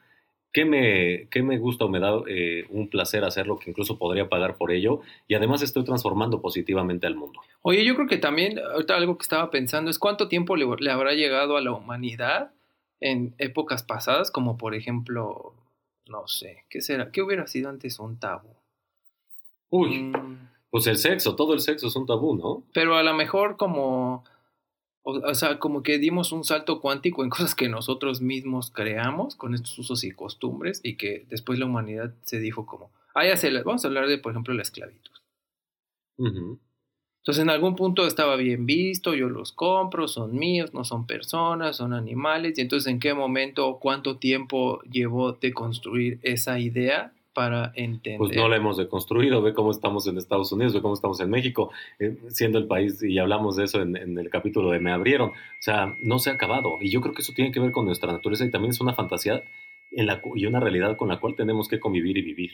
¿Qué 0.53 0.65
me, 0.65 1.29
me 1.43 1.59
gusta 1.59 1.85
o 1.85 1.89
me 1.89 2.01
da 2.01 2.15
eh, 2.27 2.65
un 2.71 2.89
placer 2.89 3.23
hacerlo 3.25 3.59
que 3.59 3.71
incluso 3.71 3.99
podría 3.99 4.29
pagar 4.29 4.57
por 4.57 4.73
ello? 4.73 5.01
Y 5.27 5.35
además 5.35 5.61
estoy 5.63 5.85
transformando 5.85 6.41
positivamente 6.41 7.07
al 7.07 7.17
mundo. 7.17 7.41
Oye, 7.63 7.85
yo 7.85 7.95
creo 7.95 8.07
que 8.07 8.17
también, 8.17 8.59
ahorita 8.59 8.97
algo 8.97 9.19
que 9.19 9.23
estaba 9.23 9.51
pensando 9.51 9.91
es 9.91 9.99
cuánto 9.99 10.29
tiempo 10.29 10.57
le, 10.57 10.91
habrá 10.91 11.13
llegado 11.13 11.57
a 11.57 11.61
la 11.61 11.73
humanidad 11.73 12.53
en 13.01 13.35
épocas 13.39 13.83
pasadas, 13.83 14.31
como 14.31 14.57
por 14.57 14.75
ejemplo, 14.75 15.55
no 16.07 16.27
sé, 16.27 16.65
¿qué 16.71 16.81
será? 16.81 17.13
¿Qué 17.13 17.21
hubiera 17.21 17.47
sido 17.47 17.69
antes 17.69 17.99
un 17.99 18.19
tabú? 18.19 18.49
Uy, 19.69 20.05
mm. 20.05 20.49
pues 20.71 20.87
el 20.87 20.97
sexo, 20.97 21.37
todo 21.37 21.53
el 21.53 21.61
sexo 21.61 21.89
es 21.89 21.97
un 21.97 22.07
tabú, 22.07 22.35
¿no? 22.35 22.65
Pero 22.73 22.97
a 22.97 23.03
lo 23.03 23.13
mejor 23.13 23.59
como 23.59 24.25
o, 25.11 25.35
sea, 25.35 25.59
como 25.59 25.83
que 25.83 25.99
dimos 25.99 26.33
un 26.33 26.45
salto 26.45 26.81
cuántico 26.81 27.25
en 27.25 27.31
cosas 27.31 27.55
que 27.55 27.69
nosotros 27.69 28.21
mismos 28.21 28.71
creamos 28.71 29.37
con 29.37 29.55
estos 29.55 29.79
usos 29.79 30.05
y 30.05 30.11
costumbres 30.11 30.81
y 30.83 30.97
que 30.97 31.27
después 31.31 31.59
la 31.59 31.67
humanidad 31.67 32.13
se 32.25 32.39
dijo 32.39 32.67
como, 32.67 32.91
ah, 33.15 33.27
ya 33.27 33.37
se 33.37 33.51
vamos 33.63 33.85
a 33.85 33.89
hablar 33.89 34.07
de, 34.07 34.19
por 34.19 34.33
ejemplo, 34.33 34.53
la 34.55 34.63
esclavitud. 34.63 35.13
Entonces, 36.19 37.43
en 37.43 37.51
algún 37.51 37.77
punto 37.77 38.07
estaba 38.07 38.37
bien 38.37 38.67
visto, 38.67 39.15
yo 39.15 39.29
los 39.29 39.53
compro, 39.53 40.09
son 40.09 40.37
míos, 40.37 40.75
no 40.75 40.85
son 40.85 41.07
personas, 41.07 41.77
son 41.77 41.93
animales. 41.93 42.59
Y 42.59 42.63
entonces, 42.63 42.91
¿en 42.91 43.01
qué 43.01 43.15
momento, 43.15 43.79
cuánto 43.81 44.17
tiempo 44.17 44.83
llevó 44.83 45.33
de 45.33 45.53
construir 45.53 46.19
esa 46.23 46.59
idea 46.59 47.13
para 47.39 47.71
entender. 47.77 48.19
Pues 48.19 48.37
no 48.37 48.49
la 48.49 48.57
hemos 48.57 48.77
deconstruido, 48.79 49.41
ve 49.41 49.55
cómo 49.55 49.71
estamos 49.71 50.09
en 50.09 50.19
Estados 50.19 50.51
Unidos, 50.51 50.75
ve 50.75 50.83
cómo 50.83 50.95
estamos 50.95 51.21
en 51.21 51.31
México, 51.31 51.71
eh, 52.01 52.17
siendo 52.31 52.59
el 52.59 52.67
país, 52.67 53.01
y 53.01 53.17
hablamos 53.21 53.55
de 53.55 53.63
eso 53.63 53.81
en, 53.81 53.97
el 53.97 54.29
capítulo 54.29 54.73
de 54.73 54.81
Me 54.81 54.91
abrieron, 54.91 55.29
o 55.29 55.61
sea, 55.61 55.95
no 56.03 56.19
se 56.19 56.31
ha 56.31 56.33
acabado, 56.33 56.79
y 56.81 56.91
yo 56.91 57.01
creo 57.01 57.15
que 57.15 57.23
eso 57.23 57.33
tiene 57.35 57.53
que 57.53 57.61
ver 57.61 57.71
con 57.71 57.87
nuestra 57.87 58.11
naturaleza 58.11 58.45
y 58.45 58.51
también 58.51 58.71
es 58.71 58.81
una 58.81 58.93
fantasía 58.93 59.45
en 59.93 60.07
la, 60.07 60.21
y 60.35 60.47
una 60.47 60.59
realidad 60.59 60.97
con 60.97 61.07
la 61.07 61.21
cual 61.21 61.37
tenemos 61.37 61.69
que 61.69 61.79
convivir 61.79 62.17
y 62.17 62.23
vivir. 62.23 62.51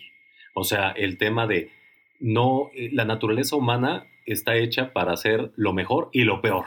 O 0.53 0.65
sea, 0.65 0.91
el 0.91 1.17
tema 1.17 1.47
de 1.47 1.71
no, 2.21 2.71
eh, 2.75 2.91
la 2.93 3.07
naturaleza 3.07 3.57
humana 3.57 4.07
está 4.27 4.57
hecha 4.57 4.93
para 4.93 5.15
hacer 5.15 5.51
lo 5.57 5.73
mejor 5.73 6.11
y 6.13 6.25
lo 6.25 6.43
peor. 6.43 6.67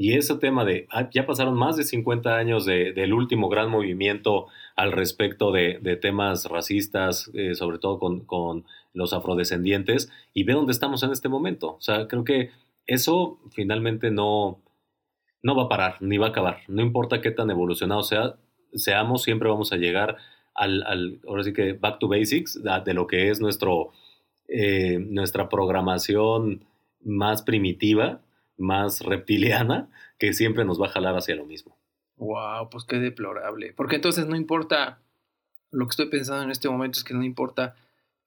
Y 0.00 0.14
ese 0.14 0.34
tema 0.36 0.64
de, 0.64 0.86
ah, 0.90 1.10
ya 1.12 1.26
pasaron 1.26 1.58
más 1.58 1.76
de 1.76 1.84
50 1.84 2.34
años 2.34 2.64
del 2.64 3.12
último 3.12 3.50
gran 3.50 3.68
movimiento 3.68 4.46
al 4.74 4.92
respecto 4.92 5.52
de, 5.52 5.98
temas 6.00 6.46
racistas, 6.46 7.30
eh, 7.34 7.54
sobre 7.54 7.78
todo 7.78 7.98
con, 7.98 8.64
los 8.94 9.12
afrodescendientes, 9.12 10.10
y 10.32 10.44
ve 10.44 10.54
dónde 10.54 10.72
estamos 10.72 11.02
en 11.02 11.10
este 11.12 11.28
momento. 11.28 11.74
O 11.74 11.80
sea, 11.82 12.08
creo 12.08 12.24
que 12.24 12.48
eso 12.86 13.40
finalmente 13.50 14.10
no, 14.10 14.62
no 15.42 15.54
va 15.54 15.64
a 15.64 15.68
parar, 15.68 15.96
ni 16.00 16.16
va 16.16 16.28
a 16.28 16.30
acabar. 16.30 16.60
No 16.66 16.80
importa 16.80 17.20
qué 17.20 17.30
tan 17.30 17.50
evolucionado 17.50 18.02
sea, 18.02 18.36
seamos, 18.72 19.22
siempre 19.22 19.50
vamos 19.50 19.70
a 19.70 19.76
llegar 19.76 20.16
al, 20.54 21.20
ahora 21.28 21.42
sí 21.42 21.52
que 21.52 21.74
back 21.74 21.98
to 21.98 22.08
basics, 22.08 22.58
de, 22.62 22.94
lo 22.94 23.06
que 23.06 23.28
es 23.28 23.38
nuestro, 23.38 23.90
eh, 24.48 24.98
nuestra 24.98 25.50
programación 25.50 26.64
más 27.02 27.42
primitiva 27.42 28.22
más 28.60 29.00
reptiliana 29.00 29.88
que 30.18 30.32
siempre 30.32 30.64
nos 30.64 30.80
va 30.80 30.86
a 30.86 30.90
jalar 30.90 31.16
hacia 31.16 31.34
lo 31.34 31.46
mismo. 31.46 31.76
Wow, 32.16 32.68
pues 32.70 32.84
qué 32.84 32.98
deplorable. 32.98 33.72
Porque 33.72 33.96
entonces 33.96 34.26
no 34.26 34.36
importa, 34.36 35.00
lo 35.70 35.86
que 35.86 35.90
estoy 35.90 36.06
pensando 36.06 36.44
en 36.44 36.50
este 36.50 36.68
momento 36.68 36.98
es 36.98 37.04
que 37.04 37.14
no 37.14 37.24
importa 37.24 37.74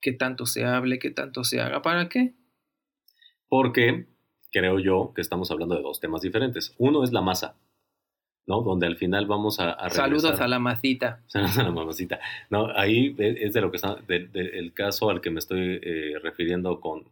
qué 0.01 0.11
tanto 0.11 0.45
se 0.45 0.65
hable, 0.65 0.99
qué 0.99 1.11
tanto 1.11 1.43
se 1.43 1.61
haga, 1.61 1.81
¿para 1.81 2.09
qué? 2.09 2.33
Porque 3.47 4.07
creo 4.51 4.79
yo 4.79 5.13
que 5.15 5.21
estamos 5.21 5.51
hablando 5.51 5.75
de 5.75 5.83
dos 5.83 5.99
temas 5.99 6.21
diferentes. 6.21 6.73
Uno 6.79 7.03
es 7.03 7.13
la 7.13 7.21
masa, 7.21 7.55
¿no? 8.47 8.61
Donde 8.61 8.87
al 8.87 8.97
final 8.97 9.27
vamos 9.27 9.59
a... 9.59 9.89
Saludos 9.91 10.41
a 10.41 10.47
la 10.47 10.57
masita. 10.57 11.21
Saludos 11.27 11.59
a 11.59 11.63
la 11.63 11.71
mamacita. 11.71 12.19
No, 12.49 12.67
ahí 12.75 13.15
es 13.19 13.53
de 13.53 13.61
lo 13.61 13.69
que 13.69 13.77
está, 13.77 13.95
del 14.07 14.73
caso 14.73 15.11
al 15.11 15.21
que 15.21 15.29
me 15.29 15.39
estoy 15.39 15.79
eh, 15.83 16.19
refiriendo 16.21 16.81
con, 16.81 17.05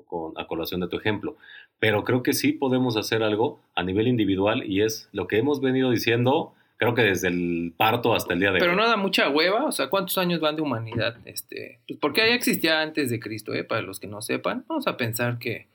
con, 0.00 0.32
a 0.36 0.46
colación 0.46 0.80
de 0.80 0.88
tu 0.88 0.96
ejemplo. 0.96 1.36
Pero 1.78 2.04
creo 2.04 2.22
que 2.22 2.32
sí 2.32 2.52
podemos 2.52 2.96
hacer 2.96 3.22
algo 3.22 3.60
a 3.74 3.82
nivel 3.82 4.08
individual 4.08 4.64
y 4.64 4.82
es 4.82 5.08
lo 5.12 5.26
que 5.26 5.38
hemos 5.38 5.60
venido 5.60 5.90
diciendo, 5.90 6.54
creo 6.76 6.94
que 6.94 7.02
desde 7.02 7.28
el 7.28 7.74
parto 7.76 8.14
hasta 8.14 8.34
el 8.34 8.40
día 8.40 8.52
de 8.52 8.58
Pero 8.58 8.72
hoy. 8.72 8.76
Pero 8.76 8.82
no 8.84 8.90
da 8.90 8.96
mucha 8.96 9.28
hueva, 9.28 9.66
o 9.66 9.72
sea, 9.72 9.88
¿cuántos 9.88 10.18
años 10.18 10.40
van 10.40 10.56
de 10.56 10.62
humanidad? 10.62 11.16
Este, 11.24 11.80
pues 11.86 11.98
porque 12.00 12.20
ya 12.20 12.34
existía 12.34 12.80
antes 12.80 13.10
de 13.10 13.20
Cristo, 13.20 13.54
¿eh? 13.54 13.64
para 13.64 13.82
los 13.82 14.00
que 14.00 14.06
no 14.06 14.22
sepan, 14.22 14.64
vamos 14.68 14.86
a 14.86 14.96
pensar 14.96 15.38
que 15.38 15.68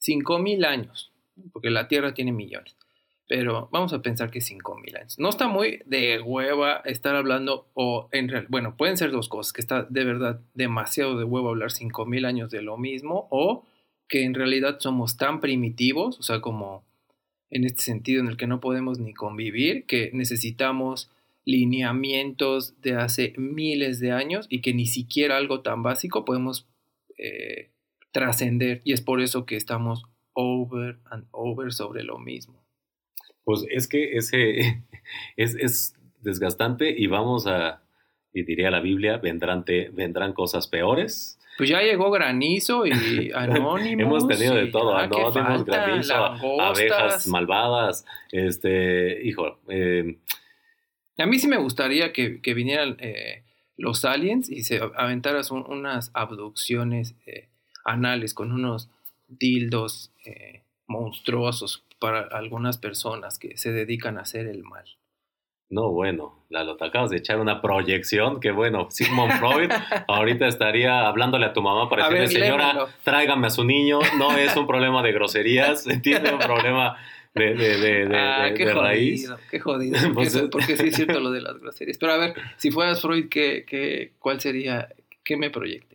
5.000 0.00 0.64
años, 0.64 1.12
porque 1.52 1.70
la 1.70 1.88
Tierra 1.88 2.14
tiene 2.14 2.32
millones 2.32 2.76
pero 3.28 3.68
vamos 3.70 3.92
a 3.92 4.00
pensar 4.00 4.30
que 4.30 4.40
5.000 4.40 4.98
años. 4.98 5.18
No 5.18 5.28
está 5.28 5.48
muy 5.48 5.80
de 5.84 6.20
hueva 6.20 6.78
estar 6.86 7.14
hablando, 7.14 7.68
o 7.74 8.08
en 8.10 8.28
real, 8.28 8.46
bueno, 8.48 8.76
pueden 8.76 8.96
ser 8.96 9.10
dos 9.10 9.28
cosas, 9.28 9.52
que 9.52 9.60
está 9.60 9.84
de 9.84 10.04
verdad 10.04 10.40
demasiado 10.54 11.18
de 11.18 11.24
hueva 11.24 11.50
hablar 11.50 11.70
5.000 11.70 12.26
años 12.26 12.50
de 12.50 12.62
lo 12.62 12.78
mismo, 12.78 13.28
o 13.30 13.66
que 14.08 14.24
en 14.24 14.32
realidad 14.32 14.78
somos 14.80 15.18
tan 15.18 15.40
primitivos, 15.40 16.18
o 16.18 16.22
sea, 16.22 16.40
como 16.40 16.84
en 17.50 17.64
este 17.64 17.82
sentido 17.82 18.20
en 18.20 18.28
el 18.28 18.38
que 18.38 18.46
no 18.46 18.60
podemos 18.60 18.98
ni 18.98 19.12
convivir, 19.12 19.84
que 19.84 20.10
necesitamos 20.14 21.10
lineamientos 21.44 22.80
de 22.80 22.94
hace 22.94 23.34
miles 23.36 24.00
de 24.00 24.12
años 24.12 24.46
y 24.48 24.60
que 24.60 24.74
ni 24.74 24.86
siquiera 24.86 25.36
algo 25.36 25.60
tan 25.60 25.82
básico 25.82 26.24
podemos 26.24 26.66
eh, 27.16 27.70
trascender. 28.10 28.80
Y 28.84 28.92
es 28.92 29.00
por 29.00 29.20
eso 29.20 29.46
que 29.46 29.56
estamos 29.56 30.04
over 30.34 30.98
and 31.10 31.26
over 31.30 31.72
sobre 31.72 32.02
lo 32.04 32.18
mismo. 32.18 32.57
Pues 33.48 33.64
es 33.70 33.88
que 33.88 34.18
ese 34.18 34.84
es, 35.38 35.96
desgastante 36.20 36.94
y 36.94 37.06
vamos 37.06 37.46
a, 37.46 37.80
y 38.34 38.42
diría 38.42 38.70
la 38.70 38.80
Biblia, 38.80 39.16
vendrán, 39.16 39.64
vendrán 39.94 40.34
cosas 40.34 40.68
peores. 40.68 41.40
Pues 41.56 41.70
ya 41.70 41.80
llegó 41.80 42.10
granizo 42.10 42.84
y 42.84 42.92
anónimos. 43.34 44.02
Hemos 44.02 44.28
tenido 44.28 44.54
de 44.54 44.66
todo, 44.66 44.94
anónimos, 44.94 45.64
granizo, 45.64 46.14
abejas 46.60 47.26
malvadas, 47.28 48.04
este, 48.32 49.26
hijo. 49.26 49.58
Eh, 49.70 50.18
a 51.16 51.24
mí 51.24 51.38
sí 51.38 51.48
me 51.48 51.56
gustaría 51.56 52.12
que, 52.12 52.38
vinieran 52.52 52.98
eh, 53.00 53.44
los 53.78 54.04
aliens 54.04 54.50
y 54.50 54.62
se 54.62 54.78
aventaras 54.94 55.50
unas 55.50 56.10
abducciones 56.12 57.14
eh, 57.24 57.48
anales 57.86 58.34
con 58.34 58.52
unos 58.52 58.90
dildos 59.26 60.12
eh, 60.26 60.64
monstruosos 60.88 61.84
para 62.00 62.22
algunas 62.22 62.78
personas 62.78 63.38
que 63.38 63.56
se 63.56 63.72
dedican 63.72 64.18
a 64.18 64.22
hacer 64.22 64.46
el 64.46 64.64
mal. 64.64 64.84
No, 65.70 65.90
bueno, 65.90 66.46
Lalo, 66.48 66.76
te 66.76 66.86
acabas 66.86 67.10
de 67.10 67.18
echar 67.18 67.38
una 67.40 67.60
proyección 67.60 68.40
que, 68.40 68.52
bueno, 68.52 68.88
Sigmund 68.90 69.32
Freud 69.32 69.70
ahorita 70.08 70.46
estaría 70.46 71.06
hablándole 71.06 71.44
a 71.44 71.52
tu 71.52 71.60
mamá 71.60 71.90
para 71.90 72.08
decirle, 72.08 72.46
señora, 72.46 72.86
tráigame 73.04 73.48
a 73.48 73.50
su 73.50 73.64
niño, 73.64 73.98
no 74.16 74.36
es 74.36 74.56
un 74.56 74.66
problema 74.66 75.02
de 75.02 75.12
groserías, 75.12 75.84
tiene 76.02 76.32
un 76.32 76.38
problema 76.38 76.96
de, 77.34 77.54
de, 77.54 78.06
de, 78.06 78.16
ah, 78.16 78.50
qué 78.56 78.72
jodido, 78.72 79.38
Qué 79.50 79.60
jodido, 79.60 79.98
pues, 80.14 80.42
porque, 80.50 80.76
sí 80.76 80.88
es 80.88 80.96
cierto 80.96 81.20
lo 81.20 81.30
de 81.30 81.42
las 81.42 81.58
groserías. 81.58 81.98
Pero 81.98 82.12
a 82.12 82.16
ver, 82.16 82.34
si 82.56 82.70
fueras 82.70 83.02
Freud, 83.02 83.28
¿qué, 83.28 83.64
qué, 83.66 84.12
¿cuál 84.18 84.40
sería, 84.40 84.88
qué 85.22 85.36
me 85.36 85.50
proyecte? 85.50 85.87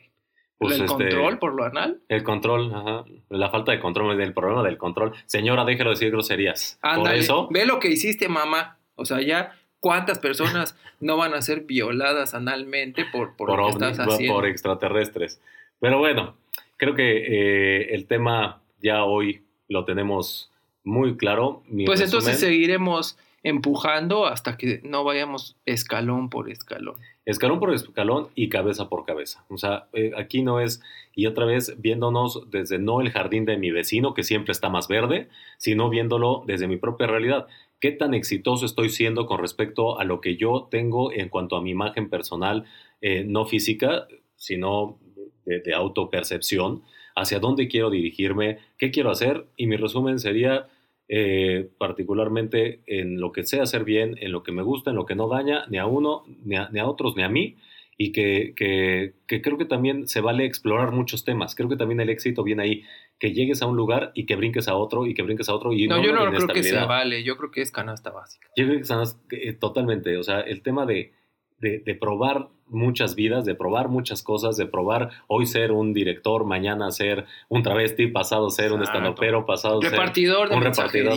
Pues, 0.63 0.79
¿El 0.79 0.85
este, 0.85 1.09
control 1.09 1.39
por 1.39 1.53
lo 1.53 1.63
anal? 1.63 2.01
El 2.07 2.23
control, 2.23 2.73
ajá. 2.73 3.05
La 3.29 3.49
falta 3.49 3.71
de 3.71 3.79
control, 3.79 4.19
el 4.19 4.33
problema 4.33 4.63
del 4.63 4.77
control. 4.77 5.13
Señora, 5.25 5.65
déjelo 5.65 5.91
decir 5.91 6.11
groserías. 6.11 6.79
Por 6.81 7.13
eso... 7.13 7.47
Ve 7.51 7.65
lo 7.65 7.79
que 7.79 7.89
hiciste, 7.89 8.27
mamá. 8.27 8.77
O 8.95 9.05
sea, 9.05 9.21
ya 9.21 9.53
¿Cuántas 9.83 10.17
personas 10.17 10.77
no 11.01 11.17
van 11.17 11.33
a 11.33 11.41
ser 11.41 11.65
violadas 11.65 12.33
analmente 12.33 13.03
por, 13.11 13.35
por, 13.35 13.49
lo 13.49 13.65
que 13.65 13.71
estás 13.71 13.99
haciendo? 13.99 14.35
por 14.35 14.45
extraterrestres? 14.45 15.41
Pero 15.81 15.97
bueno, 15.97 16.37
creo 16.77 16.95
que 16.95 17.17
eh, 17.17 17.93
el 17.93 18.07
tema 18.07 18.61
ya 18.81 19.03
hoy 19.03 19.43
lo 19.67 19.83
tenemos 19.83 20.49
muy 20.85 21.17
claro. 21.17 21.63
pues 21.85 21.99
entonces 21.99 22.39
seguiremos 22.39 23.17
empujando 23.43 24.25
hasta 24.25 24.57
que 24.57 24.81
no 24.83 25.03
vayamos 25.03 25.57
escalón 25.65 26.29
por 26.29 26.49
escalón. 26.49 26.95
Escalón 27.25 27.59
por 27.59 27.73
escalón 27.73 28.29
y 28.35 28.49
cabeza 28.49 28.89
por 28.89 29.05
cabeza. 29.05 29.45
O 29.49 29.57
sea, 29.57 29.87
eh, 29.93 30.11
aquí 30.17 30.41
no 30.41 30.59
es, 30.59 30.81
y 31.13 31.25
otra 31.25 31.45
vez 31.45 31.75
viéndonos 31.79 32.49
desde 32.49 32.79
no 32.79 33.01
el 33.01 33.11
jardín 33.11 33.45
de 33.45 33.57
mi 33.57 33.71
vecino, 33.71 34.13
que 34.13 34.23
siempre 34.23 34.51
está 34.53 34.69
más 34.69 34.87
verde, 34.87 35.29
sino 35.57 35.89
viéndolo 35.89 36.43
desde 36.47 36.67
mi 36.67 36.77
propia 36.77 37.07
realidad 37.07 37.47
qué 37.83 37.91
tan 37.91 38.13
exitoso 38.13 38.65
estoy 38.65 38.89
siendo 38.89 39.25
con 39.25 39.39
respecto 39.39 39.99
a 39.99 40.05
lo 40.05 40.21
que 40.21 40.37
yo 40.37 40.69
tengo 40.71 41.11
en 41.11 41.27
cuanto 41.27 41.57
a 41.57 41.61
mi 41.61 41.71
imagen 41.71 42.09
personal, 42.09 42.63
eh, 43.01 43.25
no 43.27 43.45
física, 43.45 44.07
sino 44.37 44.99
de, 45.45 45.73
autopercepción, 45.73 46.83
hacia 47.13 47.39
dónde 47.39 47.67
quiero 47.67 47.89
dirigirme, 47.89 48.59
qué 48.77 48.89
quiero 48.89 49.11
hacer. 49.11 49.47
Y 49.57 49.67
mi 49.67 49.75
resumen 49.75 50.19
sería 50.19 50.67
eh, 51.07 51.69
particularmente 51.77 52.81
en 52.87 53.19
lo 53.19 53.31
que 53.31 53.43
sé 53.43 53.59
hacer 53.59 53.83
bien, 53.83 54.17
en 54.19 54.31
lo 54.31 54.43
que 54.43 54.51
me 54.51 54.63
gusta, 54.63 54.91
en 54.91 54.95
lo 54.95 55.05
que 55.05 55.15
no 55.15 55.27
daña 55.27 55.65
ni 55.69 55.77
a 55.77 55.85
uno, 55.85 56.23
ni 56.43 56.55
a, 56.55 56.69
ni 56.69 56.79
a 56.79 56.85
otros, 56.85 57.15
ni 57.15 57.23
a 57.23 57.29
mí 57.29 57.57
y 57.97 58.11
que, 58.11 58.53
que, 58.55 59.13
que, 59.27 59.41
creo 59.41 59.57
que 59.57 59.65
también 59.65 60.07
se 60.07 60.21
vale 60.21 60.45
explorar 60.45 60.91
muchos 60.91 61.23
temas. 61.23 61.55
Creo 61.55 61.69
que 61.69 61.75
también 61.75 61.99
el 61.99 62.09
éxito 62.09 62.43
viene 62.43 62.63
ahí, 62.63 62.83
que 63.19 63.33
llegues 63.33 63.61
a 63.61 63.67
un 63.67 63.75
lugar 63.75 64.11
y 64.15 64.25
que 64.25 64.35
brinques 64.35 64.67
a 64.67 64.75
otro 64.75 65.05
y 65.05 65.13
que 65.13 65.21
brinques 65.21 65.49
a 65.49 65.55
otro. 65.55 65.73
Y 65.73 65.87
no, 65.87 66.03
yo 66.03 66.11
no 66.11 66.29
creo 66.31 66.47
que 66.47 66.63
se 66.63 66.75
vale, 66.75 67.23
yo 67.23 67.37
creo 67.37 67.51
que 67.51 67.61
es 67.61 67.71
canasta 67.71 68.09
básica. 68.09 68.47
Yo 68.57 68.65
creo 68.65 68.77
que 68.77 68.83
es 68.83 69.17
eh, 69.31 69.53
totalmente, 69.53 70.17
o 70.17 70.23
sea, 70.23 70.41
el 70.41 70.61
tema 70.61 70.85
de, 70.85 71.13
de, 71.59 71.79
de, 71.79 71.95
probar 71.95 72.49
muchas 72.67 73.15
vidas, 73.15 73.45
de 73.45 73.55
probar 73.55 73.89
muchas 73.89 74.23
cosas, 74.23 74.57
de 74.57 74.65
probar 74.65 75.09
hoy 75.27 75.45
ser 75.45 75.71
un 75.71 75.93
director, 75.93 76.45
mañana 76.45 76.91
ser 76.91 77.25
un 77.49 77.63
travesti, 77.63 78.07
pasado 78.07 78.49
ser 78.49 78.73
un 78.73 78.83
estandopero, 78.83 79.45
pasado 79.45 79.81
ser 79.81 79.93
un 79.93 79.99
repartidor 79.99 80.49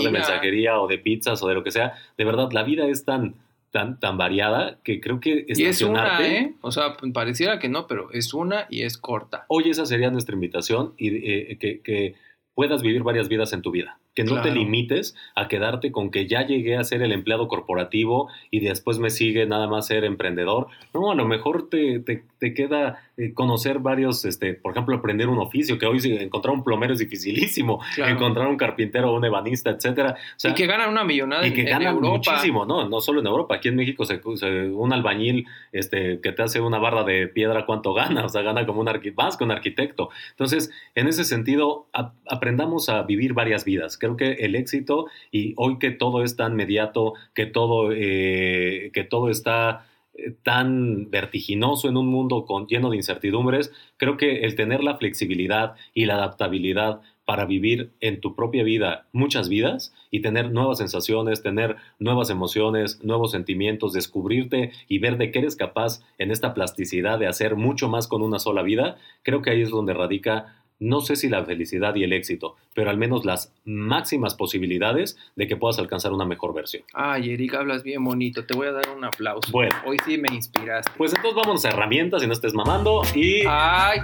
de 0.02 0.10
mensajería 0.10 0.80
o 0.80 0.86
de 0.86 0.98
pizzas 0.98 1.42
o 1.42 1.48
de 1.48 1.54
lo 1.54 1.62
que 1.62 1.70
sea. 1.70 1.94
De 2.16 2.24
verdad, 2.24 2.50
la 2.52 2.62
vida 2.62 2.86
es 2.86 3.04
tan 3.04 3.34
tan, 3.70 4.00
tan 4.00 4.16
variada 4.16 4.78
que 4.82 5.00
creo 5.00 5.20
que 5.20 5.44
Y 5.48 5.64
es 5.64 5.82
una, 5.82 6.26
¿eh? 6.26 6.54
O 6.62 6.70
sea, 6.70 6.96
pareciera 7.12 7.58
que 7.58 7.68
no, 7.68 7.86
pero 7.86 8.10
es 8.10 8.32
una 8.32 8.66
y 8.70 8.82
es 8.82 8.96
corta. 8.96 9.44
Hoy 9.48 9.68
esa 9.68 9.84
sería 9.84 10.10
nuestra 10.10 10.34
invitación 10.34 10.94
y 10.96 11.08
eh, 11.30 11.58
que, 11.58 11.80
que 11.82 12.14
puedas 12.54 12.80
vivir 12.80 13.02
varias 13.02 13.28
vidas 13.28 13.52
en 13.52 13.62
tu 13.62 13.70
vida 13.70 13.98
que 14.16 14.24
no 14.24 14.40
te 14.40 14.50
limites 14.50 15.14
a 15.34 15.46
quedarte 15.46 15.92
con 15.92 16.10
que 16.10 16.26
ya 16.26 16.46
llegué 16.46 16.76
a 16.76 16.84
ser 16.84 17.02
el 17.02 17.12
empleado 17.12 17.48
corporativo 17.48 18.28
y 18.50 18.60
después 18.60 18.98
me 18.98 19.10
sigue 19.10 19.44
nada 19.46 19.68
más 19.68 19.86
ser 19.86 20.04
emprendedor. 20.04 20.68
No, 20.94 21.12
a 21.12 21.14
lo 21.14 21.26
mejor 21.26 21.68
te, 21.68 22.00
te, 22.00 22.54
queda 22.54 23.02
eh, 23.18 23.34
conocer 23.34 23.80
varios, 23.80 24.24
este, 24.24 24.54
por 24.54 24.72
ejemplo, 24.72 24.96
aprender 24.96 25.28
un 25.28 25.38
oficio, 25.38 25.78
que 25.78 25.84
hoy 25.84 26.00
encontrar 26.18 26.54
un 26.54 26.64
plomero 26.64 26.94
es 26.94 26.98
dificilísimo, 26.98 27.82
encontrar 27.98 28.46
un 28.46 28.56
carpintero 28.56 29.10
o 29.12 29.16
un 29.16 29.24
ebanista, 29.26 29.70
etcétera. 29.70 30.16
y 30.42 30.54
que 30.54 30.66
ganan 30.66 30.88
una 30.88 31.04
millonada 31.04 31.46
y 31.46 31.52
que 31.52 31.64
ganan 31.64 32.00
muchísimo, 32.00 32.64
¿no? 32.64 32.88
No 32.88 33.00
solo 33.00 33.20
en 33.20 33.26
Europa, 33.26 33.56
aquí 33.56 33.68
en 33.68 33.76
México 33.76 34.06
se, 34.06 34.18
un 34.18 34.92
albañil 34.94 35.46
este, 35.72 36.20
que 36.22 36.32
te 36.32 36.42
hace 36.42 36.60
una 36.60 36.78
barra 36.78 37.04
de 37.04 37.26
piedra, 37.26 37.66
¿cuánto 37.66 37.92
gana? 37.92 38.24
O 38.24 38.28
sea, 38.30 38.40
gana 38.40 38.64
como 38.64 38.80
un, 38.80 38.88
más 39.14 39.36
que 39.36 39.44
un 39.44 39.50
arquitecto. 39.50 40.08
Entonces, 40.30 40.70
en 40.94 41.06
ese 41.06 41.24
sentido, 41.24 41.88
aprendamos 42.30 42.88
a 42.88 43.02
vivir 43.02 43.34
varias 43.34 43.66
vidas 43.66 43.98
creo 44.06 44.16
que 44.16 44.44
el 44.44 44.54
éxito 44.54 45.06
y 45.32 45.54
hoy 45.56 45.78
que 45.78 45.90
todo 45.90 46.22
es 46.22 46.36
tan 46.36 46.54
mediato, 46.54 47.14
que 47.34 47.46
todo, 47.46 47.90
eh, 47.92 48.90
que 48.92 49.04
todo 49.04 49.30
está 49.30 49.86
eh, 50.14 50.34
tan 50.42 51.10
vertiginoso 51.10 51.88
en 51.88 51.96
un 51.96 52.06
mundo 52.06 52.46
lleno 52.68 52.90
de 52.90 52.96
incertidumbres, 52.96 53.72
creo 53.96 54.16
que 54.16 54.44
el 54.44 54.54
tener 54.54 54.82
la 54.84 54.96
flexibilidad 54.96 55.74
y 55.92 56.04
la 56.04 56.14
adaptabilidad 56.14 57.00
para 57.24 57.44
vivir 57.44 57.90
en 58.00 58.20
tu 58.20 58.36
propia 58.36 58.62
vida 58.62 59.08
muchas 59.12 59.48
vidas 59.48 59.92
y 60.12 60.20
tener 60.20 60.52
nuevas 60.52 60.78
sensaciones, 60.78 61.42
tener 61.42 61.74
nuevas 61.98 62.30
emociones, 62.30 63.02
nuevos 63.02 63.32
sentimientos, 63.32 63.92
descubrirte 63.92 64.70
y 64.86 65.00
ver 65.00 65.18
de 65.18 65.32
qué 65.32 65.40
eres 65.40 65.56
capaz 65.56 66.00
en 66.18 66.30
esta 66.30 66.54
plasticidad 66.54 67.18
de 67.18 67.26
hacer 67.26 67.56
mucho 67.56 67.88
más 67.88 68.06
con 68.06 68.22
una 68.22 68.38
sola 68.38 68.62
vida, 68.62 68.96
creo 69.24 69.42
que 69.42 69.50
ahí 69.50 69.62
es 69.62 69.70
donde 69.70 69.92
radica 69.92 70.62
no 70.78 71.00
sé 71.00 71.16
si 71.16 71.28
la 71.28 71.44
felicidad 71.44 71.94
y 71.94 72.04
el 72.04 72.12
éxito, 72.12 72.56
pero 72.74 72.90
al 72.90 72.98
menos 72.98 73.24
las 73.24 73.52
máximas 73.64 74.34
posibilidades 74.34 75.16
de 75.34 75.46
que 75.46 75.56
puedas 75.56 75.78
alcanzar 75.78 76.12
una 76.12 76.24
mejor 76.24 76.54
versión. 76.54 76.82
Ay, 76.92 77.30
Eric, 77.30 77.54
hablas 77.54 77.82
bien 77.82 78.04
bonito. 78.04 78.44
Te 78.44 78.54
voy 78.54 78.68
a 78.68 78.72
dar 78.72 78.90
un 78.94 79.04
aplauso. 79.04 79.50
Bueno. 79.50 79.74
Hoy 79.86 79.96
sí 80.04 80.18
me 80.18 80.34
inspiraste. 80.34 80.92
Pues 80.96 81.14
entonces 81.14 81.42
vamos 81.42 81.64
a 81.64 81.68
herramientas 81.68 82.22
y 82.22 82.26
no 82.26 82.32
estés 82.32 82.54
mamando 82.54 83.02
y... 83.14 83.42
Ay, 83.46 84.00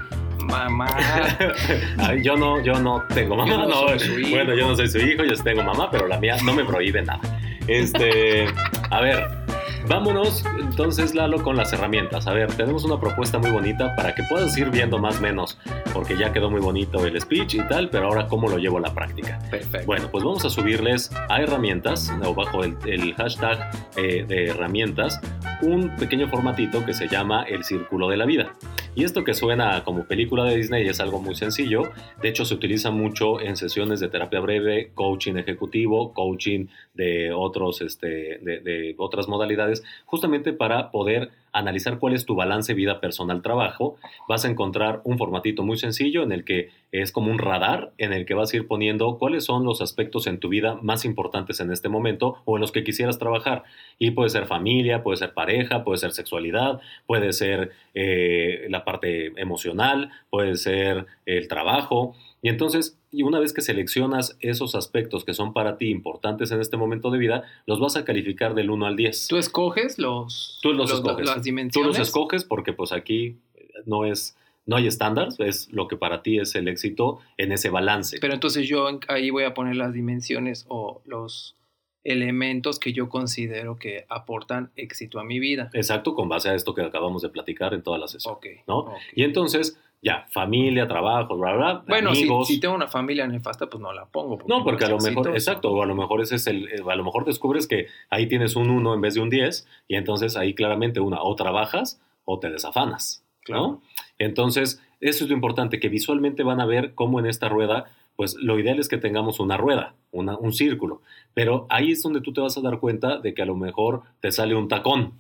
mamá. 0.47 0.87
Ay, 1.99 2.23
yo 2.23 2.37
no, 2.37 2.63
yo 2.63 2.75
no 2.75 3.05
tengo 3.15 3.37
mamá. 3.37 3.67
no, 3.67 3.85
bueno, 4.31 4.55
yo 4.55 4.69
no 4.69 4.77
soy 4.77 4.89
su 4.89 4.99
hijo, 4.99 5.25
yo 5.25 5.35
tengo 5.43 5.63
mamá, 5.63 5.91
pero 5.91 6.07
la 6.07 6.19
mía 6.19 6.37
no 6.45 6.55
me 6.55 6.65
prohíbe 6.65 7.03
nada. 7.03 7.21
Este, 7.69 8.47
a 8.91 9.01
ver, 9.01 9.42
Vámonos 9.89 10.45
entonces, 10.59 11.15
Lalo, 11.15 11.43
con 11.43 11.57
las 11.57 11.73
herramientas. 11.73 12.27
A 12.27 12.33
ver, 12.33 12.53
tenemos 12.55 12.85
una 12.85 12.99
propuesta 12.99 13.39
muy 13.39 13.51
bonita 13.51 13.95
para 13.97 14.15
que 14.15 14.23
puedas 14.23 14.57
ir 14.57 14.71
viendo 14.71 14.99
más 14.99 15.19
o 15.19 15.21
menos, 15.21 15.59
porque 15.93 16.17
ya 16.17 16.33
quedó 16.33 16.51
muy 16.51 16.61
bonito 16.61 17.05
el 17.05 17.21
speech 17.21 17.55
y 17.55 17.69
tal, 17.69 17.91
pero 17.91 18.07
ahora 18.07 18.27
cómo 18.27 18.49
lo 18.49 18.59
llevo 18.59 18.79
a 18.79 18.81
la 18.81 18.95
práctica. 18.95 19.39
Perfecto. 19.51 19.87
Bueno, 19.87 20.09
pues 20.11 20.25
vamos 20.25 20.45
a 20.45 20.51
subirles 20.51 21.11
a 21.29 21.43
herramientas, 21.43 22.13
o 22.25 22.35
bajo 22.35 22.63
el, 22.65 23.15
hashtag 23.15 23.71
eh, 23.97 24.25
de 24.27 24.47
herramientas, 24.47 25.21
un 25.63 25.95
pequeño 25.97 26.29
formatito 26.29 26.85
que 26.85 26.95
se 26.95 27.09
llama 27.09 27.43
el 27.43 27.65
círculo 27.65 28.09
de 28.09 28.17
la 28.17 28.25
vida. 28.25 28.53
Y 28.95 29.05
esto 29.05 29.25
que 29.25 29.33
suena 29.33 29.85
como 29.85 30.05
película 30.05 30.45
de 30.45 30.57
Disney 30.57 30.87
es 30.87 31.01
algo 31.01 31.19
muy 31.19 31.35
sencillo. 31.35 31.93
De 32.21 32.29
hecho, 32.29 32.45
se 32.45 32.55
utiliza 32.55 32.91
mucho 32.91 33.41
en 33.41 33.57
sesiones 33.57 34.01
de 34.01 34.09
terapia 34.09 34.41
breve, 34.41 34.91
coaching 34.95 35.37
ejecutivo, 35.37 36.13
coaching 36.13 36.67
de, 36.93 37.33
otros, 37.33 37.81
este, 37.81 38.39
de 38.39 38.95
otras 38.99 39.29
modalidades, 39.29 39.72
justamente 40.07 40.53
para 40.53 40.91
poder 40.91 41.31
analizar 41.53 41.99
cuál 41.99 42.15
es 42.15 42.25
tu 42.25 42.35
balance 42.35 42.73
vida 42.75 43.01
personal-trabajo, 43.01 43.97
vas 44.29 44.45
a 44.45 44.49
encontrar 44.49 45.03
un 45.05 45.19
formatito 45.19 45.63
muy 45.63 45.77
sencillo 45.77 46.23
en 46.23 46.33
el 46.33 46.45
que 46.45 46.71
es 46.93 47.13
como 47.13 47.31
un 47.31 47.39
radar 47.39 47.93
en 47.99 48.13
el 48.13 48.27
que 48.27 48.35
vas 48.35 48.53
a 48.53 48.57
ir 48.57 48.67
poniendo 48.67 49.19
cuáles 49.19 49.45
son 49.45 49.65
los 49.65 49.83
aspectos 49.83 50.27
en 50.27 50.39
tu 50.39 50.49
vida 50.49 50.79
más 50.83 51.05
importantes 51.05 51.61
en 51.61 51.71
este 51.71 51.89
momento 51.89 52.39
o 52.45 52.57
en 52.57 52.61
los 52.61 52.73
que 52.73 52.85
quisieras 52.85 53.19
trabajar. 53.19 53.65
Y 53.99 54.13
puede 54.13 54.31
ser 54.31 54.47
familia, 54.47 55.03
puede 55.03 55.19
ser 55.19 55.35
pareja, 55.35 55.85
puede 55.85 55.99
ser 55.99 56.13
sexualidad, 56.13 56.81
puede 57.07 57.33
ser 57.33 57.73
eh, 57.95 58.67
la 58.69 58.85
parte 58.85 59.33
emocional, 59.41 60.11
puede 60.31 60.57
ser 60.57 61.07
el 61.27 61.49
trabajo. 61.49 62.15
Y 62.45 62.49
entonces, 62.49 62.99
y 63.13 63.23
una 63.23 63.39
vez 63.39 63.53
que 63.53 63.61
seleccionas 63.61 64.37
esos 64.41 64.75
aspectos 64.75 65.25
que 65.25 65.33
son 65.33 65.53
para 65.53 65.79
ti 65.79 65.91
importantes 65.91 66.51
en 66.51 66.61
este 66.61 66.77
momento 66.77 67.13
de 67.13 67.19
vida, 67.19 67.45
los 67.67 67.79
vas 67.79 67.97
a 67.97 68.05
calificar 68.05 68.55
del 68.55 68.71
1 68.71 68.85
al 68.85 68.97
10. 68.97 69.29
¿Tú 69.29 69.37
escoges 69.37 69.97
los, 69.97 70.59
Tú 70.61 70.73
los, 70.73 70.93
escoges. 70.93 71.25
las 71.25 71.45
dimensiones? 71.45 71.73
Tú 71.73 71.83
los 71.87 71.99
escoges 72.01 72.43
porque 72.45 72.73
pues 72.73 72.91
aquí 72.93 73.39
no 73.87 74.05
es 74.05 74.37
no 74.65 74.77
hay 74.77 74.87
estándares, 74.87 75.41
es 75.41 75.73
lo 75.73 75.89
que 75.89 75.97
para 75.97 76.23
ti 76.23 76.39
es 76.39 76.55
el 76.55 76.69
éxito 76.69 77.19
en 77.37 77.51
ese 77.51 77.69
balance. 77.69 78.19
Pero 78.21 78.35
entonces 78.35 78.69
yo 78.69 78.87
ahí 79.09 79.31
voy 79.31 79.45
a 79.45 79.55
poner 79.55 79.77
las 79.77 79.93
dimensiones 79.93 80.67
o 80.69 81.03
los 81.05 81.57
elementos 82.05 82.79
que 82.79 82.93
yo 82.93 83.09
considero 83.09 83.77
que 83.77 84.07
aportan 84.09 84.71
éxito 84.77 85.19
a 85.19 85.25
mi 85.25 85.39
vida. 85.39 85.71
Exacto, 85.73 86.15
con 86.15 86.29
base 86.29 86.49
a 86.49 86.55
esto 86.55 86.75
que 86.75 86.83
acabamos 86.83 87.23
de 87.23 87.29
platicar 87.29 87.75
en 87.75 87.83
todas 87.83 88.01
las 88.01 88.13
sesiones. 88.13 88.61
¿no? 88.67 88.93
Y 89.15 89.25
entonces 89.25 89.79
ya, 90.03 90.27
familia, 90.31 90.89
trabajo, 90.89 91.39
bla, 91.39 91.55
bla, 91.55 91.85
bueno, 91.87 92.11
amigos. 92.11 92.49
Si, 92.49 92.55
si, 92.55 92.61
tengo 92.61 92.75
una 92.75 92.89
familia 92.89 93.27
nefasta, 93.29 93.71
pues 93.71 93.81
no 93.81 93.93
la 93.93 94.07
pongo. 94.07 94.39
No, 94.49 94.65
porque 94.65 94.85
a 94.85 94.89
lo 94.89 94.99
mejor, 94.99 95.29
exacto, 95.29 95.71
o 95.71 95.83
a 95.83 95.87
lo 95.87 95.95
mejor 95.95 96.21
ese 96.21 96.35
es 96.35 96.47
el, 96.49 96.67
eh, 96.69 96.83
a 96.85 96.97
lo 96.97 97.05
mejor 97.05 97.25
descubres 97.25 97.69
que 97.69 97.87
ahí 98.11 98.27
tienes 98.27 98.57
un 98.57 98.69
1 98.69 98.95
en 98.95 99.01
vez 99.01 99.15
de 99.15 99.21
un 99.21 99.31
10 99.31 99.67
y 99.87 99.95
entonces 99.95 100.37
ahí 100.37 100.55
claramente 100.55 100.99
una, 100.99 101.23
o 101.23 101.37
trabajas 101.37 102.03
o 102.25 102.41
te 102.41 102.51
desafanas, 102.51 103.25
¿no? 103.49 103.81
Entonces, 104.19 104.83
eso 105.01 105.25
es 105.25 105.31
lo 105.31 105.37
importante, 105.37 105.79
que 105.79 105.89
visualmente 105.89 106.43
van 106.43 106.61
a 106.61 106.67
ver 106.67 106.95
cómo 106.95 107.21
en 107.21 107.27
esta 107.27 107.49
rueda 107.49 107.87
pues 108.17 108.37
lo 108.39 108.59
ideal 108.59 108.79
es 108.79 108.89
que 108.89 108.99
tengamos 108.99 109.41
una 109.41 109.57
rueda, 109.57 109.95
una, 110.11 110.37
un 110.37 110.53
círculo. 110.53 111.01
Pero 111.35 111.67
ahí 111.71 111.93
es 111.93 112.03
donde 112.03 112.21
tú 112.21 112.33
te 112.33 112.41
vas 112.41 112.57
a 112.57 112.61
dar 112.61 112.79
cuenta 112.79 113.19
de 113.19 113.35
que 113.35 113.43
a 113.43 113.47
lo 113.47 113.57
mejor 113.57 114.03
te 114.21 114.31
sale 114.33 114.55
un 114.55 114.69
tacón. 114.69 115.15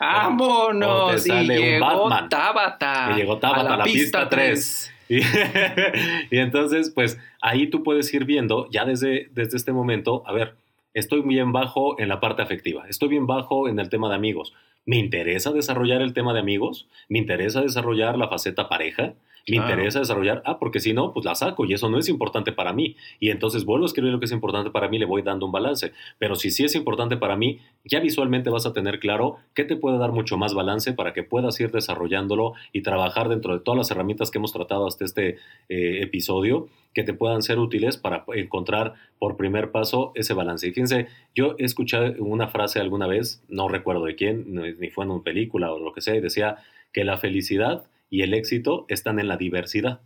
¡Vámonos! 0.00 1.26
Y 1.26 1.46
llegó. 1.46 2.08
Tabata. 2.28 3.10
Y 3.12 3.18
llegó 3.18 3.38
Tabata 3.38 3.74
a 3.74 3.76
la, 3.76 3.84
pista, 3.84 4.28
3. 4.28 4.94
Y, 5.10 6.38
entonces, 6.38 6.90
pues 6.90 7.18
ahí 7.42 7.66
tú 7.66 7.82
puedes 7.82 8.14
ir 8.14 8.24
viendo, 8.24 8.68
ya 8.70 8.84
desde, 8.84 9.28
desde 9.32 9.56
este 9.56 9.72
momento, 9.72 10.22
a 10.24 10.32
ver, 10.32 10.54
estoy 10.94 11.22
bien 11.22 11.50
bajo 11.50 12.00
en 12.00 12.08
la 12.08 12.20
parte 12.20 12.42
afectiva, 12.42 12.84
estoy 12.88 13.08
bien 13.08 13.26
bajo 13.26 13.68
en 13.68 13.80
el 13.80 13.88
tema 13.88 14.08
de 14.08 14.14
amigos. 14.14 14.54
¿Me 14.86 14.98
interesa 14.98 15.50
desarrollar 15.50 16.00
el 16.00 16.14
tema 16.14 16.32
de 16.32 16.38
amigos? 16.38 16.86
¿Me 17.08 17.18
interesa 17.18 17.60
desarrollar 17.60 18.16
la 18.16 18.28
faceta 18.28 18.68
pareja? 18.68 19.14
Me 19.50 19.56
interesa 19.56 19.98
desarrollar, 19.98 20.42
ah, 20.44 20.58
porque 20.58 20.80
si 20.80 20.92
no, 20.92 21.12
pues 21.12 21.24
la 21.24 21.34
saco 21.34 21.64
y 21.64 21.72
eso 21.72 21.88
no 21.88 21.98
es 21.98 22.08
importante 22.08 22.52
para 22.52 22.72
mí. 22.72 22.96
Y 23.18 23.30
entonces 23.30 23.64
vuelvo 23.64 23.84
a 23.84 23.86
escribir 23.86 24.12
lo 24.12 24.18
que 24.18 24.26
es 24.26 24.32
importante 24.32 24.70
para 24.70 24.88
mí, 24.88 24.98
le 24.98 25.06
voy 25.06 25.22
dando 25.22 25.46
un 25.46 25.52
balance. 25.52 25.92
Pero 26.18 26.34
si 26.34 26.50
sí 26.50 26.64
es 26.64 26.74
importante 26.74 27.16
para 27.16 27.36
mí, 27.36 27.60
ya 27.84 28.00
visualmente 28.00 28.50
vas 28.50 28.66
a 28.66 28.72
tener 28.72 29.00
claro 29.00 29.36
qué 29.54 29.64
te 29.64 29.76
puede 29.76 29.98
dar 29.98 30.12
mucho 30.12 30.36
más 30.36 30.54
balance 30.54 30.92
para 30.92 31.12
que 31.12 31.22
puedas 31.22 31.58
ir 31.60 31.70
desarrollándolo 31.70 32.54
y 32.72 32.82
trabajar 32.82 33.28
dentro 33.28 33.54
de 33.54 33.60
todas 33.60 33.78
las 33.78 33.90
herramientas 33.90 34.30
que 34.30 34.38
hemos 34.38 34.52
tratado 34.52 34.86
hasta 34.86 35.04
este 35.04 35.38
eh, 35.68 36.02
episodio 36.02 36.68
que 36.92 37.04
te 37.04 37.14
puedan 37.14 37.42
ser 37.42 37.58
útiles 37.58 37.96
para 37.96 38.24
encontrar 38.34 38.94
por 39.18 39.36
primer 39.36 39.70
paso 39.70 40.12
ese 40.14 40.34
balance. 40.34 40.66
Y 40.66 40.72
fíjense, 40.72 41.06
yo 41.34 41.54
he 41.58 41.64
escuchado 41.64 42.12
una 42.18 42.48
frase 42.48 42.80
alguna 42.80 43.06
vez, 43.06 43.42
no 43.48 43.68
recuerdo 43.68 44.04
de 44.04 44.16
quién, 44.16 44.54
ni 44.54 44.90
fue 44.90 45.04
en 45.04 45.12
una 45.12 45.22
película 45.22 45.72
o 45.72 45.78
lo 45.78 45.92
que 45.92 46.00
sea, 46.00 46.16
y 46.16 46.20
decía 46.20 46.58
que 46.92 47.04
la 47.04 47.18
felicidad 47.18 47.84
y 48.10 48.22
el 48.22 48.34
éxito 48.34 48.84
están 48.88 49.18
en 49.18 49.28
la 49.28 49.36
diversidad. 49.36 50.00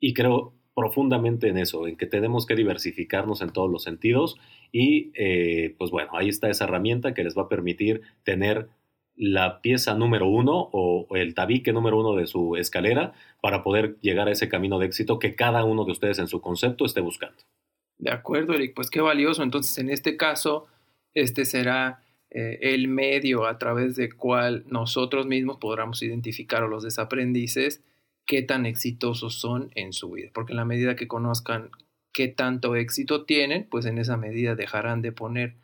Y 0.00 0.14
creo 0.14 0.54
profundamente 0.74 1.48
en 1.48 1.58
eso, 1.58 1.86
en 1.86 1.96
que 1.96 2.06
tenemos 2.06 2.46
que 2.46 2.56
diversificarnos 2.56 3.42
en 3.42 3.50
todos 3.50 3.70
los 3.70 3.82
sentidos 3.82 4.38
y 4.72 5.12
eh, 5.14 5.74
pues 5.78 5.90
bueno, 5.90 6.12
ahí 6.14 6.30
está 6.30 6.48
esa 6.48 6.64
herramienta 6.64 7.12
que 7.12 7.24
les 7.24 7.36
va 7.36 7.42
a 7.42 7.48
permitir 7.48 8.00
tener 8.24 8.68
la 9.14 9.60
pieza 9.60 9.94
número 9.94 10.26
uno 10.26 10.70
o 10.72 11.06
el 11.14 11.34
tabique 11.34 11.74
número 11.74 12.00
uno 12.00 12.16
de 12.16 12.26
su 12.26 12.56
escalera 12.56 13.12
para 13.42 13.62
poder 13.62 13.98
llegar 14.00 14.28
a 14.28 14.32
ese 14.32 14.48
camino 14.48 14.78
de 14.78 14.86
éxito 14.86 15.18
que 15.18 15.34
cada 15.34 15.64
uno 15.64 15.84
de 15.84 15.92
ustedes 15.92 16.18
en 16.18 16.28
su 16.28 16.40
concepto 16.40 16.86
esté 16.86 17.02
buscando. 17.02 17.36
De 17.98 18.10
acuerdo, 18.10 18.54
Eric, 18.54 18.72
pues 18.74 18.88
qué 18.88 19.02
valioso. 19.02 19.42
Entonces, 19.42 19.76
en 19.78 19.90
este 19.90 20.16
caso, 20.16 20.66
este 21.14 21.44
será 21.44 22.01
eh, 22.34 22.58
el 22.62 22.88
medio 22.88 23.46
a 23.46 23.58
través 23.58 23.94
del 23.94 24.16
cual 24.16 24.64
nosotros 24.66 25.26
mismos 25.26 25.58
podamos 25.58 26.02
identificar 26.02 26.62
a 26.62 26.66
los 26.66 26.82
desaprendices 26.82 27.82
qué 28.24 28.40
tan 28.40 28.64
exitosos 28.64 29.34
son 29.34 29.70
en 29.74 29.92
su 29.92 30.10
vida. 30.12 30.30
Porque 30.32 30.52
en 30.52 30.56
la 30.56 30.64
medida 30.64 30.96
que 30.96 31.08
conozcan 31.08 31.68
qué 32.14 32.28
tanto 32.28 32.74
éxito 32.74 33.26
tienen, 33.26 33.68
pues 33.70 33.84
en 33.84 33.98
esa 33.98 34.16
medida 34.16 34.54
dejarán 34.54 35.02
de 35.02 35.12
poner 35.12 35.56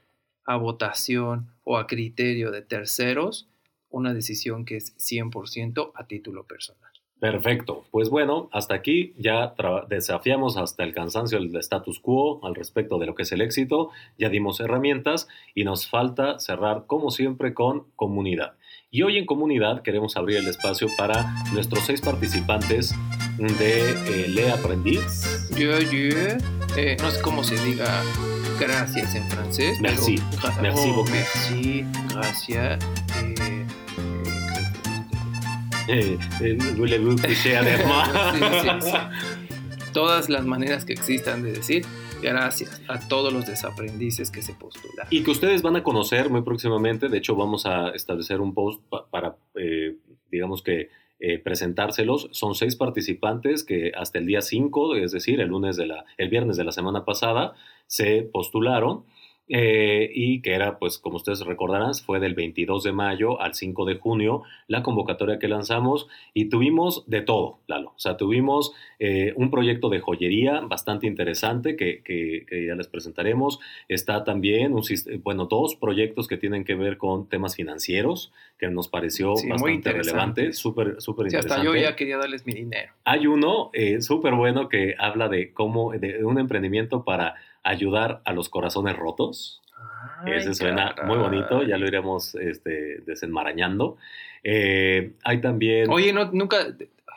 a 0.44 0.56
votación 0.56 1.48
o 1.64 1.78
a 1.78 1.86
criterio 1.86 2.50
de 2.50 2.60
terceros 2.60 3.48
una 3.88 4.12
decisión 4.12 4.66
que 4.66 4.76
es 4.76 4.94
100% 4.98 5.92
a 5.94 6.06
título 6.06 6.46
personal. 6.46 6.92
Perfecto. 7.20 7.84
Pues 7.90 8.10
bueno, 8.10 8.48
hasta 8.52 8.74
aquí 8.74 9.12
ya 9.18 9.54
desafiamos 9.88 10.56
hasta 10.56 10.84
el 10.84 10.94
cansancio 10.94 11.38
el 11.38 11.54
status 11.56 11.98
quo 11.98 12.40
al 12.44 12.54
respecto 12.54 12.98
de 12.98 13.06
lo 13.06 13.14
que 13.14 13.24
es 13.24 13.32
el 13.32 13.40
éxito. 13.40 13.90
Ya 14.18 14.28
dimos 14.28 14.60
herramientas 14.60 15.28
y 15.54 15.64
nos 15.64 15.88
falta 15.88 16.38
cerrar, 16.38 16.84
como 16.86 17.10
siempre, 17.10 17.54
con 17.54 17.86
comunidad. 17.96 18.54
Y 18.90 19.02
hoy 19.02 19.18
en 19.18 19.26
comunidad 19.26 19.82
queremos 19.82 20.16
abrir 20.16 20.38
el 20.38 20.46
espacio 20.46 20.88
para 20.96 21.26
nuestros 21.52 21.84
seis 21.84 22.00
participantes 22.00 22.94
de 23.36 23.90
eh, 23.90 24.28
Le 24.28 24.50
Aprendiz. 24.50 25.50
Yo, 25.50 25.78
yo, 25.78 26.16
eh, 26.76 26.96
no 27.00 27.10
sé 27.10 27.20
cómo 27.20 27.44
se 27.44 27.62
diga 27.64 28.02
gracias 28.58 29.14
en 29.14 29.28
francés. 29.28 29.78
Merci. 29.80 30.16
merci, 30.62 30.92
oh, 30.96 31.04
merci, 31.04 31.84
gracias. 32.14 32.78
Eh, 35.98 36.18
eh, 36.42 36.58
eh 36.60 36.74
Todas 39.92 40.28
las 40.28 40.44
maneras 40.44 40.84
que 40.84 40.92
existan 40.92 41.42
de 41.42 41.52
decir 41.52 41.86
gracias 42.20 42.82
a 42.88 42.98
todos 43.08 43.32
los 43.32 43.46
desaprendices 43.46 44.30
que 44.30 44.42
se 44.42 44.54
postulan. 44.54 45.06
Y 45.10 45.22
que 45.22 45.30
ustedes 45.30 45.62
van 45.62 45.76
a 45.76 45.82
conocer 45.82 46.30
muy 46.30 46.42
próximamente. 46.42 47.08
De 47.08 47.18
hecho, 47.18 47.36
vamos 47.36 47.66
a 47.66 47.90
establecer 47.90 48.40
un 48.40 48.54
post 48.54 48.82
para, 49.10 49.36
eh, 49.54 49.96
digamos 50.30 50.62
que, 50.62 50.90
eh, 51.20 51.38
presentárselos. 51.38 52.28
Son 52.32 52.54
seis 52.54 52.76
participantes 52.76 53.64
que 53.64 53.92
hasta 53.96 54.18
el 54.18 54.26
día 54.26 54.40
5, 54.40 54.96
es 54.96 55.12
decir, 55.12 55.40
el, 55.40 55.48
lunes 55.48 55.76
de 55.76 55.86
la, 55.86 56.04
el 56.16 56.28
viernes 56.28 56.56
de 56.56 56.64
la 56.64 56.72
semana 56.72 57.04
pasada, 57.04 57.54
se 57.86 58.22
postularon 58.22 59.04
eh, 59.48 60.10
y 60.14 60.42
que 60.42 60.52
era, 60.52 60.78
pues 60.78 60.98
como 60.98 61.16
ustedes 61.16 61.40
recordarán, 61.40 61.94
fue 61.94 62.20
del 62.20 62.34
22 62.34 62.82
de 62.82 62.92
mayo 62.92 63.40
al 63.40 63.54
5 63.54 63.84
de 63.86 63.96
junio 63.96 64.42
la 64.66 64.82
convocatoria 64.82 65.38
que 65.38 65.48
lanzamos 65.48 66.08
y 66.34 66.50
tuvimos 66.50 67.04
de 67.06 67.22
todo, 67.22 67.60
Lalo. 67.66 67.90
O 67.90 67.98
sea, 67.98 68.16
tuvimos 68.16 68.72
eh, 68.98 69.32
un 69.36 69.50
proyecto 69.50 69.88
de 69.88 70.00
joyería 70.00 70.60
bastante 70.60 71.06
interesante 71.06 71.76
que, 71.76 72.02
que, 72.02 72.66
ya 72.66 72.74
les 72.74 72.88
presentaremos. 72.88 73.58
Está 73.88 74.24
también, 74.24 74.74
un, 74.74 74.82
bueno, 75.22 75.46
dos 75.46 75.76
proyectos 75.76 76.28
que 76.28 76.36
tienen 76.36 76.64
que 76.64 76.74
ver 76.74 76.98
con 76.98 77.28
temas 77.28 77.56
financieros 77.56 78.32
que 78.58 78.68
nos 78.68 78.88
pareció 78.88 79.34
bastante 79.48 79.92
relevante, 79.92 80.52
súper 80.52 81.00
súper 81.00 81.26
interesante. 81.26 81.54
hasta 81.54 81.64
yo 81.64 81.76
ya 81.76 81.94
quería 81.94 82.18
darles 82.18 82.44
mi 82.44 82.54
dinero. 82.54 82.92
Hay 83.04 83.26
uno 83.26 83.70
eh, 83.72 84.00
súper 84.02 84.34
bueno 84.34 84.68
que 84.68 84.96
habla 84.98 85.28
de 85.28 85.52
cómo, 85.52 85.92
de 85.92 86.24
un 86.24 86.38
emprendimiento 86.38 87.04
para 87.04 87.36
ayudar 87.62 88.22
a 88.24 88.32
los 88.32 88.48
corazones 88.48 88.96
rotos. 88.96 89.60
Ese 90.26 90.54
suena 90.54 90.94
muy 91.04 91.18
bonito, 91.18 91.62
ya 91.62 91.78
lo 91.78 91.86
iremos 91.86 92.34
este, 92.34 92.98
desenmarañando. 93.06 93.96
Eh, 94.42 95.12
hay 95.24 95.40
también... 95.40 95.90
Oye, 95.90 96.12
no, 96.12 96.30
nunca, 96.32 96.66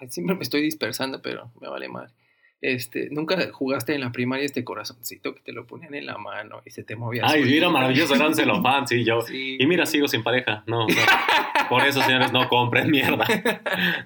siempre 0.09 0.35
me 0.35 0.41
estoy 0.43 0.61
dispersando, 0.61 1.21
pero 1.21 1.49
me 1.59 1.67
vale 1.67 1.87
mal. 1.87 2.09
Este, 2.61 3.09
nunca 3.09 3.51
jugaste 3.51 3.95
en 3.95 4.01
la 4.01 4.11
primaria 4.11 4.45
este 4.45 4.63
corazoncito 4.63 5.33
que 5.33 5.41
te 5.41 5.51
lo 5.51 5.65
ponían 5.65 5.95
en 5.95 6.05
la 6.05 6.19
mano 6.19 6.61
y 6.63 6.69
se 6.69 6.83
te 6.83 6.95
movía. 6.95 7.23
Ay, 7.25 7.43
mira, 7.43 7.69
maravilloso, 7.69 8.13
eran 8.13 8.35
celofán, 8.35 8.87
sí, 8.87 9.03
yo. 9.03 9.19
Y 9.31 9.65
mira, 9.65 9.87
sigo 9.87 10.07
sin 10.07 10.21
pareja. 10.21 10.63
No, 10.67 10.87
no. 10.87 10.95
Por 11.69 11.83
eso, 11.83 12.01
señores, 12.01 12.31
no 12.31 12.47
compren 12.49 12.91
mierda. 12.91 13.25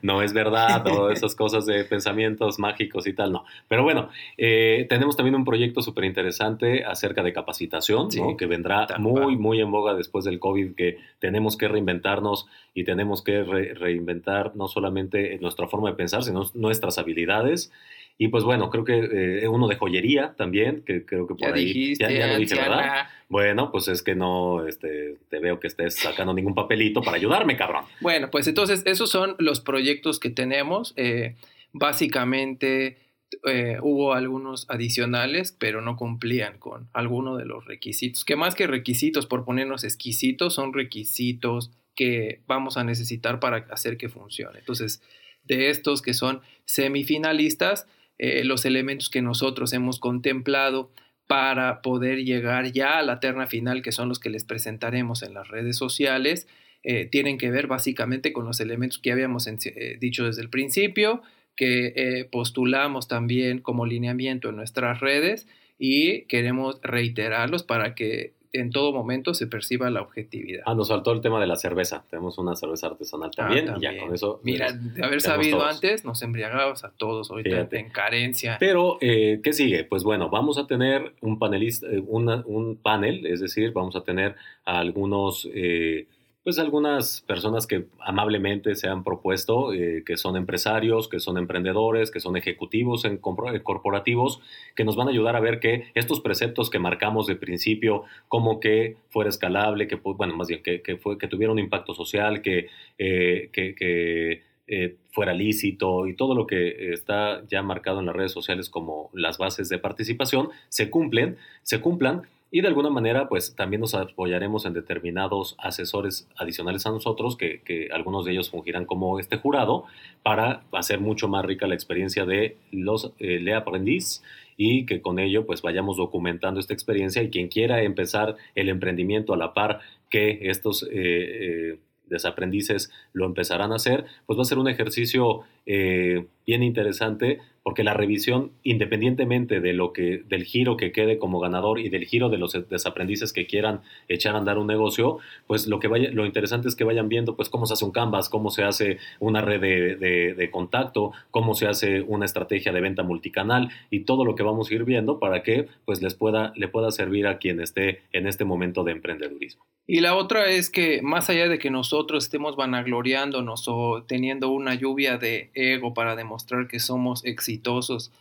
No 0.02 0.22
es 0.22 0.34
verdad, 0.34 0.84
todas 0.84 1.18
esas 1.18 1.36
cosas 1.36 1.66
de 1.66 1.84
pensamientos 1.84 2.60
mágicos 2.60 3.08
y 3.08 3.14
tal, 3.14 3.32
no. 3.32 3.44
Pero 3.68 3.84
bueno, 3.84 4.10
eh, 4.38 4.86
tenemos 4.88 5.18
también 5.18 5.36
un 5.36 5.44
proyecto 5.44 5.82
súper 5.82 6.06
interesante 6.06 6.86
acerca 6.86 7.24
de 7.24 7.34
capacitación, 7.34 8.08
¿no? 8.18 8.38
que 8.38 8.46
vendrá 8.46 8.88
muy, 9.00 9.36
muy 9.36 9.62
en 9.62 9.72
boga 9.72 9.96
después 9.96 10.26
del 10.26 10.40
COVID, 10.40 10.76
que 10.76 11.00
tenemos 11.20 11.58
que 11.58 11.68
reinventarnos 11.68 12.48
y 12.74 12.84
tenemos 12.84 13.24
que 13.24 13.44
reinventar 13.44 14.56
no 14.56 14.68
solamente 14.68 15.38
nuestra 15.40 15.68
forma 15.68 15.90
de 15.90 15.96
pensar, 15.96 16.24
sino 16.24 16.44
nuestras 16.54 16.98
habilidades. 16.98 17.72
Y 18.18 18.30
pues 18.30 18.46
bueno, 18.46 18.70
creo 18.70 18.86
que 18.86 19.44
eh, 19.44 19.48
uno 19.50 19.68
de 19.68 19.76
joyería 19.76 20.36
también, 20.38 20.84
que 20.86 21.06
creo 21.06 21.28
que 21.28 21.36
por 21.36 21.54
ahí 21.54 21.96
ya, 21.96 22.08
lo 22.28 22.38
dije, 22.38 22.56
¿verdad? 22.56 23.08
Bueno, 23.28 23.72
pues 23.72 23.90
es 23.90 24.04
que 24.04 24.16
no 24.16 24.66
este, 24.66 25.18
te 25.30 25.40
veo 25.40 25.60
que 25.60 25.68
estés 25.68 25.96
sacando 25.96 26.34
ningún 26.34 26.56
papelito 26.56 27.02
para 27.02 27.18
ayudarme, 27.18 27.58
cabrón. 27.58 27.84
Bueno, 28.00 28.30
pues 28.32 28.48
entonces 28.48 28.84
esos 28.86 29.10
son 29.10 29.36
los 29.38 29.60
proyectos 29.60 30.20
que 30.20 30.30
tenemos. 30.30 30.94
Eh, 30.96 31.36
básicamente 31.74 32.98
eh, 33.46 33.80
hubo 33.82 34.14
algunos 34.14 34.66
adicionales, 34.70 35.56
pero 35.58 35.82
no 35.82 35.98
cumplían 35.98 36.58
con 36.58 36.90
alguno 36.94 37.36
de 37.36 37.46
los 37.46 37.66
requisitos. 37.66 38.24
Que 38.24 38.38
más 38.38 38.56
que 38.56 38.68
requisitos, 38.68 39.26
por 39.26 39.44
ponernos 39.44 39.84
exquisitos, 39.84 40.54
son 40.54 40.74
requisitos 40.74 41.72
que 41.96 42.42
vamos 42.48 42.78
a 42.78 42.86
necesitar 42.86 43.40
para 43.40 43.58
hacer 43.72 43.98
que 43.98 44.08
funcione. 44.08 44.60
Entonces, 44.60 45.02
de 45.44 45.70
estos 45.70 46.02
que 46.02 46.14
son 46.14 46.42
semifinalistas, 46.66 47.88
eh, 48.18 48.44
los 48.44 48.66
elementos 48.66 49.10
que 49.10 49.22
nosotros 49.22 49.74
hemos 49.74 50.00
contemplado 50.00 50.92
para 51.28 51.82
poder 51.82 52.24
llegar 52.24 52.72
ya 52.72 53.00
a 53.00 53.04
la 53.04 53.20
terna 53.20 53.48
final, 53.48 53.82
que 53.82 53.92
son 53.92 54.10
los 54.10 54.20
que 54.20 54.30
les 54.30 54.44
presentaremos 54.44 55.24
en 55.24 55.34
las 55.34 55.48
redes 55.48 55.78
sociales, 55.78 56.48
eh, 56.84 57.06
tienen 57.06 57.38
que 57.38 57.50
ver 57.50 57.68
básicamente 57.68 58.32
con 58.32 58.46
los 58.46 58.60
elementos 58.60 59.00
que 59.00 59.12
habíamos 59.12 59.48
eh, 59.48 59.98
dicho 60.00 60.26
desde 60.26 60.42
el 60.42 60.50
principio, 60.50 61.22
que 61.56 62.28
postulamos 62.34 63.08
también 63.08 63.60
como 63.60 63.86
lineamiento 63.86 64.50
en 64.50 64.58
nuestras 64.58 65.00
redes 65.00 65.48
y 65.80 66.24
queremos 66.24 66.82
reiterarlos 66.84 67.64
para 67.64 67.96
que 67.96 68.34
en 68.60 68.72
todo 68.72 68.92
momento 68.92 69.34
se 69.34 69.48
perciba 69.48 69.90
la 69.90 70.02
objetividad. 70.02 70.64
Ah, 70.66 70.76
nos 70.76 70.90
faltó 70.90 71.12
el 71.12 71.22
tema 71.22 71.40
de 71.40 71.48
la 71.48 71.56
cerveza. 71.56 72.04
Tenemos 72.10 72.38
una 72.38 72.56
cerveza 72.56 72.88
artesanal 72.88 73.30
ah, 73.34 73.36
también, 73.36 73.74
y 73.78 73.82
ya 73.82 73.98
con 74.00 74.14
eso. 74.14 74.40
Mira, 74.44 74.72
de 74.72 75.04
haber 75.04 75.22
sabido 75.22 75.64
antes, 75.64 76.06
nos 76.06 76.22
embriagábamos 76.22 76.84
a 76.84 76.92
todos 76.92 77.32
ahorita 77.32 77.68
en 77.72 77.90
carencia. 77.90 78.58
Pero, 78.60 78.98
eh, 79.02 79.40
¿qué 79.44 79.54
sigue? 79.54 79.84
Pues 79.84 80.04
bueno, 80.04 80.30
vamos 80.30 80.58
a 80.58 80.68
tener 80.68 81.14
un 81.22 81.40
panelista, 81.40 81.88
eh, 81.88 82.00
un 82.00 82.80
panel, 82.82 83.26
es 83.26 83.40
decir, 83.40 83.72
vamos 83.72 83.96
a 83.96 84.04
tener 84.04 84.36
a 84.66 84.80
algunos. 84.80 85.48
Eh, 85.54 86.08
pues 86.46 86.60
algunas 86.60 87.22
personas 87.22 87.66
que 87.66 87.88
amablemente 88.00 88.76
se 88.76 88.88
han 88.88 89.04
propuesto, 89.04 89.74
eh, 89.74 90.04
que 90.06 90.16
son 90.16 90.38
empresarios, 90.38 91.10
que 91.10 91.20
son 91.20 91.40
emprendedores, 91.40 92.12
que 92.12 92.20
son 92.20 92.38
ejecutivos 92.38 93.04
en 93.04 93.18
corporativos, 93.18 94.40
que 94.76 94.84
nos 94.84 94.96
van 94.96 95.08
a 95.08 95.10
ayudar 95.10 95.36
a 95.36 95.40
ver 95.40 95.60
que 95.60 95.86
estos 95.96 96.22
preceptos 96.22 96.70
que 96.70 96.78
marcamos 96.78 97.26
de 97.26 97.36
principio, 97.36 98.04
como 98.28 98.60
que 98.60 98.96
fuera 99.10 99.32
escalable, 99.32 99.88
que, 99.88 99.96
bueno, 99.96 100.36
más 100.36 100.48
bien 100.48 100.62
que, 100.62 100.98
fue, 100.98 101.18
que 101.18 101.28
tuviera 101.28 101.52
un 101.52 101.58
impacto 101.58 101.96
social, 101.96 102.44
que, 102.44 102.68
eh, 103.00 103.50
que 103.52 104.44
eh, 104.68 104.98
fuera 105.12 105.34
lícito 105.34 106.08
y 106.08 106.16
todo 106.16 106.34
lo 106.34 106.46
que 106.46 106.92
está 106.92 107.44
ya 107.48 107.62
marcado 107.62 108.00
en 108.00 108.08
las 108.08 108.16
redes 108.16 108.32
sociales 108.32 108.68
como 108.70 109.10
las 109.14 109.40
bases 109.40 109.70
de 109.70 109.78
participación, 109.78 110.50
se 110.70 110.90
cumplen, 110.90 111.38
se 111.62 111.82
cumplan 111.82 112.24
y 112.56 112.62
de 112.62 112.70
alguna 112.70 112.90
manera, 112.90 113.28
pues 113.28 113.54
también 113.54 113.82
nos 113.82 113.96
apoyaremos 113.96 114.66
en 114.66 114.72
determinados 114.72 115.58
asesores 115.58 116.30
adicionales 116.38 116.86
a 116.86 116.92
nosotros, 116.92 117.36
que, 117.36 117.90
algunos 117.92 118.24
de 118.24 118.32
ellos 118.32 118.50
fungirán 118.50 118.86
como 118.86 119.20
este 119.20 119.36
jurado, 119.36 119.84
para 120.24 120.64
hacer 120.72 121.02
mucho 121.02 121.28
más 121.28 121.44
rica 121.44 121.68
la 121.68 121.76
experiencia 121.76 122.24
de 122.24 122.56
los 122.72 123.12
eh, 123.20 123.42
le 123.42 123.54
aprendiz 123.54 124.24
y 124.56 124.86
que 124.86 125.02
con 125.02 125.20
ello 125.20 125.46
pues 125.46 125.62
vayamos 125.64 125.98
documentando 125.98 126.62
esta 126.62 126.74
experiencia 126.74 127.22
y 127.22 127.30
quien 127.30 127.50
quiera 127.50 127.82
empezar 127.82 128.38
el 128.56 128.70
emprendimiento 128.70 129.34
a 129.34 129.38
la 129.38 129.54
par 129.54 129.82
que 130.10 130.48
estos 130.50 130.84
eh, 130.84 130.88
eh, 130.94 131.80
desaprendices 132.06 132.90
lo 133.12 133.26
empezarán 133.26 133.74
a 133.74 133.76
hacer, 133.76 134.06
pues 134.28 134.40
va 134.40 134.44
a 134.44 134.46
ser 134.46 134.60
un 134.60 134.70
ejercicio 134.70 135.42
bien 135.66 136.64
interesante 136.64 137.40
porque 137.66 137.84
la 137.84 137.96
revisión, 137.96 138.52
independientemente 138.62 139.60
de 139.60 139.74
lo 139.74 139.92
que, 139.92 140.22
del 140.30 140.44
giro 140.44 140.78
que 140.78 140.92
quede 140.92 141.18
como 141.18 141.40
ganador 141.40 141.80
y 141.80 141.90
del 141.90 142.06
giro 142.06 142.30
de 142.30 142.38
los 142.38 142.54
desaprendices 142.70 143.34
que 143.34 143.48
quieran 143.48 143.82
echar 144.08 144.36
a 144.36 144.38
andar 144.38 144.60
un 144.60 144.68
negocio, 144.68 145.18
pues 145.48 145.66
lo 145.66 145.80
que 145.80 145.88
vaya, 145.88 146.12
lo 146.12 146.28
interesante 146.28 146.68
es 146.68 146.76
que 146.76 146.84
vayan 146.84 147.10
viendo 147.10 147.36
pues 147.36 147.50
cómo 147.50 147.66
se 147.66 147.74
hace 147.74 147.84
un 147.84 147.90
canvas, 147.90 148.30
cómo 148.30 148.52
se 148.52 148.64
hace 148.64 149.00
una 149.20 149.42
red 149.42 149.60
de, 149.60 150.50
contacto, 150.52 151.12
cómo 151.32 151.56
se 151.56 151.66
hace 151.66 152.02
una 152.04 152.26
estrategia 152.26 152.72
de 152.72 152.82
venta 152.82 153.02
multicanal 153.02 153.72
y 153.90 154.02
todo 154.02 154.26
lo 154.26 154.36
que 154.36 154.44
vamos 154.44 154.70
a 154.70 154.76
ir 154.76 154.84
viendo 154.84 155.20
para 155.20 155.42
que 155.42 155.68
pues 155.86 156.04
les 156.04 156.14
pueda, 156.14 156.54
le 156.56 156.68
pueda 156.68 156.92
servir 156.92 157.26
a 157.26 157.40
quien 157.40 157.60
esté 157.60 158.04
en 158.12 158.28
este 158.28 158.46
momento 158.46 158.84
de 158.84 158.92
emprendedurismo. 158.92 159.66
Y 159.88 160.02
la 160.02 160.16
otra 160.16 160.50
es 160.50 160.70
que 160.70 161.02
más 161.02 161.30
allá 161.30 161.48
de 161.48 161.60
que 161.60 161.70
nosotros 161.70 162.26
estemos 162.26 162.56
vanagloriándonos 162.56 163.66
o 163.68 164.04
teniendo 164.08 164.50
una 164.50 164.76
lluvia 164.76 165.18
de 165.18 165.52
ego 165.56 165.94
para 165.94 166.16
demostrar 166.16 166.68
que 166.68 166.80
somos 166.80 167.26
exitosos, 167.26 168.12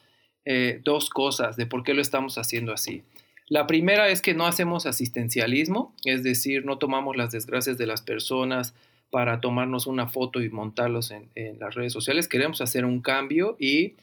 eh, 0.44 0.80
dos 0.84 1.10
cosas 1.10 1.56
de 1.56 1.66
por 1.66 1.82
qué 1.82 1.94
lo 1.94 2.02
estamos 2.02 2.38
haciendo 2.38 2.72
así. 2.72 3.02
La 3.48 3.66
primera 3.66 4.08
es 4.08 4.22
que 4.22 4.34
no 4.34 4.46
hacemos 4.46 4.86
asistencialismo, 4.86 5.94
es 6.04 6.22
decir, 6.22 6.64
no 6.64 6.78
tomamos 6.78 7.16
las 7.16 7.30
desgracias 7.30 7.76
de 7.76 7.86
las 7.86 8.00
personas 8.00 8.74
para 9.10 9.40
tomarnos 9.40 9.86
una 9.86 10.08
foto 10.08 10.42
y 10.42 10.48
montarlos 10.48 11.10
en, 11.10 11.28
las 11.60 11.74
redes 11.74 11.92
sociales. 11.92 12.26
Queremos 12.26 12.60
hacer 12.60 12.84
un 12.84 13.00
cambio 13.00 13.56
y 13.60 13.94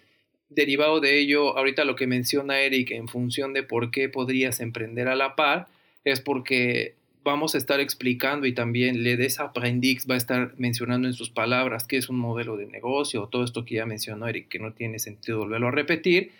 derivado 0.50 1.00
de 1.00 1.20
ello, 1.20 1.58
ahorita 1.58 1.86
lo 1.86 1.96
que 1.96 2.08
menciona 2.08 2.60
Eric 2.62 2.92
en 2.92 3.08
función 3.08 3.54
de 3.54 3.64
por 3.64 3.90
qué 3.90 4.10
podrías 4.10 4.60
emprender 4.60 5.08
a 5.08 5.16
la 5.16 5.36
par, 5.36 5.68
es 6.04 6.22
porque 6.22 6.96
vamos 7.24 7.56
a 7.56 7.58
estar 7.58 7.80
explicando 7.80 8.48
y 8.48 8.54
también 8.54 9.04
le 9.04 9.18
des 9.18 9.40
aprendiz 9.40 10.08
va 10.10 10.16
a 10.16 10.18
estar 10.18 10.54
mencionando 10.58 11.08
en 11.08 11.14
sus 11.14 11.30
palabras 11.30 11.86
qué 11.86 11.98
es 11.98 12.10
un 12.10 12.18
modelo 12.18 12.58
de 12.58 12.66
negocio, 12.66 13.28
todo 13.28 13.44
esto 13.44 13.66
que 13.66 13.76
ya 13.76 13.86
mencionó 13.86 14.28
Eric, 14.28 14.50
que 14.50 14.60
no 14.60 14.74
tiene 14.74 15.00
sentido 15.00 15.40
volverlo 15.40 15.68
a 15.68 15.72
repetir, 15.72 16.32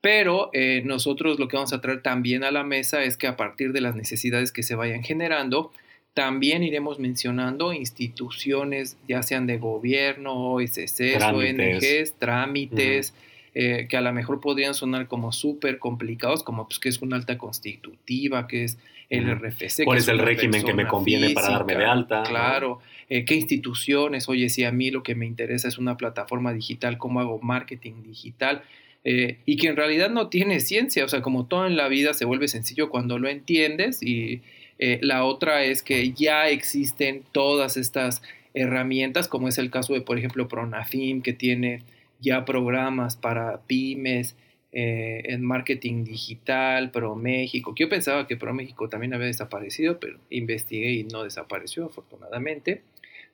pero 0.00 0.50
eh, 0.52 0.82
nosotros 0.84 1.38
lo 1.38 1.48
que 1.48 1.56
vamos 1.56 1.72
a 1.72 1.80
traer 1.80 2.02
también 2.02 2.44
a 2.44 2.50
la 2.50 2.64
mesa 2.64 3.02
es 3.02 3.16
que 3.16 3.26
a 3.26 3.36
partir 3.36 3.72
de 3.72 3.80
las 3.80 3.96
necesidades 3.96 4.52
que 4.52 4.62
se 4.62 4.74
vayan 4.74 5.02
generando, 5.02 5.72
también 6.14 6.62
iremos 6.62 6.98
mencionando 6.98 7.72
instituciones, 7.72 8.96
ya 9.06 9.22
sean 9.22 9.46
de 9.46 9.58
gobierno, 9.58 10.54
OSCs, 10.54 11.22
ONGs, 11.22 12.14
trámites, 12.18 13.14
eh, 13.54 13.86
que 13.88 13.96
a 13.96 14.00
lo 14.00 14.12
mejor 14.12 14.40
podrían 14.40 14.74
sonar 14.74 15.08
como 15.08 15.32
súper 15.32 15.78
complicados, 15.78 16.42
como 16.42 16.68
pues 16.68 16.78
que 16.78 16.88
es 16.88 17.02
una 17.02 17.16
alta 17.16 17.38
constitutiva, 17.38 18.46
que 18.46 18.64
es 18.64 18.78
el 19.08 19.28
RFC. 19.28 19.84
¿Cuál 19.84 19.98
es 19.98 20.08
el 20.08 20.18
régimen 20.18 20.62
que 20.62 20.72
me 20.72 20.86
conviene 20.86 21.30
para 21.30 21.50
darme 21.50 21.74
de 21.74 21.84
alta? 21.84 22.22
Claro. 22.22 22.80
Eh, 23.08 23.24
¿Qué 23.24 23.34
instituciones? 23.34 24.28
Oye, 24.28 24.48
si 24.48 24.64
a 24.64 24.70
mí 24.70 24.90
lo 24.90 25.02
que 25.02 25.16
me 25.16 25.26
interesa 25.26 25.66
es 25.66 25.78
una 25.78 25.96
plataforma 25.96 26.52
digital, 26.52 26.96
¿cómo 26.96 27.20
hago 27.20 27.40
marketing 27.40 28.04
digital? 28.04 28.62
Eh, 29.02 29.38
y 29.46 29.56
que 29.56 29.68
en 29.68 29.76
realidad 29.76 30.10
no 30.10 30.28
tiene 30.28 30.60
ciencia, 30.60 31.04
o 31.04 31.08
sea, 31.08 31.22
como 31.22 31.46
todo 31.46 31.66
en 31.66 31.76
la 31.76 31.88
vida 31.88 32.14
se 32.14 32.24
vuelve 32.24 32.48
sencillo 32.48 32.90
cuando 32.90 33.18
lo 33.18 33.28
entiendes 33.28 34.02
y 34.02 34.42
eh, 34.78 34.98
la 35.02 35.24
otra 35.24 35.64
es 35.64 35.82
que 35.82 36.12
ya 36.12 36.48
existen 36.48 37.22
todas 37.32 37.76
estas 37.76 38.22
herramientas, 38.54 39.26
como 39.26 39.48
es 39.48 39.58
el 39.58 39.70
caso 39.70 39.94
de, 39.94 40.02
por 40.02 40.18
ejemplo, 40.18 40.48
Pronafim, 40.48 41.22
que 41.22 41.32
tiene 41.32 41.82
ya 42.20 42.44
programas 42.44 43.16
para 43.16 43.60
pymes, 43.62 44.36
eh, 44.72 45.22
en 45.24 45.44
marketing 45.44 46.04
digital, 46.04 46.92
Pro 46.92 47.16
México, 47.16 47.74
que 47.74 47.84
yo 47.84 47.88
pensaba 47.88 48.28
que 48.28 48.36
Pro 48.36 48.54
México 48.54 48.88
también 48.88 49.12
había 49.12 49.26
desaparecido, 49.26 49.98
pero 49.98 50.18
investigué 50.30 50.92
y 50.92 51.04
no 51.04 51.24
desapareció 51.24 51.86
afortunadamente. 51.86 52.82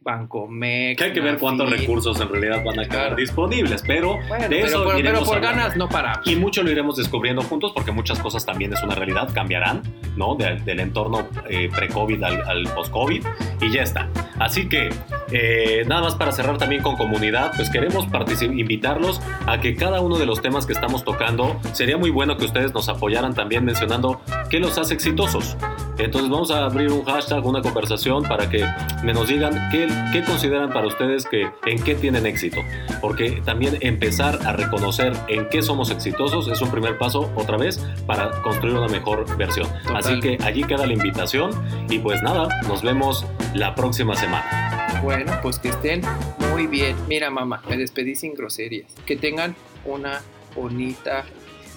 Banco 0.01 0.47
Mex. 0.47 0.99
Que 0.99 1.05
hay 1.05 1.13
que 1.13 1.21
ver 1.21 1.39
cuántos 1.39 1.69
recursos 1.69 2.21
en 2.21 2.29
realidad 2.29 2.63
van 2.65 2.79
a 2.79 2.89
quedar 2.89 3.17
disponibles, 3.17 3.83
pero 3.87 4.19
de 4.49 4.61
eso 4.61 4.85
pero, 5.03 5.25
por, 5.25 5.41
ganas 5.41 5.77
no 5.77 5.89
para 5.89 6.21
Y 6.25 6.37
mucho 6.37 6.63
lo 6.63 6.71
iremos 6.71 6.97
descubriendo 6.97 7.43
juntos 7.43 7.73
porque 7.75 7.91
muchas 7.91 8.19
cosas 8.21 8.47
también 8.47 8.73
es 8.73 8.83
una 8.83 8.95
realidad, 8.95 9.29
cambiarán, 9.35 9.83
¿no? 10.17 10.37
del 10.37 10.81
entorno 10.81 11.29
eh, 11.49 11.69
pre-COVID 11.75 12.23
al, 12.23 12.65
post-COVID 12.75 13.25
y 13.61 13.73
ya 13.73 13.83
está. 13.83 14.09
Así 14.39 14.69
que 14.69 14.91
eh, 15.31 15.85
nada 15.87 16.03
más 16.03 16.15
para 16.15 16.33
cerrar 16.33 16.59
también 16.59 16.83
con 16.83 16.97
comunidad, 16.97 17.53
pues 17.57 17.71
queremos 17.71 18.07
invitarlos 18.43 19.21
a 19.47 19.61
que 19.61 19.75
cada 19.75 20.01
uno 20.01 20.19
de 20.19 20.27
los 20.27 20.41
temas 20.43 20.67
que 20.67 20.73
estamos 20.73 21.05
tocando, 21.05 21.59
sería 21.73 21.97
muy 21.97 22.11
bueno 22.11 22.37
que 22.37 22.45
ustedes 22.45 22.73
nos 22.73 22.89
apoyaran 22.89 23.35
también 23.35 23.65
mencionando 23.65 24.21
qué 24.51 24.61
los 24.61 24.79
hace 24.79 24.95
exitosos. 24.95 25.57
Entonces 25.99 26.31
vamos 26.31 26.51
a 26.51 26.67
abrir 26.67 26.93
un 26.93 27.05
hashtag, 27.05 27.45
una 27.47 27.63
conversación 27.63 28.23
para 28.25 28.51
que 28.51 28.67
me 29.03 29.15
nos 29.15 29.29
digan 29.29 29.71
qué, 29.71 29.89
qué 30.13 30.23
consideran 30.23 30.71
para 30.71 30.87
ustedes 30.87 31.25
que 31.25 31.49
en 31.65 31.83
qué 31.83 31.95
tienen 31.95 32.27
éxito. 32.27 32.61
Porque 33.01 33.43
también 33.45 33.79
empezar 33.81 34.39
a 34.47 34.53
reconocer 34.53 35.15
en 35.29 35.49
qué 35.49 35.63
somos 35.63 35.91
exitosos 35.91 36.49
es 36.49 36.61
un 36.61 36.71
primer 36.71 36.99
paso 36.99 37.33
otra 37.35 37.57
vez 37.57 37.79
para 38.07 38.31
construir 38.43 38.77
una 38.77 38.89
mejor 38.89 39.37
versión. 39.39 39.69
Así 39.95 40.21
que 40.21 40.39
allí 40.45 40.65
queda 40.65 40.87
la 40.87 40.93
invitación 40.93 41.51
y 41.89 41.99
pues 41.99 42.23
nada, 42.23 42.49
nos 42.69 42.83
vemos 42.83 43.25
la 43.55 43.75
próxima 43.75 44.15
semana. 44.15 44.76
Bueno, 45.03 45.39
pues 45.43 45.59
que 45.59 45.69
estén 45.69 46.03
muy 46.51 46.67
bien. 46.67 46.97
Mira 47.09 47.31
mamá, 47.31 47.63
me 47.69 47.77
despedí 47.77 48.15
sin 48.15 48.35
groserías. 48.35 48.93
Que 49.07 49.17
tengan 49.17 49.55
una 49.85 50.23
bonita 50.55 51.25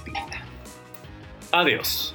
vida. 0.06 0.46
Adiós. 1.52 2.12